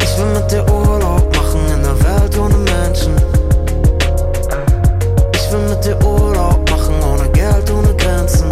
Ich 0.00 0.18
will 0.18 0.34
mit 0.34 0.50
dir 0.50 0.64
Urlaub 0.70 1.34
machen 1.34 1.60
in 1.66 1.84
einer 1.84 1.98
Welt 2.04 2.38
ohne 2.38 2.56
Menschen. 2.58 3.14
Ich 5.34 5.52
will 5.52 5.68
mit 5.68 5.84
dir 5.84 5.98
Urlaub 6.04 6.70
machen 6.70 6.94
ohne 7.02 7.28
Geld, 7.32 7.70
ohne 7.70 7.94
Grenzen. 7.96 8.48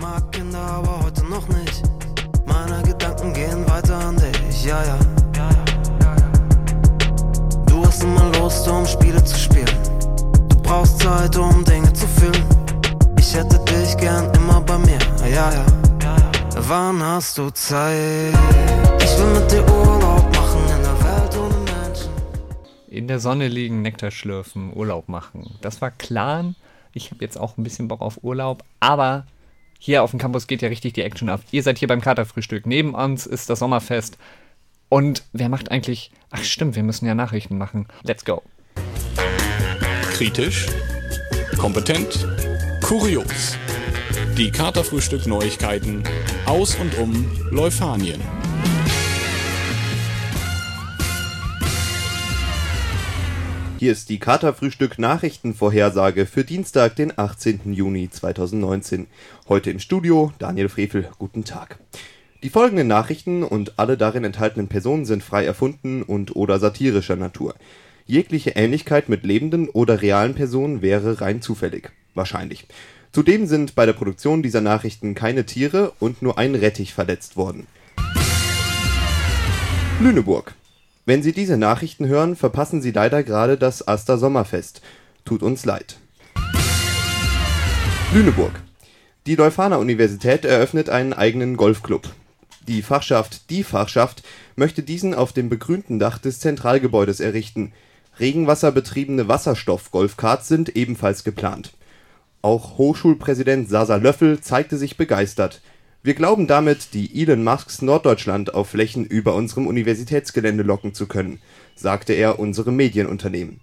Mag 0.00 0.32
Kinder, 0.32 0.58
aber 0.58 1.04
heute 1.04 1.24
noch 1.26 1.46
nicht. 1.48 1.82
Meine 2.46 2.82
Gedanken 2.82 3.32
gehen 3.34 3.68
weiter 3.68 3.98
an 3.98 4.16
dich, 4.16 4.64
ja, 4.64 4.82
ja. 4.82 4.98
Du 7.66 7.84
hast 7.84 8.02
immer 8.02 8.32
Lust, 8.38 8.66
um 8.66 8.86
Spiele 8.86 9.22
zu 9.22 9.38
spielen. 9.38 9.78
Du 10.48 10.56
brauchst 10.62 11.00
Zeit, 11.00 11.36
um 11.36 11.64
Dinge 11.64 11.92
zu 11.92 12.06
fühlen. 12.06 12.44
Ich 13.18 13.34
hätte 13.34 13.58
dich 13.66 13.96
gern 13.98 14.32
immer 14.34 14.60
bei 14.62 14.78
mir, 14.78 14.98
ja, 15.30 15.52
ja. 15.52 15.66
Wann 16.56 17.02
hast 17.02 17.36
du 17.36 17.50
Zeit? 17.50 18.34
Ich 19.02 19.18
will 19.18 19.40
mit 19.40 19.50
dir 19.52 19.62
Urlaub 19.70 20.24
machen 20.34 20.62
in 20.76 20.82
der 20.82 21.04
Welt 21.04 21.36
ohne 21.36 21.56
Menschen. 21.58 22.10
In 22.88 23.08
der 23.08 23.20
Sonne 23.20 23.48
liegen, 23.48 23.82
Nektar 23.82 24.10
schlürfen, 24.10 24.72
Urlaub 24.74 25.08
machen. 25.08 25.58
Das 25.60 25.80
war 25.82 25.90
Clan. 25.90 26.54
Ich 26.92 27.10
habe 27.10 27.22
jetzt 27.24 27.38
auch 27.38 27.56
ein 27.58 27.64
bisschen 27.64 27.86
Bock 27.88 28.00
auf 28.00 28.22
Urlaub, 28.22 28.64
aber 28.80 29.24
hier 29.82 30.02
auf 30.02 30.10
dem 30.10 30.20
Campus 30.20 30.46
geht 30.46 30.60
ja 30.60 30.68
richtig 30.68 30.92
die 30.92 31.02
Action 31.02 31.30
ab. 31.30 31.40
Ihr 31.50 31.62
seid 31.62 31.78
hier 31.78 31.88
beim 31.88 32.02
Katerfrühstück. 32.02 32.66
Neben 32.66 32.94
uns 32.94 33.26
ist 33.26 33.48
das 33.48 33.60
Sommerfest. 33.60 34.18
Und 34.90 35.24
wer 35.32 35.48
macht 35.48 35.70
eigentlich. 35.70 36.10
Ach, 36.30 36.44
stimmt, 36.44 36.76
wir 36.76 36.82
müssen 36.82 37.06
ja 37.06 37.14
Nachrichten 37.14 37.56
machen. 37.56 37.86
Let's 38.02 38.26
go. 38.26 38.42
Kritisch, 40.12 40.66
kompetent, 41.56 42.28
kurios. 42.84 43.56
Die 44.36 44.50
Katerfrühstück-Neuigkeiten 44.50 46.04
aus 46.44 46.74
und 46.74 46.98
um 46.98 47.26
Leufanien. 47.50 48.20
Hier 53.80 53.92
ist 53.92 54.10
die 54.10 54.18
Katerfrühstück 54.18 54.98
Nachrichtenvorhersage 54.98 56.26
für 56.26 56.44
Dienstag, 56.44 56.96
den 56.96 57.18
18. 57.18 57.72
Juni 57.72 58.10
2019. 58.10 59.06
Heute 59.48 59.70
im 59.70 59.78
Studio 59.78 60.34
Daniel 60.38 60.68
Frevel. 60.68 61.08
Guten 61.18 61.44
Tag. 61.44 61.78
Die 62.42 62.50
folgenden 62.50 62.88
Nachrichten 62.88 63.42
und 63.42 63.78
alle 63.78 63.96
darin 63.96 64.24
enthaltenen 64.24 64.68
Personen 64.68 65.06
sind 65.06 65.22
frei 65.22 65.46
erfunden 65.46 66.02
und 66.02 66.36
oder 66.36 66.58
satirischer 66.58 67.16
Natur. 67.16 67.54
Jegliche 68.04 68.50
Ähnlichkeit 68.50 69.08
mit 69.08 69.24
lebenden 69.24 69.70
oder 69.70 70.02
realen 70.02 70.34
Personen 70.34 70.82
wäre 70.82 71.22
rein 71.22 71.40
zufällig. 71.40 71.90
Wahrscheinlich. 72.14 72.66
Zudem 73.12 73.46
sind 73.46 73.76
bei 73.76 73.86
der 73.86 73.94
Produktion 73.94 74.42
dieser 74.42 74.60
Nachrichten 74.60 75.14
keine 75.14 75.46
Tiere 75.46 75.94
und 76.00 76.20
nur 76.20 76.36
ein 76.36 76.54
Rettich 76.54 76.92
verletzt 76.92 77.38
worden. 77.38 77.66
Lüneburg. 80.00 80.54
Wenn 81.06 81.22
Sie 81.22 81.32
diese 81.32 81.56
Nachrichten 81.56 82.06
hören, 82.06 82.36
verpassen 82.36 82.82
Sie 82.82 82.90
leider 82.90 83.22
gerade 83.22 83.56
das 83.56 83.88
Aster 83.88 84.18
Sommerfest. 84.18 84.82
Tut 85.24 85.42
uns 85.42 85.64
leid. 85.64 85.96
Lüneburg. 88.12 88.52
Die 89.26 89.34
Leuphana 89.34 89.76
Universität 89.76 90.44
eröffnet 90.44 90.90
einen 90.90 91.12
eigenen 91.12 91.56
Golfclub. 91.56 92.08
Die 92.68 92.82
Fachschaft 92.82 93.48
Die 93.50 93.64
Fachschaft 93.64 94.22
möchte 94.56 94.82
diesen 94.82 95.14
auf 95.14 95.32
dem 95.32 95.48
begrünten 95.48 95.98
Dach 95.98 96.18
des 96.18 96.40
Zentralgebäudes 96.40 97.20
errichten. 97.20 97.72
Regenwasserbetriebene 98.18 99.28
Wasserstoff-Golfkarts 99.28 100.48
sind 100.48 100.76
ebenfalls 100.76 101.24
geplant. 101.24 101.72
Auch 102.42 102.76
Hochschulpräsident 102.76 103.68
Sasa 103.68 103.96
Löffel 103.96 104.40
zeigte 104.40 104.76
sich 104.76 104.96
begeistert. 104.96 105.62
Wir 106.02 106.14
glauben 106.14 106.46
damit, 106.46 106.94
die 106.94 107.20
Elon 107.20 107.44
Musks 107.44 107.82
Norddeutschland 107.82 108.54
auf 108.54 108.70
Flächen 108.70 109.04
über 109.04 109.34
unserem 109.34 109.66
Universitätsgelände 109.66 110.62
locken 110.62 110.94
zu 110.94 111.06
können, 111.06 111.40
sagte 111.74 112.14
er 112.14 112.38
unserem 112.38 112.74
Medienunternehmen. 112.76 113.60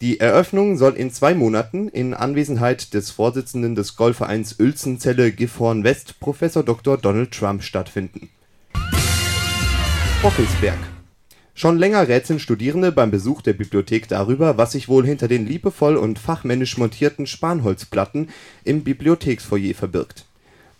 Die 0.00 0.18
Eröffnung 0.18 0.76
soll 0.78 0.94
in 0.94 1.12
zwei 1.12 1.32
Monaten 1.32 1.88
in 1.88 2.12
Anwesenheit 2.12 2.92
des 2.92 3.12
Vorsitzenden 3.12 3.76
des 3.76 3.94
Golfvereins 3.94 4.58
Uelzenzelle 4.58 5.30
Gifhorn 5.30 5.84
West, 5.84 6.18
Prof. 6.18 6.40
Dr. 6.40 6.98
Donald 6.98 7.30
Trump 7.30 7.62
stattfinden. 7.62 8.30
Bockelsberg 10.22 10.78
Schon 11.54 11.78
länger 11.78 12.08
rätseln 12.08 12.40
Studierende 12.40 12.90
beim 12.90 13.12
Besuch 13.12 13.42
der 13.42 13.52
Bibliothek 13.52 14.08
darüber, 14.08 14.56
was 14.56 14.72
sich 14.72 14.88
wohl 14.88 15.06
hinter 15.06 15.28
den 15.28 15.46
liebevoll 15.46 15.96
und 15.96 16.18
fachmännisch 16.18 16.78
montierten 16.78 17.28
Spanholzplatten 17.28 18.30
im 18.64 18.82
Bibliotheksfoyer 18.82 19.74
verbirgt. 19.74 20.24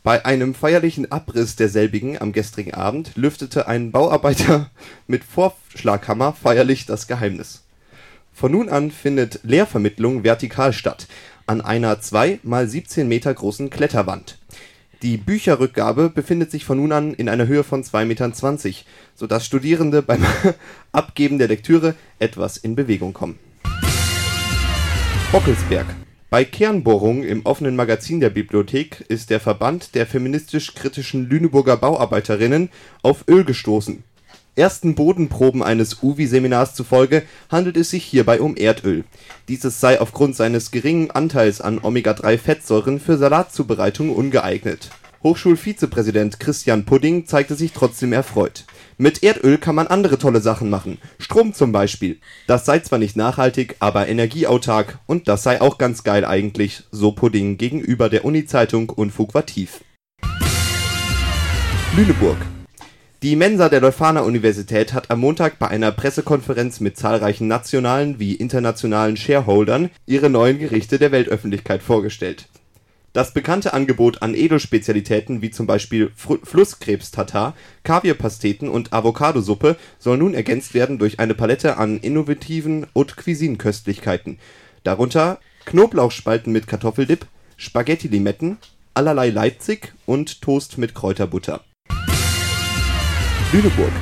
Bei 0.02 0.24
einem 0.24 0.54
feierlichen 0.54 1.12
Abriss 1.12 1.56
derselbigen 1.56 2.18
am 2.18 2.32
gestrigen 2.32 2.72
Abend 2.72 3.12
lüftete 3.16 3.68
ein 3.68 3.90
Bauarbeiter 3.90 4.70
mit 5.06 5.24
Vorschlaghammer 5.24 6.32
feierlich 6.32 6.86
das 6.86 7.06
Geheimnis. 7.06 7.64
Von 8.32 8.52
nun 8.52 8.70
an 8.70 8.90
findet 8.90 9.40
Lehrvermittlung 9.42 10.24
vertikal 10.24 10.72
statt, 10.72 11.06
an 11.46 11.60
einer 11.60 12.00
2 12.00 12.40
x 12.42 12.70
17 12.70 13.08
Meter 13.08 13.34
großen 13.34 13.68
Kletterwand. 13.68 14.38
Die 15.02 15.18
Bücherrückgabe 15.18 16.08
befindet 16.08 16.50
sich 16.50 16.64
von 16.64 16.78
nun 16.78 16.92
an 16.92 17.12
in 17.12 17.28
einer 17.28 17.46
Höhe 17.46 17.64
von 17.64 17.84
2,20 17.84 18.04
Metern, 18.06 18.32
sodass 19.14 19.44
Studierende 19.44 20.00
beim 20.00 20.24
Abgeben 20.92 21.38
der 21.38 21.48
Lektüre 21.48 21.94
etwas 22.18 22.56
in 22.56 22.74
Bewegung 22.74 23.12
kommen. 23.12 23.38
Bockelsberg 25.30 25.86
Bei 26.30 26.44
Kernbohrungen 26.44 27.24
im 27.24 27.44
offenen 27.44 27.74
Magazin 27.74 28.20
der 28.20 28.30
Bibliothek 28.30 29.04
ist 29.08 29.30
der 29.30 29.40
Verband 29.40 29.96
der 29.96 30.06
feministisch-kritischen 30.06 31.28
Lüneburger 31.28 31.76
Bauarbeiterinnen 31.76 32.68
auf 33.02 33.24
Öl 33.28 33.42
gestoßen. 33.42 34.04
Ersten 34.54 34.94
Bodenproben 34.94 35.60
eines 35.60 36.04
UVI-Seminars 36.04 36.76
zufolge 36.76 37.24
handelt 37.50 37.76
es 37.76 37.90
sich 37.90 38.04
hierbei 38.04 38.40
um 38.40 38.56
Erdöl. 38.56 39.02
Dieses 39.48 39.80
sei 39.80 40.00
aufgrund 40.00 40.36
seines 40.36 40.70
geringen 40.70 41.10
Anteils 41.10 41.60
an 41.60 41.80
Omega-3-Fettsäuren 41.82 43.00
für 43.00 43.18
Salatzubereitung 43.18 44.14
ungeeignet. 44.14 44.90
Hochschulvizepräsident 45.24 46.38
Christian 46.38 46.84
Pudding 46.84 47.26
zeigte 47.26 47.56
sich 47.56 47.72
trotzdem 47.72 48.12
erfreut. 48.12 48.66
Mit 49.00 49.22
Erdöl 49.22 49.56
kann 49.56 49.76
man 49.76 49.86
andere 49.86 50.18
tolle 50.18 50.42
Sachen 50.42 50.68
machen, 50.68 50.98
Strom 51.18 51.54
zum 51.54 51.72
Beispiel. 51.72 52.18
Das 52.46 52.66
sei 52.66 52.80
zwar 52.80 52.98
nicht 52.98 53.16
nachhaltig, 53.16 53.76
aber 53.78 54.08
energieautark 54.08 54.98
und 55.06 55.26
das 55.26 55.42
sei 55.42 55.62
auch 55.62 55.78
ganz 55.78 56.04
geil 56.04 56.26
eigentlich, 56.26 56.82
so 56.90 57.12
Pudding 57.12 57.56
gegenüber 57.56 58.10
der 58.10 58.26
Uni-Zeitung 58.26 58.90
Unfug 58.90 59.32
war 59.32 59.46
tief. 59.46 59.80
Lüneburg 61.96 62.36
die 63.22 63.36
Mensa 63.36 63.68
der 63.68 63.82
Leuphana 63.82 64.20
Universität 64.20 64.94
hat 64.94 65.10
am 65.10 65.20
Montag 65.20 65.58
bei 65.58 65.68
einer 65.68 65.92
Pressekonferenz 65.92 66.80
mit 66.80 66.96
zahlreichen 66.96 67.48
nationalen 67.48 68.18
wie 68.18 68.34
internationalen 68.34 69.18
Shareholdern 69.18 69.90
ihre 70.06 70.30
neuen 70.30 70.58
Gerichte 70.58 70.98
der 70.98 71.12
Weltöffentlichkeit 71.12 71.82
vorgestellt. 71.82 72.48
Das 73.12 73.32
bekannte 73.32 73.72
Angebot 73.72 74.22
an 74.22 74.34
Edelspezialitäten 74.34 75.42
wie 75.42 75.50
zum 75.50 75.66
Beispiel 75.66 76.12
Flusskrebs-Tatar, 76.14 77.56
Kaviarpasteten 77.82 78.68
und 78.68 78.92
Avocadosuppe 78.92 79.76
soll 79.98 80.18
nun 80.18 80.32
ergänzt 80.32 80.74
werden 80.74 80.98
durch 80.98 81.18
eine 81.18 81.34
Palette 81.34 81.76
an 81.76 81.98
innovativen 81.98 82.86
Haute-Cuisine-Köstlichkeiten, 82.94 84.38
darunter 84.84 85.40
Knoblauchspalten 85.64 86.52
mit 86.52 86.68
Kartoffeldip, 86.68 87.26
Spaghetti-Limetten, 87.56 88.58
allerlei 88.94 89.30
Leipzig 89.30 89.92
und 90.06 90.40
Toast 90.40 90.78
mit 90.78 90.94
Kräuterbutter 90.94 91.64
Lüneburg. 93.52 93.92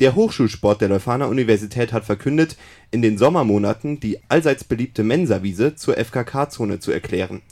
Der 0.00 0.14
Hochschulsport 0.14 0.80
der 0.80 0.88
Leuphana 0.88 1.26
Universität 1.26 1.92
hat 1.92 2.06
verkündet, 2.06 2.56
in 2.90 3.02
den 3.02 3.18
Sommermonaten 3.18 4.00
die 4.00 4.18
allseits 4.30 4.64
beliebte 4.64 5.04
Mensawiese 5.04 5.74
zur 5.76 5.98
FKK-Zone 5.98 6.80
zu 6.80 6.90
erklären. 6.90 7.42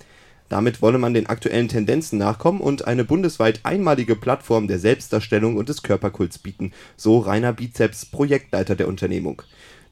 Damit 0.51 0.83
wolle 0.83 0.99
man 0.99 1.15
den 1.15 1.27
aktuellen 1.27 1.69
Tendenzen 1.69 2.19
nachkommen 2.19 2.61
und 2.61 2.87
eine 2.87 3.05
bundesweit 3.05 3.61
einmalige 3.63 4.17
Plattform 4.17 4.69
der 4.69 4.79
Selbstdarstellung 4.79 5.57
und 5.57 5.71
des 5.71 5.83
Körperkults 5.83 6.39
bieten, 6.39 6.73
so 6.99 7.21
Rainer 7.21 7.55
Bizeps, 7.55 8.05
Projektleiter 8.05 8.77
der 8.77 8.89
Unternehmung. 8.89 9.41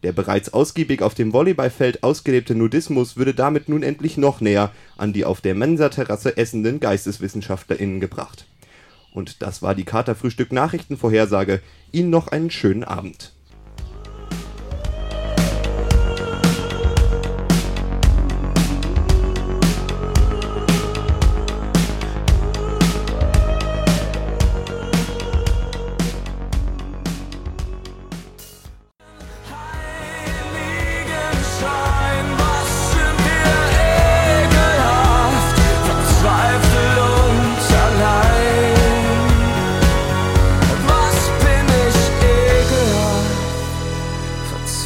Der 0.02 0.12
bereits 0.12 0.52
ausgiebig 0.52 1.00
auf 1.00 1.14
dem 1.14 1.32
Volleyballfeld 1.32 2.02
ausgelebte 2.02 2.54
Nudismus 2.54 3.16
würde 3.16 3.32
damit 3.32 3.70
nun 3.70 3.82
endlich 3.82 4.18
noch 4.18 4.42
näher 4.42 4.70
an 4.98 5.14
die 5.14 5.24
auf 5.24 5.40
der 5.40 5.54
Mensaterrasse 5.54 6.36
essenden 6.36 6.78
GeisteswissenschaftlerInnen 6.78 7.98
gebracht 7.98 8.44
und 9.18 9.42
das 9.42 9.62
war 9.62 9.74
die 9.74 9.84
Katerfrühstück 9.84 10.52
Nachrichtenvorhersage. 10.52 11.60
Ihnen 11.92 12.10
noch 12.10 12.28
einen 12.28 12.50
schönen 12.50 12.84
Abend. 12.84 13.32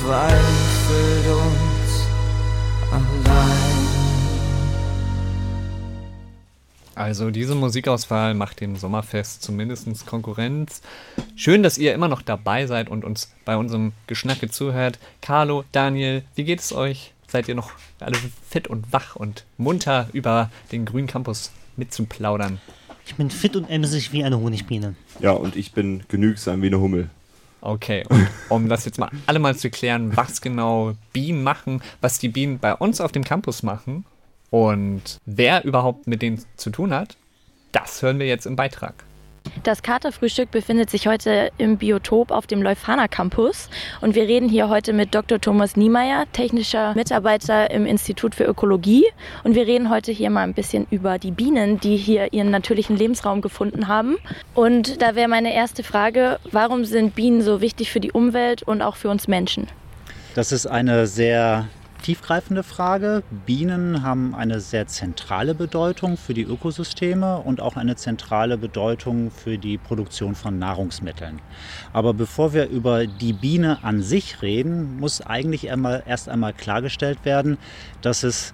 verzweifelt 0.03 1.27
uns 1.27 2.07
allein. 2.91 3.83
Also 6.95 7.31
diese 7.31 7.55
Musikauswahl 7.55 8.35
macht 8.35 8.61
dem 8.61 8.77
Sommerfest 8.77 9.43
zumindest 9.43 10.07
Konkurrenz. 10.07 10.83
Schön, 11.37 11.63
dass 11.63 11.79
ihr 11.79 11.95
immer 11.95 12.09
noch 12.09 12.23
dabei 12.23 12.67
seid 12.67 12.89
und 12.89 13.05
uns 13.05 13.33
bei 13.45 13.57
unserem 13.57 13.93
Geschnacke 14.07 14.51
zuhört. 14.51 14.99
Carlo, 15.21 15.65
Daniel, 15.73 16.23
wie 16.35 16.45
geht 16.45 16.61
es 16.61 16.73
euch? 16.73 17.13
Seid 17.29 17.49
ihr 17.49 17.55
noch 17.55 17.71
alle 17.99 18.19
fit 18.49 18.69
und 18.69 18.93
wach 18.93 19.17
und 19.17 19.45
munter 19.57 20.09
über 20.13 20.51
den 20.71 20.85
grünen 20.85 21.07
Campus 21.07 21.51
mitzuplaudern? 21.77 22.61
Ich 23.07 23.15
bin 23.15 23.31
fit 23.31 23.57
und 23.57 23.71
emsig 23.71 24.13
wie 24.13 24.23
eine 24.23 24.39
Honigbiene. 24.39 24.95
Ja, 25.21 25.33
und 25.33 25.57
ich 25.57 25.73
bin 25.73 26.03
genügsam 26.09 26.61
wie 26.61 26.67
eine 26.67 26.79
Hummel. 26.79 27.09
Okay, 27.65 28.03
und 28.09 28.29
um 28.49 28.69
das 28.69 28.85
jetzt 28.85 28.99
mal 28.99 29.09
alle 29.27 29.39
mal 29.39 29.57
zu 29.57 29.71
klären, 29.71 30.17
was 30.17 30.41
genau 30.41 30.95
Bienen 31.13 31.45
machen, 31.45 31.81
was 32.01 32.19
die 32.19 32.29
Bienen 32.29 32.59
bei 32.59 32.75
uns 32.75 33.01
auf 33.01 33.13
dem 33.13 33.23
Campus 33.23 33.63
machen 33.63 34.05
und 34.51 35.21
wer 35.27 35.65
überhaupt 35.65 36.09
mit 36.09 36.23
denen 36.23 36.45
zu 36.57 36.71
tun 36.71 36.93
hat, 36.93 37.17
das 37.71 38.03
hören 38.03 38.19
wir 38.19 38.27
jetzt 38.27 38.47
im 38.47 38.57
Beitrag. 38.57 39.05
Das 39.63 39.83
Katerfrühstück 39.83 40.51
befindet 40.51 40.91
sich 40.91 41.07
heute 41.07 41.53
im 41.57 41.77
Biotop 41.77 42.33
auf 42.33 42.49
dem 42.49 42.63
Leuphana 42.63 43.07
Campus 43.07 43.69
und 44.01 44.17
wir 44.17 44.25
reden 44.25 44.49
hier 44.49 44.69
heute 44.69 44.93
mit 44.93 45.15
Dr. 45.15 45.41
Thomas 45.41 45.77
Niemeyer, 45.77 46.25
technischer 46.33 46.95
Mitarbeiter 46.95 47.71
im 47.71 47.87
Institut 47.87 48.35
für 48.35 48.45
Ökologie 48.45 49.05
und 49.45 49.55
wir 49.55 49.67
reden 49.67 49.89
heute 49.89 50.11
hier 50.11 50.31
mal 50.31 50.43
ein 50.43 50.55
bisschen 50.55 50.89
über 50.91 51.19
die 51.19 51.31
Bienen, 51.31 51.79
die 51.79 51.97
hier 51.97 52.33
ihren 52.33 52.51
natürlichen 52.51 52.97
Lebensraum 52.97 53.41
gefunden 53.41 53.87
haben. 53.87 54.17
Und 54.55 55.01
da 55.01 55.15
wäre 55.15 55.29
meine 55.29 55.55
erste 55.55 55.85
Frage, 55.85 56.41
warum 56.51 56.85
sind 56.85 57.15
Bienen 57.15 57.43
so 57.43 57.61
wichtig 57.61 57.93
für 57.93 58.01
die 58.01 58.11
Umwelt 58.11 58.65
und 58.65 58.83
auch 58.83 58.97
für 58.97 59.11
uns 59.11 59.29
Menschen? 59.29 59.69
Das 60.35 60.51
ist 60.51 60.67
eine 60.67 61.07
sehr 61.07 61.69
tiefgreifende 62.03 62.63
Frage. 62.63 63.23
Bienen 63.47 64.03
haben 64.03 64.35
eine 64.35 64.61
sehr 64.61 64.87
zentrale 64.87 65.55
Bedeutung 65.55 66.17
für 66.17 66.35
die 66.35 66.43
Ökosysteme 66.43 67.39
und 67.39 67.61
auch 67.61 67.77
eine 67.77 67.97
zentrale 67.97 68.59
Bedeutung 68.59 69.31
für 69.31 69.57
die 69.57 69.79
Produktion 69.79 70.35
von 70.35 70.59
Nahrungsmitteln. 70.59 71.41
Aber 71.93 72.13
bevor 72.13 72.53
wir 72.53 72.69
über 72.69 73.07
die 73.07 73.33
Biene 73.33 73.79
an 73.83 74.03
sich 74.03 74.43
reden, 74.43 74.99
muss 74.99 75.21
eigentlich 75.21 75.71
einmal, 75.71 76.03
erst 76.07 76.29
einmal 76.29 76.53
klargestellt 76.53 77.25
werden, 77.25 77.57
dass 78.03 78.23
es 78.23 78.53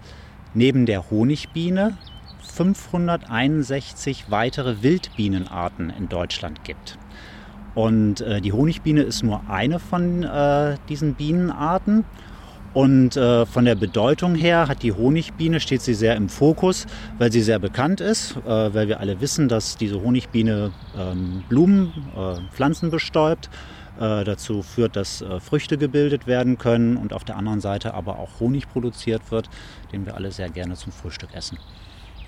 neben 0.55 0.86
der 0.86 1.11
Honigbiene 1.11 1.96
561 2.42 4.30
weitere 4.30 4.82
Wildbienenarten 4.82 5.90
in 5.90 6.09
Deutschland 6.09 6.64
gibt. 6.64 6.99
Und 7.74 8.20
äh, 8.22 8.40
die 8.40 8.53
Honigbiene 8.53 9.03
ist 9.03 9.22
nur 9.22 9.49
eine 9.49 9.78
von 9.78 10.24
äh, 10.24 10.76
diesen 10.88 11.14
Bienenarten. 11.14 12.05
Und 12.75 13.16
äh, 13.16 13.47
von 13.47 13.64
der 13.64 13.75
Bedeutung 13.75 14.35
her 14.35 14.69
hat 14.69 14.83
die 14.83 14.93
Honigbiene, 14.93 15.59
steht 15.61 15.83
sie 15.83 15.95
sehr 15.95 16.16
im 16.16 16.29
Fokus, 16.29 16.87
weil 17.19 17.33
sie 17.33 17.41
sehr 17.41 17.59
bekannt 17.59 18.01
ist, 18.01 18.37
äh, 18.37 18.75
weil 18.75 18.89
wir 18.89 19.01
alle 19.01 19.21
wissen, 19.21 19.49
dass 19.49 19.77
diese 19.77 20.03
Honigbiene 20.03 20.71
ähm, 20.97 21.45
Blumen, 21.49 21.93
äh, 22.16 22.41
Pflanzen 22.53 22.91
bestäubt. 22.91 23.49
Äh, 23.99 24.23
dazu 24.23 24.62
führt, 24.62 24.95
dass 24.95 25.23
äh, 25.23 25.41
Früchte 25.41 25.77
gebildet 25.77 26.29
werden 26.29 26.57
können 26.57 26.97
und 26.97 27.12
auf 27.12 27.25
der 27.25 27.37
anderen 27.37 27.61
Seite 27.61 27.95
aber 27.95 28.21
auch 28.21 28.39
Honig 28.39 28.69
produziert 28.69 29.33
wird, 29.33 29.49
den 29.93 30.07
wir 30.07 30.14
alle 30.14 30.31
sehr 30.31 30.49
gerne 30.51 30.75
zum 30.75 30.93
Frühstück 30.93 31.31
essen. 31.35 31.59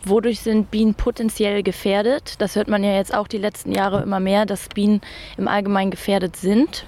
Wodurch 0.04 0.40
sind 0.40 0.72
Bienen 0.72 0.94
potenziell 0.94 1.62
gefährdet? 1.62 2.34
Das 2.38 2.56
hört 2.56 2.66
man 2.66 2.82
ja 2.82 2.96
jetzt 2.96 3.14
auch 3.14 3.28
die 3.28 3.38
letzten 3.38 3.70
Jahre 3.70 4.02
immer 4.02 4.18
mehr, 4.18 4.46
dass 4.46 4.68
Bienen 4.68 5.00
im 5.36 5.46
Allgemeinen 5.46 5.92
gefährdet 5.92 6.34
sind. 6.34 6.86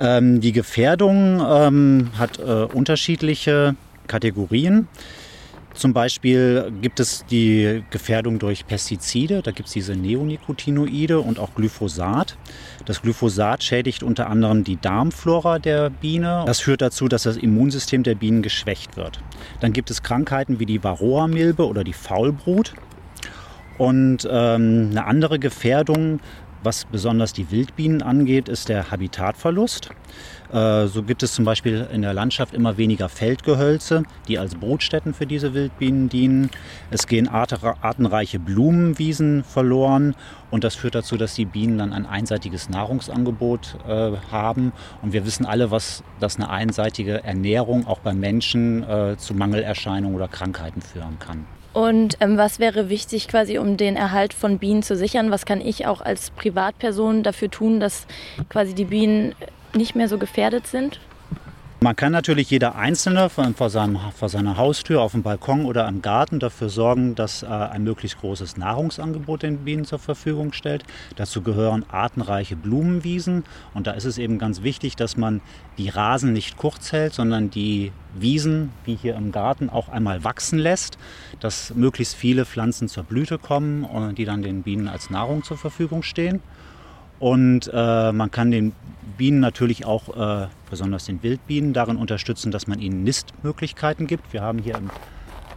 Ähm, 0.00 0.40
die 0.40 0.52
Gefährdung 0.52 1.40
ähm, 1.46 2.10
hat 2.18 2.38
äh, 2.38 2.42
unterschiedliche 2.42 3.76
Kategorien. 4.06 4.88
Zum 5.74 5.94
Beispiel 5.94 6.70
gibt 6.82 7.00
es 7.00 7.24
die 7.30 7.82
Gefährdung 7.90 8.38
durch 8.38 8.66
Pestizide, 8.66 9.40
da 9.42 9.52
gibt 9.52 9.68
es 9.68 9.72
diese 9.72 9.94
Neonicotinoide 9.94 11.20
und 11.20 11.38
auch 11.38 11.54
Glyphosat. 11.54 12.36
Das 12.84 13.00
Glyphosat 13.00 13.64
schädigt 13.64 14.02
unter 14.02 14.28
anderem 14.28 14.64
die 14.64 14.76
Darmflora 14.76 15.58
der 15.58 15.88
Biene. 15.88 16.44
Das 16.46 16.60
führt 16.60 16.82
dazu, 16.82 17.08
dass 17.08 17.22
das 17.22 17.38
Immunsystem 17.38 18.02
der 18.02 18.14
Bienen 18.14 18.42
geschwächt 18.42 18.96
wird. 18.96 19.20
Dann 19.60 19.72
gibt 19.72 19.90
es 19.90 20.02
Krankheiten 20.02 20.60
wie 20.60 20.66
die 20.66 20.84
Varroa-Milbe 20.84 21.66
oder 21.66 21.84
die 21.84 21.94
Faulbrut. 21.94 22.74
Und 23.78 24.28
ähm, 24.30 24.88
eine 24.90 25.06
andere 25.06 25.38
Gefährdung 25.38 26.20
was 26.62 26.84
besonders 26.84 27.32
die 27.32 27.50
Wildbienen 27.50 28.02
angeht, 28.02 28.48
ist 28.48 28.68
der 28.68 28.90
Habitatverlust. 28.90 29.90
Äh, 30.52 30.86
so 30.86 31.02
gibt 31.02 31.22
es 31.22 31.32
zum 31.32 31.44
Beispiel 31.44 31.88
in 31.92 32.02
der 32.02 32.14
Landschaft 32.14 32.54
immer 32.54 32.76
weniger 32.76 33.08
Feldgehölze, 33.08 34.04
die 34.28 34.38
als 34.38 34.54
Brutstätten 34.54 35.14
für 35.14 35.26
diese 35.26 35.54
Wildbienen 35.54 36.08
dienen. 36.08 36.50
Es 36.90 37.06
gehen 37.06 37.28
artenreiche 37.28 38.38
Blumenwiesen 38.38 39.44
verloren 39.44 40.14
und 40.50 40.64
das 40.64 40.74
führt 40.74 40.94
dazu, 40.94 41.16
dass 41.16 41.34
die 41.34 41.46
Bienen 41.46 41.78
dann 41.78 41.92
ein 41.92 42.06
einseitiges 42.06 42.68
Nahrungsangebot 42.68 43.78
äh, 43.88 44.12
haben. 44.30 44.72
Und 45.00 45.12
wir 45.12 45.24
wissen 45.24 45.46
alle, 45.46 45.70
was 45.70 46.04
dass 46.20 46.36
eine 46.36 46.50
einseitige 46.50 47.24
Ernährung 47.24 47.86
auch 47.86 48.00
bei 48.00 48.12
Menschen 48.12 48.82
äh, 48.82 49.16
zu 49.16 49.34
Mangelerscheinungen 49.34 50.14
oder 50.14 50.28
Krankheiten 50.28 50.82
führen 50.82 51.18
kann. 51.18 51.46
Und 51.72 52.18
ähm, 52.20 52.36
was 52.36 52.58
wäre 52.58 52.88
wichtig 52.88 53.28
quasi, 53.28 53.58
um 53.58 53.76
den 53.76 53.96
Erhalt 53.96 54.34
von 54.34 54.58
Bienen 54.58 54.82
zu 54.82 54.96
sichern? 54.96 55.30
Was 55.30 55.46
kann 55.46 55.60
ich 55.60 55.86
auch 55.86 56.02
als 56.02 56.30
Privatperson 56.30 57.22
dafür 57.22 57.50
tun, 57.50 57.80
dass 57.80 58.06
quasi 58.50 58.74
die 58.74 58.84
Bienen 58.84 59.34
nicht 59.74 59.94
mehr 59.94 60.08
so 60.08 60.18
gefährdet 60.18 60.66
sind? 60.66 61.00
Man 61.82 61.96
kann 61.96 62.12
natürlich 62.12 62.48
jeder 62.48 62.76
Einzelne 62.76 63.28
vor, 63.28 63.68
seinem, 63.68 63.98
vor 64.14 64.28
seiner 64.28 64.56
Haustür, 64.56 65.02
auf 65.02 65.12
dem 65.12 65.24
Balkon 65.24 65.64
oder 65.64 65.88
im 65.88 66.00
Garten 66.00 66.38
dafür 66.38 66.68
sorgen, 66.68 67.16
dass 67.16 67.42
äh, 67.42 67.46
ein 67.46 67.82
möglichst 67.82 68.20
großes 68.20 68.56
Nahrungsangebot 68.56 69.42
den 69.42 69.64
Bienen 69.64 69.84
zur 69.84 69.98
Verfügung 69.98 70.52
stellt. 70.52 70.84
Dazu 71.16 71.42
gehören 71.42 71.84
artenreiche 71.90 72.54
Blumenwiesen. 72.54 73.42
Und 73.74 73.88
da 73.88 73.92
ist 73.92 74.04
es 74.04 74.18
eben 74.18 74.38
ganz 74.38 74.62
wichtig, 74.62 74.94
dass 74.94 75.16
man 75.16 75.40
die 75.76 75.88
Rasen 75.88 76.32
nicht 76.32 76.56
kurz 76.56 76.92
hält, 76.92 77.14
sondern 77.14 77.50
die 77.50 77.90
Wiesen, 78.14 78.70
wie 78.84 78.94
hier 78.94 79.16
im 79.16 79.32
Garten, 79.32 79.68
auch 79.68 79.88
einmal 79.88 80.22
wachsen 80.22 80.60
lässt, 80.60 80.98
dass 81.40 81.74
möglichst 81.74 82.14
viele 82.14 82.44
Pflanzen 82.44 82.86
zur 82.86 83.02
Blüte 83.02 83.38
kommen 83.38 83.82
und 83.82 84.18
die 84.18 84.24
dann 84.24 84.42
den 84.42 84.62
Bienen 84.62 84.86
als 84.86 85.10
Nahrung 85.10 85.42
zur 85.42 85.56
Verfügung 85.58 86.04
stehen. 86.04 86.42
Und 87.22 87.70
äh, 87.72 88.10
man 88.10 88.32
kann 88.32 88.50
den 88.50 88.72
Bienen 89.16 89.38
natürlich 89.38 89.86
auch, 89.86 90.08
äh, 90.16 90.48
besonders 90.68 91.04
den 91.04 91.22
Wildbienen, 91.22 91.72
darin 91.72 91.96
unterstützen, 91.96 92.50
dass 92.50 92.66
man 92.66 92.80
ihnen 92.80 93.04
Nistmöglichkeiten 93.04 94.08
gibt. 94.08 94.32
Wir 94.32 94.42
haben 94.42 94.58
hier 94.58 94.74
im 94.76 94.90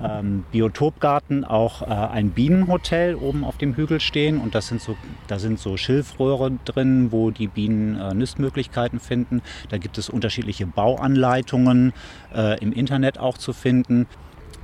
ähm, 0.03 0.45
Biotopgarten 0.51 1.43
auch 1.43 1.81
äh, 1.81 1.85
ein 1.85 2.29
Bienenhotel 2.29 3.15
oben 3.15 3.43
auf 3.43 3.57
dem 3.57 3.75
Hügel 3.75 3.99
stehen 3.99 4.39
und 4.39 4.53
das 4.53 4.67
sind 4.67 4.79
so, 4.79 4.95
da 5.25 5.39
sind 5.39 5.57
so 5.57 5.75
Schilfröhre 5.75 6.51
drin, 6.65 7.11
wo 7.11 7.31
die 7.31 7.47
Bienen 7.47 7.99
äh, 7.99 8.13
Nistmöglichkeiten 8.13 8.99
finden. 8.99 9.41
Da 9.69 9.79
gibt 9.79 9.97
es 9.97 10.07
unterschiedliche 10.07 10.67
Bauanleitungen 10.67 11.93
äh, 12.35 12.59
im 12.59 12.73
Internet 12.73 13.17
auch 13.17 13.39
zu 13.39 13.53
finden. 13.53 14.05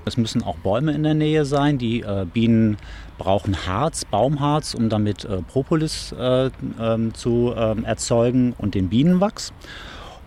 Es 0.06 0.18
müssen 0.18 0.44
auch 0.44 0.58
Bäume 0.58 0.94
in 0.94 1.04
der 1.04 1.14
Nähe 1.14 1.46
sein. 1.46 1.78
Die 1.78 2.02
äh, 2.02 2.26
Bienen 2.26 2.78
brauchen 3.18 3.68
Harz, 3.68 4.06
Baumharz, 4.06 4.74
um 4.74 4.90
damit 4.90 5.26
äh, 5.26 5.42
Propolis 5.44 6.12
äh, 6.14 6.50
ähm, 6.80 7.14
zu 7.14 7.54
ähm, 7.56 7.86
erzeugen 7.86 8.54
und 8.58 8.74
den 8.74 8.90
Bienenwachs. 8.90 9.54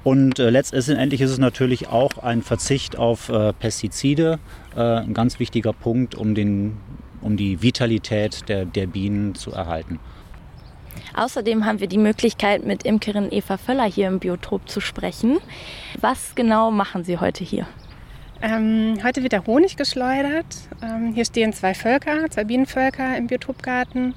Und 0.04 0.38
äh, 0.38 0.50
letztendlich 0.50 1.20
ist 1.20 1.30
es 1.30 1.38
natürlich 1.38 1.88
auch 1.88 2.18
ein 2.18 2.42
Verzicht 2.42 2.96
auf 2.96 3.30
äh, 3.30 3.52
Pestizide, 3.54 4.38
äh, 4.76 4.80
ein 4.80 5.14
ganz 5.14 5.40
wichtiger 5.40 5.72
Punkt, 5.72 6.14
um, 6.14 6.34
den, 6.34 6.76
um 7.22 7.36
die 7.36 7.62
Vitalität 7.62 8.48
der, 8.48 8.66
der 8.66 8.86
Bienen 8.86 9.34
zu 9.34 9.50
erhalten. 9.52 9.98
Außerdem 11.14 11.64
haben 11.64 11.80
wir 11.80 11.88
die 11.88 11.98
Möglichkeit, 11.98 12.64
mit 12.64 12.84
Imkerin 12.84 13.28
Eva 13.30 13.56
Völler 13.56 13.84
hier 13.84 14.08
im 14.08 14.18
Biotop 14.18 14.68
zu 14.68 14.80
sprechen. 14.80 15.38
Was 16.00 16.34
genau 16.34 16.70
machen 16.70 17.02
Sie 17.02 17.18
heute 17.18 17.42
hier? 17.42 17.66
Ähm, 18.45 18.99
heute 19.03 19.22
wird 19.22 19.32
der 19.32 19.47
Honig 19.47 19.78
geschleudert. 19.78 20.45
Ähm, 20.82 21.14
hier 21.14 21.24
stehen 21.24 21.55
zwei 21.55 21.72
Völker, 21.72 22.28
zwei 22.28 22.45
Bienenvölker 22.45 23.16
im 23.16 23.26
Biotopgarten. 23.26 24.14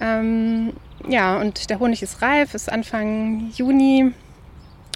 Ähm, 0.00 0.72
ja, 1.06 1.38
und 1.38 1.68
der 1.68 1.78
Honig 1.78 2.02
ist 2.02 2.22
reif, 2.22 2.54
ist 2.54 2.72
Anfang 2.72 3.50
Juni. 3.54 4.14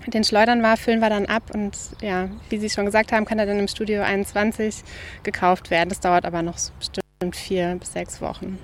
Den 0.06 0.24
schleudern 0.24 0.62
wir, 0.62 0.78
füllen 0.78 1.00
wir 1.00 1.10
dann 1.10 1.26
ab 1.26 1.50
und 1.52 1.76
ja, 2.00 2.30
wie 2.48 2.56
Sie 2.56 2.70
schon 2.70 2.86
gesagt 2.86 3.12
haben, 3.12 3.26
kann 3.26 3.38
er 3.38 3.44
dann 3.44 3.58
im 3.58 3.68
Studio 3.68 4.02
21 4.02 4.82
gekauft 5.24 5.70
werden. 5.70 5.90
Das 5.90 6.00
dauert 6.00 6.24
aber 6.24 6.40
noch 6.40 6.56
bestimmt 6.78 7.36
vier 7.36 7.76
bis 7.78 7.92
sechs 7.92 8.22
Wochen. 8.22 8.58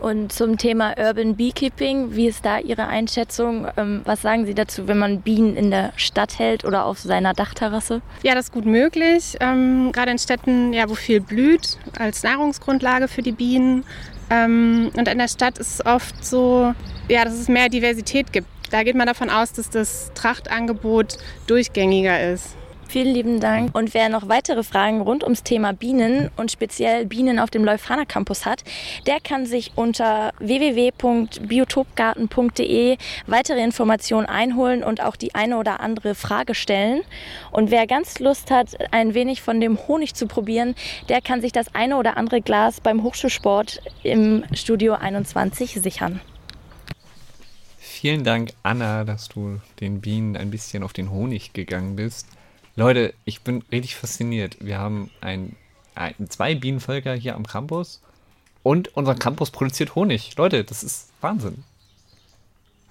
Und 0.00 0.32
zum 0.32 0.56
Thema 0.56 0.94
Urban 0.98 1.36
Beekeeping, 1.36 2.16
wie 2.16 2.26
ist 2.26 2.44
da 2.44 2.58
Ihre 2.58 2.86
Einschätzung? 2.86 3.66
Ähm, 3.76 4.00
was 4.06 4.22
sagen 4.22 4.46
Sie 4.46 4.54
dazu, 4.54 4.88
wenn 4.88 4.98
man 4.98 5.20
Bienen 5.20 5.56
in 5.56 5.70
der 5.70 5.92
Stadt 5.96 6.38
hält 6.38 6.64
oder 6.64 6.86
auf 6.86 6.98
seiner 6.98 7.34
Dachterrasse? 7.34 8.00
Ja, 8.22 8.34
das 8.34 8.46
ist 8.46 8.52
gut 8.52 8.64
möglich. 8.64 9.36
Ähm, 9.40 9.92
gerade 9.92 10.10
in 10.10 10.18
Städten, 10.18 10.72
ja, 10.72 10.88
wo 10.88 10.94
viel 10.94 11.20
blüht, 11.20 11.76
als 11.98 12.22
Nahrungsgrundlage 12.22 13.08
für 13.08 13.20
die 13.20 13.32
Bienen. 13.32 13.84
Ähm, 14.30 14.90
und 14.96 15.06
in 15.06 15.18
der 15.18 15.28
Stadt 15.28 15.58
ist 15.58 15.74
es 15.74 15.86
oft 15.86 16.24
so, 16.24 16.74
ja, 17.08 17.24
dass 17.24 17.34
es 17.34 17.48
mehr 17.48 17.68
Diversität 17.68 18.32
gibt. 18.32 18.48
Da 18.70 18.84
geht 18.84 18.96
man 18.96 19.06
davon 19.06 19.28
aus, 19.28 19.52
dass 19.52 19.68
das 19.68 20.12
Trachtangebot 20.14 21.18
durchgängiger 21.46 22.32
ist. 22.32 22.56
Vielen 22.90 23.14
lieben 23.14 23.38
Dank. 23.38 23.76
Und 23.76 23.94
wer 23.94 24.08
noch 24.08 24.28
weitere 24.28 24.64
Fragen 24.64 25.00
rund 25.00 25.22
ums 25.22 25.44
Thema 25.44 25.72
Bienen 25.72 26.28
und 26.36 26.50
speziell 26.50 27.06
Bienen 27.06 27.38
auf 27.38 27.48
dem 27.48 27.64
Leuphana 27.64 28.04
Campus 28.04 28.44
hat, 28.44 28.64
der 29.06 29.20
kann 29.20 29.46
sich 29.46 29.70
unter 29.76 30.32
www.biotopgarten.de 30.40 32.96
weitere 33.28 33.62
Informationen 33.62 34.26
einholen 34.26 34.82
und 34.82 35.04
auch 35.04 35.14
die 35.14 35.36
eine 35.36 35.58
oder 35.58 35.78
andere 35.78 36.16
Frage 36.16 36.56
stellen. 36.56 37.02
Und 37.52 37.70
wer 37.70 37.86
ganz 37.86 38.18
Lust 38.18 38.50
hat, 38.50 38.76
ein 38.90 39.14
wenig 39.14 39.40
von 39.40 39.60
dem 39.60 39.78
Honig 39.86 40.16
zu 40.16 40.26
probieren, 40.26 40.74
der 41.08 41.20
kann 41.20 41.40
sich 41.40 41.52
das 41.52 41.72
eine 41.72 41.96
oder 41.96 42.16
andere 42.16 42.40
Glas 42.40 42.80
beim 42.80 43.04
Hochschulsport 43.04 43.80
im 44.02 44.42
Studio 44.52 44.94
21 44.94 45.80
sichern. 45.80 46.20
Vielen 47.78 48.24
Dank, 48.24 48.50
Anna, 48.64 49.04
dass 49.04 49.28
du 49.28 49.60
den 49.78 50.00
Bienen 50.00 50.36
ein 50.36 50.50
bisschen 50.50 50.82
auf 50.82 50.92
den 50.92 51.12
Honig 51.12 51.52
gegangen 51.52 51.94
bist. 51.94 52.26
Leute, 52.76 53.14
ich 53.24 53.42
bin 53.42 53.62
richtig 53.70 53.96
fasziniert. 53.96 54.56
Wir 54.60 54.78
haben 54.78 55.10
ein, 55.20 55.56
ein, 55.94 56.14
zwei 56.28 56.54
Bienenvölker 56.54 57.14
hier 57.14 57.34
am 57.34 57.46
Campus 57.46 58.00
und 58.62 58.96
unser 58.96 59.14
Campus 59.14 59.50
produziert 59.50 59.94
Honig. 59.94 60.36
Leute, 60.36 60.64
das 60.64 60.82
ist 60.82 61.08
Wahnsinn. 61.20 61.64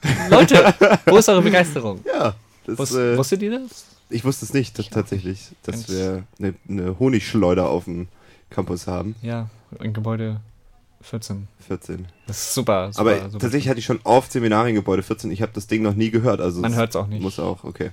Leute, 0.30 0.74
wo 1.08 1.18
ist 1.18 1.28
eure 1.30 1.42
Begeisterung? 1.42 2.02
Ja, 2.06 2.36
das, 2.66 2.78
Wus 2.80 2.94
äh, 2.96 3.18
wusstet 3.18 3.42
ihr 3.42 3.60
das? 3.60 3.86
Ich 4.10 4.24
wusste 4.24 4.46
es 4.46 4.54
nicht, 4.54 4.78
das, 4.80 4.90
tatsächlich, 4.90 5.50
dass 5.64 5.76
Ganz- 5.76 5.90
wir 5.90 6.24
eine, 6.40 6.54
eine 6.68 7.00
Honigschleuder 7.00 7.68
auf 7.70 7.86
dem 7.86 8.08
Campus 8.50 8.88
haben. 8.88 9.16
Ja, 9.22 9.50
in 9.80 9.94
Gebäude 9.94 10.40
14. 11.02 11.48
14. 11.68 12.08
Das 12.28 12.38
ist 12.38 12.54
super, 12.54 12.92
super 12.92 13.02
Aber 13.02 13.16
super. 13.26 13.40
tatsächlich 13.40 13.70
hatte 13.70 13.80
ich 13.80 13.86
schon 13.86 14.00
oft 14.04 14.32
Seminare 14.32 14.70
in 14.70 14.76
Gebäude 14.76 15.04
14. 15.04 15.32
Ich 15.32 15.42
habe 15.42 15.52
das 15.54 15.68
Ding 15.68 15.84
noch 15.84 15.94
nie 15.94 16.10
gehört. 16.12 16.42
Also 16.42 16.62
Man 16.62 16.72
es 16.72 16.78
hört's 16.78 16.96
auch 16.96 17.08
nicht. 17.08 17.22
Muss 17.22 17.40
auch, 17.40 17.64
okay. 17.64 17.92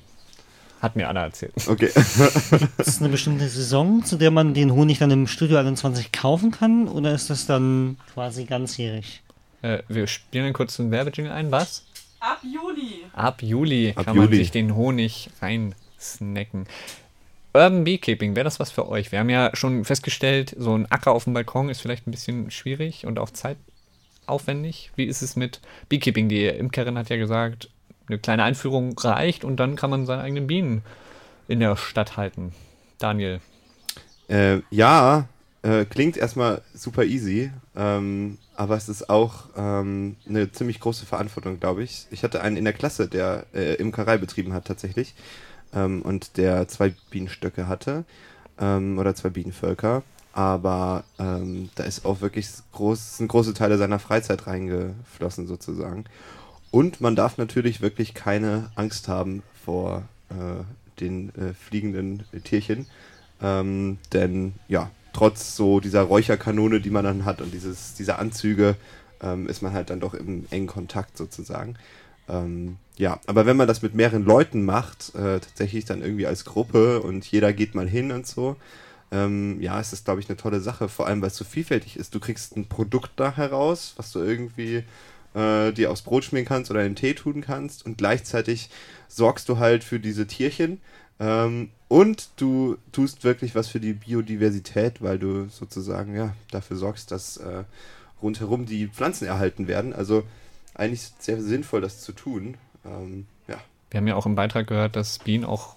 Hat 0.80 0.94
mir 0.94 1.08
Anna 1.08 1.24
erzählt. 1.24 1.54
Okay. 1.66 1.86
Ist 1.94 2.60
es 2.78 3.00
eine 3.00 3.08
bestimmte 3.08 3.48
Saison, 3.48 4.04
zu 4.04 4.16
der 4.16 4.30
man 4.30 4.52
den 4.54 4.72
Honig 4.72 4.98
dann 4.98 5.10
im 5.10 5.26
Studio 5.26 5.56
21 5.56 6.12
kaufen 6.12 6.50
kann? 6.50 6.86
Oder 6.88 7.14
ist 7.14 7.30
das 7.30 7.46
dann 7.46 7.96
quasi 8.12 8.44
ganzjährig? 8.44 9.22
Äh, 9.62 9.82
wir 9.88 10.06
spielen 10.06 10.44
einen 10.44 10.54
kurzen 10.54 10.90
Werbejingle 10.90 11.32
ein. 11.32 11.50
Was? 11.50 11.84
Ab 12.20 12.40
Juli. 12.42 13.04
Ab 13.14 13.42
Juli 13.42 13.94
Ab 13.96 14.04
kann 14.04 14.16
man 14.16 14.26
Juli. 14.26 14.36
sich 14.38 14.50
den 14.50 14.74
Honig 14.74 15.30
reinsnacken. 15.40 16.66
Urban 17.54 17.84
Beekeeping, 17.84 18.36
wäre 18.36 18.44
das 18.44 18.60
was 18.60 18.70
für 18.70 18.86
euch? 18.88 19.12
Wir 19.12 19.20
haben 19.20 19.30
ja 19.30 19.50
schon 19.54 19.84
festgestellt, 19.86 20.54
so 20.58 20.76
ein 20.76 20.90
Acker 20.90 21.12
auf 21.12 21.24
dem 21.24 21.32
Balkon 21.32 21.70
ist 21.70 21.80
vielleicht 21.80 22.06
ein 22.06 22.10
bisschen 22.10 22.50
schwierig 22.50 23.06
und 23.06 23.18
auch 23.18 23.30
zeitaufwendig. 23.30 24.90
Wie 24.94 25.04
ist 25.04 25.22
es 25.22 25.36
mit 25.36 25.62
Beekeeping? 25.88 26.28
Die 26.28 26.44
Imkerin 26.46 26.98
hat 26.98 27.08
ja 27.08 27.16
gesagt, 27.16 27.70
eine 28.08 28.18
kleine 28.18 28.44
Einführung 28.44 28.98
reicht 28.98 29.44
und 29.44 29.56
dann 29.56 29.76
kann 29.76 29.90
man 29.90 30.06
seine 30.06 30.22
eigenen 30.22 30.46
Bienen 30.46 30.82
in 31.48 31.60
der 31.60 31.76
Stadt 31.76 32.16
halten. 32.16 32.52
Daniel. 32.98 33.40
Äh, 34.28 34.60
ja, 34.70 35.28
äh, 35.62 35.84
klingt 35.84 36.16
erstmal 36.16 36.62
super 36.74 37.04
easy, 37.04 37.50
ähm, 37.76 38.38
aber 38.54 38.76
es 38.76 38.88
ist 38.88 39.10
auch 39.10 39.46
ähm, 39.56 40.16
eine 40.28 40.50
ziemlich 40.52 40.80
große 40.80 41.06
Verantwortung, 41.06 41.60
glaube 41.60 41.82
ich. 41.82 42.06
Ich 42.10 42.22
hatte 42.22 42.40
einen 42.40 42.56
in 42.56 42.64
der 42.64 42.72
Klasse, 42.72 43.08
der 43.08 43.46
äh, 43.54 43.74
Imkerei 43.74 44.18
betrieben 44.18 44.52
hat 44.52 44.66
tatsächlich 44.66 45.14
ähm, 45.74 46.02
und 46.02 46.36
der 46.36 46.68
zwei 46.68 46.94
Bienenstöcke 47.10 47.68
hatte 47.68 48.04
ähm, 48.58 48.98
oder 48.98 49.14
zwei 49.14 49.30
Bienenvölker. 49.30 50.02
Aber 50.32 51.04
ähm, 51.18 51.70
da 51.76 51.84
ist 51.84 52.04
auch 52.04 52.20
wirklich 52.20 52.48
groß, 52.72 53.16
sind 53.16 53.28
große 53.28 53.54
Teile 53.54 53.78
seiner 53.78 53.98
Freizeit 53.98 54.46
reingeflossen 54.46 55.46
sozusagen. 55.46 56.04
Und 56.70 57.00
man 57.00 57.16
darf 57.16 57.38
natürlich 57.38 57.80
wirklich 57.80 58.14
keine 58.14 58.70
Angst 58.74 59.08
haben 59.08 59.42
vor 59.64 60.02
äh, 60.30 60.64
den 61.00 61.30
äh, 61.34 61.54
fliegenden 61.54 62.24
Tierchen. 62.44 62.86
Ähm, 63.40 63.98
denn 64.12 64.54
ja, 64.68 64.90
trotz 65.12 65.56
so 65.56 65.80
dieser 65.80 66.02
Räucherkanone, 66.02 66.80
die 66.80 66.90
man 66.90 67.04
dann 67.04 67.24
hat 67.24 67.40
und 67.40 67.52
dieses, 67.52 67.94
dieser 67.94 68.18
Anzüge, 68.18 68.76
ähm, 69.22 69.48
ist 69.48 69.62
man 69.62 69.72
halt 69.72 69.90
dann 69.90 70.00
doch 70.00 70.14
im 70.14 70.46
engen 70.50 70.66
Kontakt 70.66 71.16
sozusagen. 71.16 71.76
Ähm, 72.28 72.76
ja, 72.96 73.20
aber 73.26 73.46
wenn 73.46 73.56
man 73.56 73.68
das 73.68 73.82
mit 73.82 73.94
mehreren 73.94 74.24
Leuten 74.24 74.64
macht, 74.64 75.14
äh, 75.14 75.40
tatsächlich 75.40 75.84
dann 75.84 76.02
irgendwie 76.02 76.26
als 76.26 76.44
Gruppe 76.44 77.00
und 77.00 77.24
jeder 77.26 77.52
geht 77.52 77.74
mal 77.74 77.88
hin 77.88 78.10
und 78.10 78.26
so, 78.26 78.56
ähm, 79.12 79.60
ja, 79.60 79.78
ist 79.78 79.92
das, 79.92 80.04
glaube 80.04 80.20
ich, 80.20 80.28
eine 80.28 80.36
tolle 80.36 80.60
Sache, 80.60 80.88
vor 80.88 81.06
allem 81.06 81.20
weil 81.22 81.28
es 81.28 81.36
so 81.36 81.44
vielfältig 81.44 81.96
ist. 81.96 82.14
Du 82.14 82.20
kriegst 82.20 82.56
ein 82.56 82.66
Produkt 82.66 83.12
da 83.16 83.36
heraus, 83.36 83.94
was 83.96 84.10
du 84.12 84.20
irgendwie 84.20 84.82
äh, 85.36 85.72
dir 85.72 85.90
aufs 85.92 86.02
Brot 86.02 86.24
schmieren 86.24 86.46
kannst 86.46 86.70
oder 86.70 86.80
in 86.80 86.88
den 86.88 86.96
Tee 86.96 87.14
tun 87.14 87.42
kannst 87.42 87.86
und 87.86 87.98
gleichzeitig 87.98 88.70
sorgst 89.08 89.48
du 89.48 89.58
halt 89.58 89.84
für 89.84 90.00
diese 90.00 90.26
Tierchen 90.26 90.80
ähm, 91.20 91.70
und 91.88 92.30
du 92.36 92.76
tust 92.92 93.22
wirklich 93.24 93.54
was 93.54 93.68
für 93.68 93.80
die 93.80 93.92
Biodiversität, 93.92 95.02
weil 95.02 95.18
du 95.18 95.48
sozusagen 95.48 96.16
ja 96.16 96.34
dafür 96.50 96.76
sorgst, 96.76 97.10
dass 97.10 97.36
äh, 97.36 97.64
rundherum 98.20 98.66
die 98.66 98.88
Pflanzen 98.88 99.26
erhalten 99.26 99.68
werden. 99.68 99.92
Also 99.92 100.24
eigentlich 100.74 101.12
sehr 101.18 101.40
sinnvoll, 101.40 101.80
das 101.80 102.00
zu 102.00 102.12
tun. 102.12 102.56
Ähm, 102.84 103.26
ja. 103.46 103.56
Wir 103.90 103.98
haben 103.98 104.06
ja 104.08 104.16
auch 104.16 104.26
im 104.26 104.34
Beitrag 104.34 104.66
gehört, 104.66 104.96
dass 104.96 105.20
Bienen 105.20 105.44
auch 105.44 105.76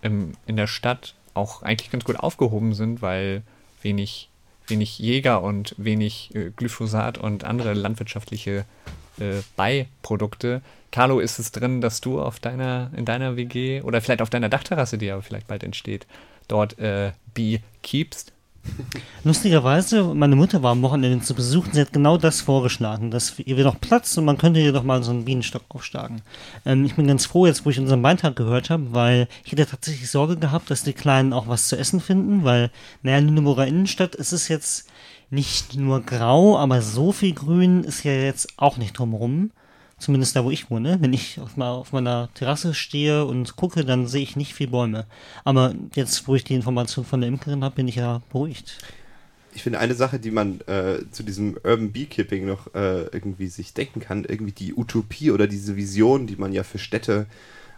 im, 0.00 0.32
in 0.46 0.56
der 0.56 0.68
Stadt 0.68 1.14
auch 1.34 1.62
eigentlich 1.62 1.90
ganz 1.90 2.04
gut 2.04 2.16
aufgehoben 2.16 2.72
sind, 2.72 3.02
weil 3.02 3.42
wenig, 3.82 4.30
wenig 4.68 4.98
Jäger 4.98 5.42
und 5.42 5.74
wenig 5.78 6.34
äh, 6.34 6.50
Glyphosat 6.50 7.18
und 7.18 7.44
andere 7.44 7.74
landwirtschaftliche 7.74 8.64
äh, 9.18 9.42
Beiprodukte. 9.56 10.62
Carlo, 10.90 11.20
ist 11.20 11.38
es 11.38 11.52
drin, 11.52 11.80
dass 11.80 12.00
du 12.00 12.20
auf 12.20 12.40
deiner, 12.40 12.90
in 12.96 13.04
deiner 13.04 13.36
WG 13.36 13.82
oder 13.82 14.00
vielleicht 14.00 14.22
auf 14.22 14.30
deiner 14.30 14.48
Dachterrasse, 14.48 14.98
die 14.98 15.06
ja 15.06 15.20
vielleicht 15.20 15.46
bald 15.46 15.62
entsteht, 15.62 16.06
dort 16.48 16.78
äh, 16.78 17.12
Bee 17.34 17.60
keepst? 17.82 18.32
Lustigerweise, 19.24 20.02
meine 20.14 20.36
Mutter 20.36 20.62
war 20.62 20.72
am 20.72 20.82
Wochenende 20.82 21.24
zu 21.24 21.34
Besuch 21.34 21.66
und 21.66 21.74
sie 21.74 21.80
hat 21.80 21.92
genau 21.92 22.16
das 22.16 22.40
vorgeschlagen, 22.40 23.10
dass 23.10 23.34
hier 23.36 23.56
wäre 23.56 23.68
noch 23.68 23.80
Platz 23.80 24.16
und 24.16 24.24
man 24.24 24.38
könnte 24.38 24.60
hier 24.60 24.72
doch 24.72 24.82
mal 24.82 25.02
so 25.02 25.10
einen 25.10 25.24
Bienenstock 25.24 25.62
aufschlagen. 25.68 26.22
Ähm, 26.64 26.84
ich 26.84 26.94
bin 26.94 27.06
ganz 27.06 27.26
froh 27.26 27.46
jetzt, 27.46 27.64
wo 27.64 27.70
ich 27.70 27.78
unseren 27.78 28.02
Beitrag 28.02 28.36
gehört 28.36 28.70
habe, 28.70 28.92
weil 28.92 29.28
ich 29.44 29.52
hätte 29.52 29.66
tatsächlich 29.66 30.10
Sorge 30.10 30.36
gehabt, 30.36 30.70
dass 30.70 30.84
die 30.84 30.92
Kleinen 30.92 31.32
auch 31.32 31.48
was 31.48 31.68
zu 31.68 31.76
essen 31.76 32.00
finden, 32.00 32.44
weil, 32.44 32.70
naja, 33.02 33.18
in 33.18 33.28
Lüneburger 33.28 33.66
Innenstadt 33.66 34.14
ist 34.14 34.32
es 34.32 34.48
jetzt 34.48 34.88
nicht 35.30 35.76
nur 35.76 36.00
grau, 36.00 36.58
aber 36.58 36.80
so 36.82 37.12
viel 37.12 37.34
Grün 37.34 37.84
ist 37.84 38.04
ja 38.04 38.12
jetzt 38.12 38.48
auch 38.56 38.76
nicht 38.76 38.98
drumherum. 38.98 39.50
Zumindest 39.98 40.36
da, 40.36 40.44
wo 40.44 40.50
ich 40.50 40.70
wohne. 40.70 40.98
Wenn 41.00 41.12
ich 41.12 41.40
auf, 41.40 41.56
mal 41.56 41.70
auf 41.70 41.92
meiner 41.92 42.28
Terrasse 42.34 42.72
stehe 42.72 43.24
und 43.24 43.56
gucke, 43.56 43.84
dann 43.84 44.06
sehe 44.06 44.22
ich 44.22 44.36
nicht 44.36 44.54
viel 44.54 44.68
Bäume. 44.68 45.06
Aber 45.44 45.74
jetzt, 45.94 46.28
wo 46.28 46.34
ich 46.36 46.44
die 46.44 46.54
Information 46.54 47.04
von 47.04 47.20
der 47.20 47.28
Imkerin 47.28 47.64
habe, 47.64 47.74
bin 47.74 47.88
ich 47.88 47.96
ja 47.96 48.22
beruhigt. 48.30 48.78
Ich 49.54 49.64
finde 49.64 49.80
eine 49.80 49.94
Sache, 49.94 50.20
die 50.20 50.30
man 50.30 50.60
äh, 50.68 50.98
zu 51.10 51.24
diesem 51.24 51.56
Urban 51.64 51.90
Beekeeping 51.90 52.46
noch 52.46 52.72
äh, 52.74 53.06
irgendwie 53.06 53.48
sich 53.48 53.74
denken 53.74 53.98
kann, 53.98 54.24
irgendwie 54.24 54.52
die 54.52 54.74
Utopie 54.74 55.32
oder 55.32 55.48
diese 55.48 55.74
Vision, 55.74 56.28
die 56.28 56.36
man 56.36 56.52
ja 56.52 56.62
für 56.62 56.78
Städte 56.78 57.26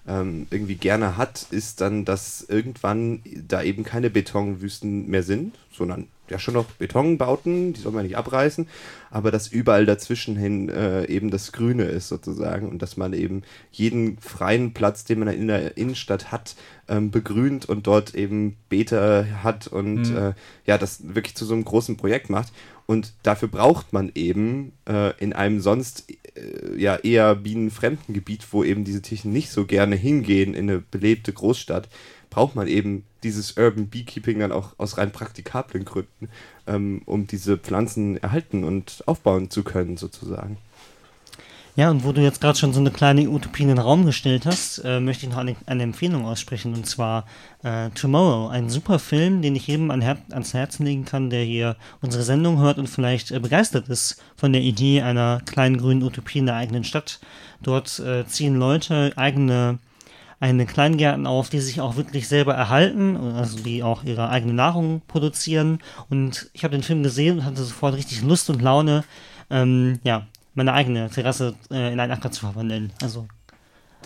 ähm, 0.06 0.46
irgendwie 0.50 0.74
gerne 0.74 1.16
hat, 1.16 1.46
ist 1.50 1.80
dann, 1.80 2.04
dass 2.04 2.42
irgendwann 2.42 3.22
da 3.48 3.62
eben 3.62 3.84
keine 3.84 4.10
Betonwüsten 4.10 5.08
mehr 5.08 5.22
sind, 5.22 5.54
sondern 5.72 6.08
ja 6.30 6.38
schon 6.38 6.54
noch 6.54 6.64
Betonbauten, 6.64 7.72
die 7.72 7.80
soll 7.80 7.92
man 7.92 8.04
nicht 8.04 8.16
abreißen, 8.16 8.68
aber 9.10 9.30
dass 9.30 9.48
überall 9.48 9.86
dazwischen 9.86 10.36
hin 10.36 10.68
äh, 10.68 11.04
eben 11.06 11.30
das 11.30 11.52
Grüne 11.52 11.84
ist 11.84 12.08
sozusagen 12.08 12.68
und 12.68 12.80
dass 12.80 12.96
man 12.96 13.12
eben 13.12 13.42
jeden 13.72 14.18
freien 14.18 14.72
Platz, 14.72 15.04
den 15.04 15.18
man 15.18 15.28
in 15.28 15.48
der 15.48 15.76
Innenstadt 15.76 16.30
hat, 16.32 16.54
ähm, 16.88 17.10
begrünt 17.10 17.68
und 17.68 17.86
dort 17.86 18.14
eben 18.14 18.56
Beete 18.68 19.42
hat 19.42 19.66
und 19.66 20.10
Mhm. 20.10 20.16
äh, 20.16 20.32
ja, 20.66 20.78
das 20.78 21.14
wirklich 21.14 21.34
zu 21.34 21.44
so 21.44 21.54
einem 21.54 21.64
großen 21.64 21.96
Projekt 21.96 22.30
macht. 22.30 22.52
Und 22.86 23.12
dafür 23.22 23.48
braucht 23.48 23.92
man 23.92 24.10
eben 24.14 24.72
äh, 24.88 25.16
in 25.18 25.32
einem 25.32 25.60
sonst 25.60 26.10
äh, 26.34 26.76
ja 26.76 26.96
eher 26.96 27.36
bienenfremden 27.36 28.12
Gebiet, 28.14 28.44
wo 28.50 28.64
eben 28.64 28.82
diese 28.84 29.00
Tierchen 29.02 29.32
nicht 29.32 29.50
so 29.50 29.64
gerne 29.64 29.94
hingehen 29.94 30.54
in 30.54 30.68
eine 30.68 30.80
belebte 30.80 31.32
Großstadt, 31.32 31.88
braucht 32.30 32.54
man 32.54 32.68
eben 32.68 33.04
dieses 33.22 33.56
Urban 33.56 33.88
Beekeeping 33.88 34.38
dann 34.38 34.52
auch 34.52 34.72
aus 34.78 34.96
rein 34.96 35.12
praktikablen 35.12 35.84
Gründen, 35.84 36.28
ähm, 36.66 37.02
um 37.04 37.26
diese 37.26 37.58
Pflanzen 37.58 38.16
erhalten 38.16 38.64
und 38.64 39.02
aufbauen 39.06 39.50
zu 39.50 39.62
können, 39.62 39.96
sozusagen. 39.96 40.56
Ja, 41.76 41.88
und 41.90 42.04
wo 42.04 42.12
du 42.12 42.20
jetzt 42.20 42.40
gerade 42.40 42.58
schon 42.58 42.72
so 42.72 42.80
eine 42.80 42.90
kleine 42.90 43.28
Utopie 43.30 43.62
in 43.62 43.68
den 43.68 43.78
Raum 43.78 44.04
gestellt 44.04 44.44
hast, 44.44 44.78
äh, 44.84 44.98
möchte 44.98 45.24
ich 45.24 45.32
noch 45.32 45.38
eine, 45.38 45.54
eine 45.66 45.84
Empfehlung 45.84 46.26
aussprechen, 46.26 46.74
und 46.74 46.86
zwar 46.86 47.26
äh, 47.62 47.90
Tomorrow, 47.90 48.48
ein 48.48 48.68
super 48.68 48.98
Film, 48.98 49.40
den 49.40 49.54
ich 49.54 49.68
jedem 49.68 49.90
an 49.90 50.00
Her 50.00 50.18
ans 50.30 50.52
Herzen 50.52 50.84
legen 50.84 51.04
kann, 51.04 51.30
der 51.30 51.44
hier 51.44 51.76
unsere 52.02 52.24
Sendung 52.24 52.58
hört 52.58 52.78
und 52.78 52.88
vielleicht 52.88 53.30
äh, 53.30 53.38
begeistert 53.38 53.88
ist 53.88 54.20
von 54.36 54.52
der 54.52 54.62
Idee 54.62 55.02
einer 55.02 55.42
kleinen 55.46 55.78
grünen 55.78 56.02
Utopie 56.02 56.40
in 56.40 56.46
der 56.46 56.56
eigenen 56.56 56.84
Stadt. 56.84 57.20
Dort 57.62 58.00
äh, 58.00 58.26
ziehen 58.26 58.56
Leute 58.56 59.12
eigene 59.16 59.78
eigene 60.40 60.66
Kleingärten 60.66 61.26
auf, 61.26 61.50
die 61.50 61.60
sich 61.60 61.80
auch 61.80 61.96
wirklich 61.96 62.26
selber 62.26 62.54
erhalten, 62.54 63.16
also 63.16 63.58
die 63.58 63.82
auch 63.82 64.04
ihre 64.04 64.30
eigene 64.30 64.54
Nahrung 64.54 65.02
produzieren. 65.06 65.80
Und 66.08 66.50
ich 66.54 66.64
habe 66.64 66.72
den 66.72 66.82
Film 66.82 67.02
gesehen 67.02 67.38
und 67.38 67.44
hatte 67.44 67.62
sofort 67.62 67.94
richtig 67.94 68.22
Lust 68.22 68.48
und 68.48 68.62
Laune, 68.62 69.04
ähm, 69.50 70.00
ja, 70.02 70.26
meine 70.54 70.72
eigene 70.72 71.10
Terrasse 71.10 71.54
äh, 71.70 71.92
in 71.92 72.00
einen 72.00 72.12
Acker 72.12 72.30
zu 72.30 72.40
verwandeln. 72.40 72.92
Also 73.02 73.28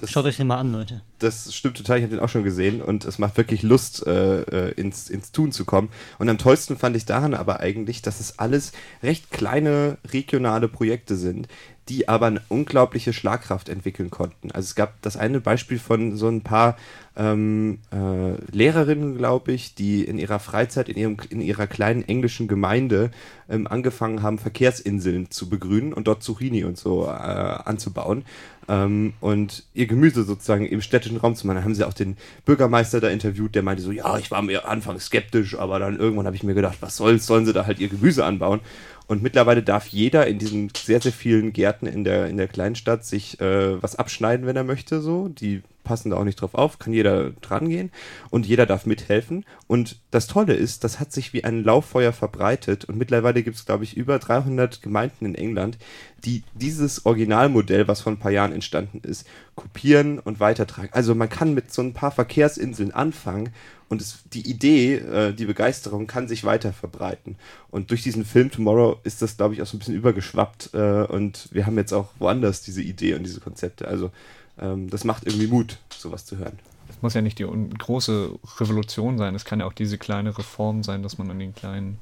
Schaut 0.02 0.24
euch 0.24 0.36
den 0.36 0.48
mal 0.48 0.58
an, 0.58 0.72
Leute. 0.72 1.02
Das 1.20 1.54
stimmt 1.54 1.76
total, 1.76 1.98
ich 1.98 2.02
habe 2.02 2.16
den 2.16 2.22
auch 2.22 2.28
schon 2.28 2.42
gesehen 2.42 2.82
und 2.82 3.04
es 3.04 3.18
macht 3.18 3.36
wirklich 3.36 3.62
Lust, 3.62 4.06
äh, 4.06 4.42
äh, 4.42 4.72
ins, 4.72 5.08
ins 5.08 5.30
Tun 5.30 5.52
zu 5.52 5.64
kommen. 5.64 5.88
Und 6.18 6.28
am 6.28 6.36
tollsten 6.36 6.76
fand 6.76 6.96
ich 6.96 7.06
daran 7.06 7.32
aber 7.32 7.60
eigentlich, 7.60 8.02
dass 8.02 8.20
es 8.20 8.38
alles 8.38 8.72
recht 9.02 9.30
kleine 9.30 9.98
regionale 10.12 10.68
Projekte 10.68 11.16
sind, 11.16 11.48
die 11.88 12.08
aber 12.08 12.26
eine 12.26 12.42
unglaubliche 12.48 13.12
Schlagkraft 13.12 13.68
entwickeln 13.68 14.10
konnten. 14.10 14.50
Also 14.50 14.66
es 14.66 14.74
gab 14.74 15.00
das 15.02 15.16
eine 15.16 15.40
Beispiel 15.40 15.78
von 15.78 16.16
so 16.16 16.28
ein 16.28 16.40
paar 16.40 16.76
ähm, 17.16 17.78
äh, 17.92 18.34
Lehrerinnen, 18.50 19.16
glaube 19.16 19.52
ich, 19.52 19.74
die 19.74 20.04
in 20.04 20.18
ihrer 20.18 20.38
Freizeit 20.38 20.88
in, 20.88 20.96
ihrem, 20.96 21.16
in 21.30 21.40
ihrer 21.40 21.66
kleinen 21.66 22.02
englischen 22.02 22.48
Gemeinde 22.48 23.10
ähm, 23.48 23.66
angefangen 23.66 24.22
haben, 24.22 24.38
Verkehrsinseln 24.38 25.30
zu 25.30 25.48
begrünen 25.48 25.92
und 25.92 26.08
dort 26.08 26.22
Zucchini 26.22 26.64
und 26.64 26.78
so 26.78 27.04
äh, 27.04 27.08
anzubauen 27.08 28.24
ähm, 28.68 29.14
und 29.20 29.64
ihr 29.74 29.86
Gemüse 29.86 30.24
sozusagen 30.24 30.66
im 30.66 30.80
städtischen 30.80 31.16
Raum 31.18 31.34
zu 31.34 31.46
machen. 31.46 31.56
Dann 31.56 31.64
haben 31.64 31.74
sie 31.74 31.84
auch 31.84 31.94
den 31.94 32.16
Bürgermeister 32.44 33.00
da 33.00 33.08
interviewt, 33.08 33.54
der 33.54 33.62
meinte 33.62 33.82
so, 33.82 33.90
ja, 33.90 34.18
ich 34.18 34.30
war 34.30 34.42
mir 34.42 34.68
anfangs 34.68 35.06
skeptisch, 35.06 35.58
aber 35.58 35.78
dann 35.78 35.98
irgendwann 35.98 36.26
habe 36.26 36.36
ich 36.36 36.42
mir 36.42 36.54
gedacht, 36.54 36.78
was 36.80 36.96
soll's, 36.96 37.26
sollen 37.26 37.46
sie 37.46 37.52
da 37.52 37.66
halt 37.66 37.78
ihr 37.78 37.88
Gemüse 37.88 38.24
anbauen? 38.24 38.60
Und 39.06 39.22
mittlerweile 39.22 39.62
darf 39.62 39.86
jeder 39.88 40.26
in 40.26 40.38
diesen 40.38 40.70
sehr, 40.74 41.00
sehr 41.00 41.12
vielen 41.12 41.52
Gärten 41.52 41.86
in 41.86 42.04
der, 42.04 42.26
in 42.26 42.38
der 42.38 42.48
Kleinstadt 42.48 43.04
sich 43.04 43.38
äh, 43.40 43.82
was 43.82 43.96
abschneiden, 43.96 44.46
wenn 44.46 44.56
er 44.56 44.64
möchte. 44.64 45.02
So. 45.02 45.28
Die 45.28 45.62
passen 45.84 46.10
da 46.10 46.16
auch 46.16 46.24
nicht 46.24 46.40
drauf 46.40 46.54
auf, 46.54 46.78
kann 46.78 46.92
jeder 46.92 47.30
dran 47.30 47.68
gehen 47.68 47.92
und 48.30 48.46
jeder 48.46 48.66
darf 48.66 48.86
mithelfen. 48.86 49.44
Und 49.66 50.00
das 50.10 50.26
Tolle 50.26 50.54
ist, 50.54 50.82
das 50.82 50.98
hat 50.98 51.12
sich 51.12 51.32
wie 51.32 51.44
ein 51.44 51.62
Lauffeuer 51.62 52.12
verbreitet 52.12 52.84
und 52.86 52.98
mittlerweile 52.98 53.42
gibt 53.42 53.56
es, 53.56 53.66
glaube 53.66 53.84
ich, 53.84 53.96
über 53.96 54.18
300 54.18 54.82
Gemeinden 54.82 55.26
in 55.26 55.34
England, 55.34 55.78
die 56.24 56.42
dieses 56.54 57.06
Originalmodell, 57.06 57.86
was 57.86 58.00
vor 58.00 58.12
ein 58.12 58.18
paar 58.18 58.32
Jahren 58.32 58.52
entstanden 58.52 59.00
ist, 59.02 59.26
kopieren 59.54 60.18
und 60.18 60.40
weitertragen. 60.40 60.88
Also 60.92 61.14
man 61.14 61.28
kann 61.28 61.54
mit 61.54 61.72
so 61.72 61.82
ein 61.82 61.92
paar 61.92 62.10
Verkehrsinseln 62.10 62.92
anfangen 62.92 63.50
und 63.88 64.00
es, 64.00 64.24
die 64.32 64.48
Idee, 64.48 64.96
äh, 64.96 65.32
die 65.32 65.44
Begeisterung 65.44 66.06
kann 66.06 66.26
sich 66.26 66.44
weiter 66.44 66.72
verbreiten. 66.72 67.36
Und 67.70 67.90
durch 67.90 68.02
diesen 68.02 68.24
Film 68.24 68.50
Tomorrow 68.50 68.98
ist 69.04 69.22
das, 69.22 69.36
glaube 69.36 69.54
ich, 69.54 69.62
auch 69.62 69.66
so 69.66 69.76
ein 69.76 69.78
bisschen 69.78 69.94
übergeschwappt. 69.94 70.70
Äh, 70.72 71.04
und 71.04 71.48
wir 71.52 71.66
haben 71.66 71.76
jetzt 71.76 71.92
auch 71.92 72.08
woanders 72.18 72.62
diese 72.62 72.82
Idee 72.82 73.14
und 73.14 73.24
diese 73.24 73.40
Konzepte. 73.40 73.86
Also 73.86 74.10
ähm, 74.58 74.90
das 74.90 75.04
macht 75.04 75.24
irgendwie 75.24 75.46
Mut, 75.46 75.78
sowas 75.90 76.24
zu 76.24 76.38
hören. 76.38 76.58
Es 76.88 77.00
muss 77.02 77.14
ja 77.14 77.22
nicht 77.22 77.38
die 77.38 77.46
große 77.78 78.30
Revolution 78.58 79.18
sein. 79.18 79.34
Es 79.34 79.44
kann 79.44 79.60
ja 79.60 79.66
auch 79.66 79.72
diese 79.72 79.98
kleine 79.98 80.36
Reform 80.36 80.82
sein, 80.82 81.02
dass 81.02 81.18
man 81.18 81.30
an 81.30 81.38
den 81.38 81.54
kleinen 81.54 81.98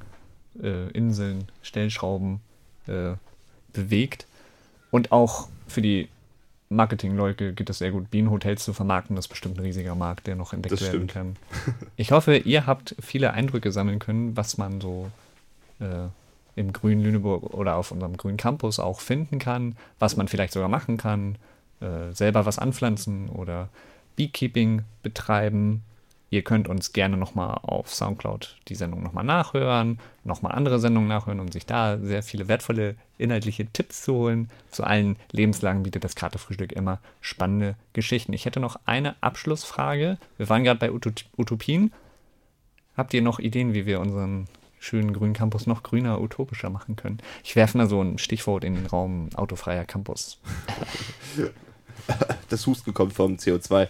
äh, 0.60 0.90
Inseln 0.90 1.48
Stellschrauben 1.62 2.40
äh, 2.86 3.12
bewegt. 3.72 4.26
Und 4.90 5.12
auch 5.12 5.48
für 5.68 5.82
die 5.82 6.08
Marketing-Leute 6.68 7.52
geht 7.52 7.70
es 7.70 7.78
sehr 7.78 7.90
gut, 7.90 8.10
Bienenhotels 8.10 8.64
zu 8.64 8.72
vermarkten. 8.72 9.16
Das 9.16 9.26
ist 9.26 9.30
bestimmt 9.30 9.58
ein 9.58 9.64
riesiger 9.64 9.94
Markt, 9.94 10.26
der 10.26 10.36
noch 10.36 10.52
entdeckt 10.52 10.72
das 10.72 10.80
werden 10.82 11.08
stimmt. 11.08 11.12
kann. 11.12 11.36
Ich 11.96 12.12
hoffe, 12.12 12.36
ihr 12.36 12.66
habt 12.66 12.96
viele 13.00 13.32
Eindrücke 13.32 13.72
sammeln 13.72 13.98
können, 13.98 14.36
was 14.36 14.58
man 14.58 14.80
so 14.80 15.10
äh, 15.80 16.08
im 16.56 16.72
grünen 16.72 17.02
Lüneburg 17.02 17.54
oder 17.54 17.76
auf 17.76 17.92
unserem 17.92 18.16
grünen 18.16 18.36
Campus 18.36 18.78
auch 18.78 19.00
finden 19.00 19.38
kann, 19.38 19.76
was 19.98 20.16
man 20.16 20.28
vielleicht 20.28 20.52
sogar 20.52 20.68
machen 20.68 20.96
kann, 20.96 21.36
äh, 21.82 22.12
selber 22.12 22.46
was 22.46 22.58
anpflanzen 22.58 23.28
oder 23.28 23.68
Beekeeping 24.16 24.82
betreiben. 25.02 25.82
Ihr 26.30 26.42
könnt 26.42 26.66
uns 26.66 26.94
gerne 26.94 27.18
nochmal 27.18 27.58
auf 27.60 27.92
Soundcloud 27.92 28.56
die 28.68 28.74
Sendung 28.74 29.02
nochmal 29.02 29.24
nachhören, 29.24 29.98
nochmal 30.24 30.52
andere 30.52 30.78
Sendungen 30.80 31.08
nachhören 31.08 31.40
und 31.40 31.52
sich 31.52 31.66
da 31.66 31.98
sehr 31.98 32.22
viele 32.22 32.48
wertvolle 32.48 32.94
inhaltliche 33.18 33.66
Tipps 33.66 34.02
zu 34.02 34.14
holen. 34.14 34.48
Zu 34.70 34.84
allen 34.84 35.16
Lebenslagen 35.30 35.82
bietet 35.82 36.04
das 36.04 36.14
Kartefrühstück 36.14 36.72
immer 36.72 37.00
spannende 37.20 37.76
Geschichten. 37.92 38.32
Ich 38.32 38.46
hätte 38.46 38.60
noch 38.60 38.76
eine 38.86 39.14
Abschlussfrage. 39.20 40.16
Wir 40.38 40.48
waren 40.48 40.64
gerade 40.64 40.80
bei 40.80 40.90
Utopien. 40.90 41.92
Habt 42.96 43.12
ihr 43.12 43.20
noch 43.20 43.38
Ideen, 43.38 43.74
wie 43.74 43.84
wir 43.84 44.00
unseren 44.00 44.46
schönen 44.78 45.12
grünen 45.12 45.34
Campus 45.34 45.66
noch 45.66 45.82
grüner, 45.82 46.18
utopischer 46.18 46.70
machen 46.70 46.96
können? 46.96 47.18
Ich 47.44 47.56
werfe 47.56 47.76
mal 47.76 47.88
so 47.88 48.00
ein 48.00 48.16
Stichwort 48.16 48.64
in 48.64 48.74
den 48.74 48.86
Raum 48.86 49.28
autofreier 49.34 49.84
Campus. 49.84 50.40
das 52.48 52.66
Husten 52.66 52.94
kommt 52.94 53.12
vom 53.12 53.36
CO2. 53.36 53.88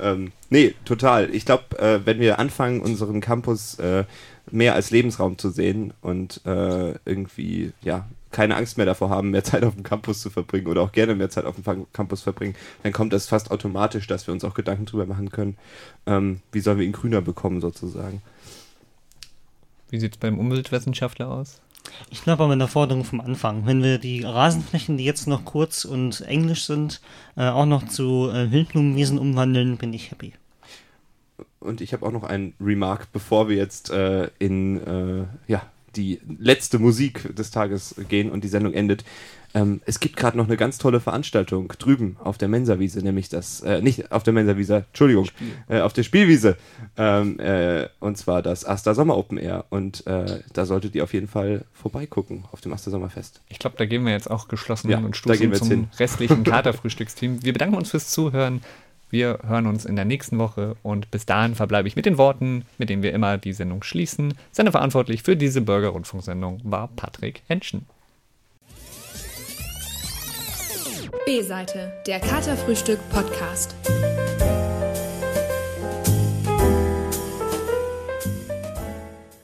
Ähm, 0.00 0.32
nee, 0.50 0.74
total. 0.84 1.34
Ich 1.34 1.44
glaube, 1.44 1.78
äh, 1.78 2.00
wenn 2.04 2.20
wir 2.20 2.38
anfangen, 2.38 2.80
unseren 2.80 3.20
Campus 3.20 3.78
äh, 3.78 4.04
mehr 4.50 4.74
als 4.74 4.90
Lebensraum 4.90 5.38
zu 5.38 5.50
sehen 5.50 5.92
und 6.02 6.40
äh, 6.44 6.94
irgendwie, 7.04 7.72
ja, 7.82 8.06
keine 8.30 8.56
Angst 8.56 8.76
mehr 8.76 8.86
davor 8.86 9.10
haben, 9.10 9.30
mehr 9.30 9.44
Zeit 9.44 9.62
auf 9.64 9.74
dem 9.74 9.84
Campus 9.84 10.20
zu 10.20 10.28
verbringen 10.28 10.66
oder 10.66 10.82
auch 10.82 10.92
gerne 10.92 11.14
mehr 11.14 11.30
Zeit 11.30 11.44
auf 11.44 11.54
dem 11.54 11.86
Campus 11.92 12.22
verbringen, 12.22 12.56
dann 12.82 12.92
kommt 12.92 13.12
das 13.12 13.28
fast 13.28 13.50
automatisch, 13.50 14.06
dass 14.06 14.26
wir 14.26 14.34
uns 14.34 14.44
auch 14.44 14.54
Gedanken 14.54 14.86
darüber 14.86 15.06
machen 15.06 15.30
können, 15.30 15.56
ähm, 16.06 16.40
wie 16.50 16.60
sollen 16.60 16.78
wir 16.78 16.84
ihn 16.84 16.92
grüner 16.92 17.22
bekommen 17.22 17.60
sozusagen. 17.60 18.22
Wie 19.90 20.00
sieht 20.00 20.14
es 20.14 20.18
beim 20.18 20.38
Umweltwissenschaftler 20.38 21.28
aus? 21.28 21.60
Ich 22.10 22.22
glaube 22.22 22.44
aber 22.44 22.52
in 22.52 22.58
der 22.58 22.68
Forderung 22.68 23.04
vom 23.04 23.20
Anfang. 23.20 23.66
Wenn 23.66 23.82
wir 23.82 23.98
die 23.98 24.22
Rasenflächen, 24.22 24.96
die 24.96 25.04
jetzt 25.04 25.26
noch 25.26 25.44
kurz 25.44 25.84
und 25.84 26.22
englisch 26.22 26.64
sind, 26.64 27.00
äh, 27.36 27.48
auch 27.48 27.66
noch 27.66 27.86
zu 27.86 28.30
äh, 28.30 28.50
Wildblumenwiesen 28.50 29.18
umwandeln, 29.18 29.76
bin 29.76 29.92
ich 29.92 30.10
happy. 30.10 30.32
Und 31.60 31.80
ich 31.80 31.92
habe 31.92 32.06
auch 32.06 32.12
noch 32.12 32.24
einen 32.24 32.54
Remark, 32.60 33.08
bevor 33.12 33.48
wir 33.48 33.56
jetzt 33.56 33.90
äh, 33.90 34.30
in 34.38 34.80
äh, 34.86 35.24
ja, 35.46 35.62
die 35.96 36.20
letzte 36.38 36.78
Musik 36.78 37.34
des 37.34 37.50
Tages 37.50 37.94
gehen 38.08 38.30
und 38.30 38.44
die 38.44 38.48
Sendung 38.48 38.74
endet. 38.74 39.04
Ähm, 39.54 39.80
es 39.86 40.00
gibt 40.00 40.16
gerade 40.16 40.36
noch 40.36 40.46
eine 40.46 40.56
ganz 40.56 40.78
tolle 40.78 41.00
Veranstaltung 41.00 41.68
drüben 41.78 42.16
auf 42.22 42.38
der 42.38 42.48
Mensawiese, 42.48 43.00
nämlich 43.00 43.28
das, 43.28 43.60
äh, 43.60 43.80
nicht 43.80 44.10
auf 44.10 44.24
der 44.24 44.32
Mensawiese, 44.32 44.84
Entschuldigung, 44.88 45.28
äh, 45.68 45.80
auf 45.80 45.92
der 45.92 46.02
Spielwiese. 46.02 46.56
Ähm, 46.96 47.38
äh, 47.38 47.88
und 48.00 48.18
zwar 48.18 48.42
das 48.42 48.64
Asta 48.64 48.94
Sommer 48.94 49.16
Open 49.16 49.38
Air. 49.38 49.64
Und 49.70 50.06
äh, 50.08 50.40
da 50.52 50.66
solltet 50.66 50.94
ihr 50.96 51.04
auf 51.04 51.14
jeden 51.14 51.28
Fall 51.28 51.64
vorbeigucken 51.72 52.44
auf 52.50 52.60
dem 52.60 52.72
Asta 52.72 52.90
Sommerfest. 52.90 53.42
Ich 53.48 53.60
glaube, 53.60 53.76
da 53.78 53.86
gehen 53.86 54.04
wir 54.04 54.12
jetzt 54.12 54.30
auch 54.30 54.48
geschlossen 54.48 54.90
ja, 54.90 54.98
und 54.98 55.16
stoßen 55.16 55.54
zum 55.54 55.68
hin. 55.68 55.88
restlichen 55.98 56.42
Katerfrühstücksteam. 56.44 57.44
Wir 57.44 57.52
bedanken 57.52 57.76
uns 57.76 57.90
fürs 57.90 58.10
Zuhören. 58.10 58.60
Wir 59.10 59.38
hören 59.46 59.68
uns 59.68 59.84
in 59.84 59.94
der 59.94 60.04
nächsten 60.04 60.38
Woche 60.38 60.74
und 60.82 61.12
bis 61.12 61.24
dahin 61.24 61.54
verbleibe 61.54 61.86
ich 61.86 61.94
mit 61.94 62.04
den 62.04 62.18
Worten, 62.18 62.64
mit 62.78 62.90
denen 62.90 63.04
wir 63.04 63.12
immer 63.12 63.38
die 63.38 63.52
Sendung 63.52 63.84
schließen. 63.84 64.34
Sendeverantwortlich 64.50 65.22
für 65.22 65.36
diese 65.36 65.60
Bürger-Rundfunksendung 65.60 66.60
war 66.64 66.88
Patrick 66.88 67.42
Henschen. 67.46 67.86
B-Seite, 71.26 71.90
der 72.06 72.20
Katerfrühstück 72.20 72.98
Podcast. 73.08 73.74